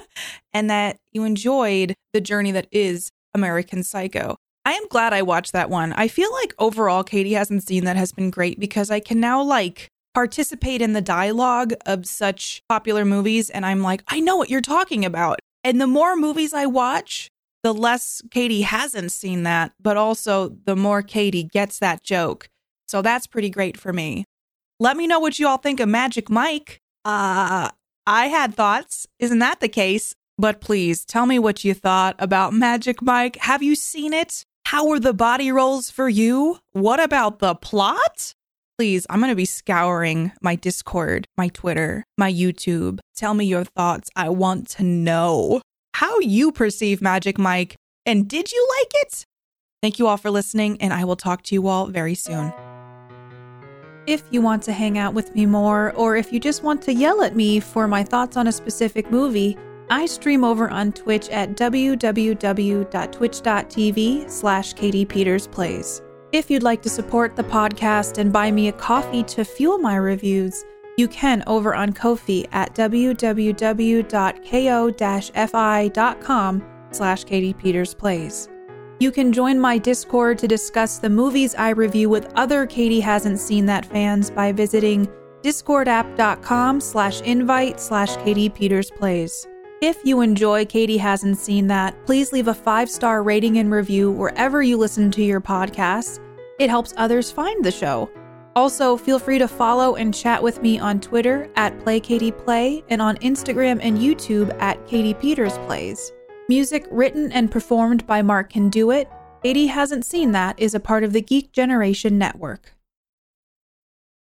and 0.52 0.68
that 0.68 0.98
you 1.12 1.24
enjoyed 1.24 1.94
the 2.12 2.20
journey 2.20 2.52
that 2.52 2.68
is 2.70 3.08
American 3.32 3.82
Psycho. 3.82 4.36
I 4.66 4.72
am 4.72 4.86
glad 4.88 5.14
I 5.14 5.22
watched 5.22 5.52
that 5.52 5.70
one. 5.70 5.94
I 5.94 6.08
feel 6.08 6.32
like 6.32 6.54
overall, 6.58 7.02
Katie 7.02 7.32
hasn't 7.32 7.66
seen 7.66 7.84
that 7.84 7.96
has 7.96 8.12
been 8.12 8.30
great 8.30 8.60
because 8.60 8.90
I 8.90 9.00
can 9.00 9.18
now 9.18 9.42
like 9.42 9.88
participate 10.12 10.82
in 10.82 10.92
the 10.92 11.00
dialogue 11.00 11.72
of 11.86 12.04
such 12.04 12.62
popular 12.68 13.06
movies. 13.06 13.48
And 13.48 13.64
I'm 13.64 13.82
like, 13.82 14.04
I 14.08 14.20
know 14.20 14.36
what 14.36 14.50
you're 14.50 14.60
talking 14.60 15.06
about. 15.06 15.40
And 15.64 15.80
the 15.80 15.86
more 15.86 16.16
movies 16.16 16.52
I 16.52 16.66
watch, 16.66 17.28
the 17.64 17.74
less 17.74 18.22
Katie 18.30 18.62
hasn't 18.62 19.10
seen 19.10 19.42
that, 19.44 19.72
but 19.80 19.96
also 19.96 20.50
the 20.66 20.76
more 20.76 21.02
Katie 21.02 21.42
gets 21.42 21.78
that 21.80 22.04
joke. 22.04 22.48
So 22.86 23.00
that's 23.00 23.26
pretty 23.26 23.48
great 23.48 23.78
for 23.78 23.92
me. 23.92 24.26
Let 24.78 24.98
me 24.98 25.06
know 25.06 25.18
what 25.18 25.38
you 25.38 25.48
all 25.48 25.56
think 25.56 25.80
of 25.80 25.88
Magic 25.88 26.28
Mike. 26.28 26.82
Uh, 27.06 27.70
I 28.06 28.26
had 28.26 28.54
thoughts. 28.54 29.06
Isn't 29.18 29.38
that 29.38 29.60
the 29.60 29.68
case? 29.68 30.14
But 30.36 30.60
please 30.60 31.06
tell 31.06 31.24
me 31.24 31.38
what 31.38 31.64
you 31.64 31.72
thought 31.72 32.16
about 32.18 32.52
Magic 32.52 33.00
Mike. 33.00 33.36
Have 33.36 33.62
you 33.62 33.74
seen 33.74 34.12
it? 34.12 34.44
How 34.66 34.86
were 34.86 35.00
the 35.00 35.14
body 35.14 35.50
rolls 35.50 35.90
for 35.90 36.08
you? 36.08 36.58
What 36.72 37.00
about 37.00 37.38
the 37.38 37.54
plot? 37.54 38.34
Please, 38.76 39.06
I'm 39.08 39.20
going 39.20 39.30
to 39.30 39.36
be 39.36 39.44
scouring 39.46 40.32
my 40.42 40.54
Discord, 40.56 41.28
my 41.38 41.48
Twitter, 41.48 42.04
my 42.18 42.30
YouTube. 42.30 42.98
Tell 43.16 43.32
me 43.32 43.46
your 43.46 43.64
thoughts. 43.64 44.10
I 44.16 44.28
want 44.28 44.68
to 44.70 44.82
know 44.82 45.62
how 45.94 46.18
you 46.18 46.50
perceive 46.50 47.00
Magic 47.00 47.38
Mike. 47.38 47.76
And 48.04 48.28
did 48.28 48.50
you 48.50 48.68
like 48.80 48.90
it? 48.94 49.24
Thank 49.80 49.98
you 49.98 50.08
all 50.08 50.16
for 50.16 50.30
listening, 50.30 50.76
and 50.80 50.92
I 50.92 51.04
will 51.04 51.16
talk 51.16 51.42
to 51.44 51.54
you 51.54 51.68
all 51.68 51.86
very 51.86 52.16
soon. 52.16 52.52
If 54.06 54.24
you 54.30 54.42
want 54.42 54.62
to 54.64 54.72
hang 54.72 54.98
out 54.98 55.14
with 55.14 55.34
me 55.34 55.46
more, 55.46 55.92
or 55.92 56.16
if 56.16 56.32
you 56.32 56.40
just 56.40 56.62
want 56.62 56.82
to 56.82 56.92
yell 56.92 57.22
at 57.22 57.36
me 57.36 57.60
for 57.60 57.86
my 57.86 58.02
thoughts 58.02 58.36
on 58.36 58.48
a 58.48 58.52
specific 58.52 59.10
movie, 59.10 59.56
I 59.88 60.06
stream 60.06 60.42
over 60.42 60.68
on 60.68 60.92
Twitch 60.92 61.28
at 61.28 61.56
www.twitch.tv 61.56 64.30
slash 64.30 64.74
katiepetersplays. 64.74 66.00
If 66.32 66.50
you'd 66.50 66.62
like 66.64 66.82
to 66.82 66.90
support 66.90 67.36
the 67.36 67.44
podcast 67.44 68.18
and 68.18 68.32
buy 68.32 68.50
me 68.50 68.68
a 68.68 68.72
coffee 68.72 69.22
to 69.22 69.44
fuel 69.44 69.78
my 69.78 69.94
reviews, 69.94 70.64
you 70.96 71.08
can 71.08 71.42
over 71.46 71.74
on 71.74 71.92
Ko-fi 71.92 72.46
at 72.52 72.74
www.ko-fi.com 72.74 73.04
slash 76.90 77.24
katiepetersplays. 77.24 78.48
You 79.00 79.10
can 79.10 79.32
join 79.32 79.58
my 79.58 79.76
Discord 79.76 80.38
to 80.38 80.46
discuss 80.46 80.98
the 80.98 81.10
movies 81.10 81.54
I 81.56 81.70
review 81.70 82.08
with 82.08 82.32
other 82.36 82.64
Katie 82.64 83.00
Hasn't 83.00 83.40
Seen 83.40 83.66
That 83.66 83.84
fans 83.84 84.30
by 84.30 84.52
visiting 84.52 85.08
discordapp.com 85.42 86.80
slash 86.80 87.20
invite 87.22 87.80
slash 87.80 88.16
Katie 88.18 88.48
Peters 88.48 88.90
Plays. 88.90 89.46
If 89.82 89.98
you 90.04 90.22
enjoy 90.22 90.64
Katie 90.64 90.96
Hasn't 90.96 91.36
Seen 91.36 91.66
That, 91.66 92.06
please 92.06 92.32
leave 92.32 92.48
a 92.48 92.54
five 92.54 92.88
star 92.88 93.22
rating 93.22 93.58
and 93.58 93.70
review 93.70 94.10
wherever 94.10 94.62
you 94.62 94.78
listen 94.78 95.10
to 95.10 95.22
your 95.22 95.40
podcasts. 95.40 96.20
It 96.58 96.70
helps 96.70 96.94
others 96.96 97.30
find 97.30 97.64
the 97.64 97.72
show. 97.72 98.08
Also, 98.56 98.96
feel 98.96 99.18
free 99.18 99.38
to 99.38 99.48
follow 99.48 99.96
and 99.96 100.14
chat 100.14 100.40
with 100.42 100.62
me 100.62 100.78
on 100.78 101.00
Twitter 101.00 101.50
at 101.56 101.76
PlayKatiePlay 101.80 102.84
and 102.88 103.02
on 103.02 103.16
Instagram 103.16 103.80
and 103.82 103.98
YouTube 103.98 104.56
at 104.60 104.86
Katie 104.86 105.14
Peters 105.14 105.58
Plays. 105.66 106.12
Music 106.48 106.86
written 106.90 107.32
and 107.32 107.50
performed 107.50 108.06
by 108.06 108.22
Mark 108.22 108.50
Can 108.50 108.68
Do 108.68 108.90
It. 108.92 109.10
Katie 109.42 109.66
Hasn't 109.66 110.04
Seen 110.04 110.32
That 110.32 110.58
is 110.58 110.74
a 110.74 110.80
part 110.80 111.02
of 111.02 111.12
the 111.12 111.20
Geek 111.20 111.52
Generation 111.52 112.16
Network. 112.16 112.74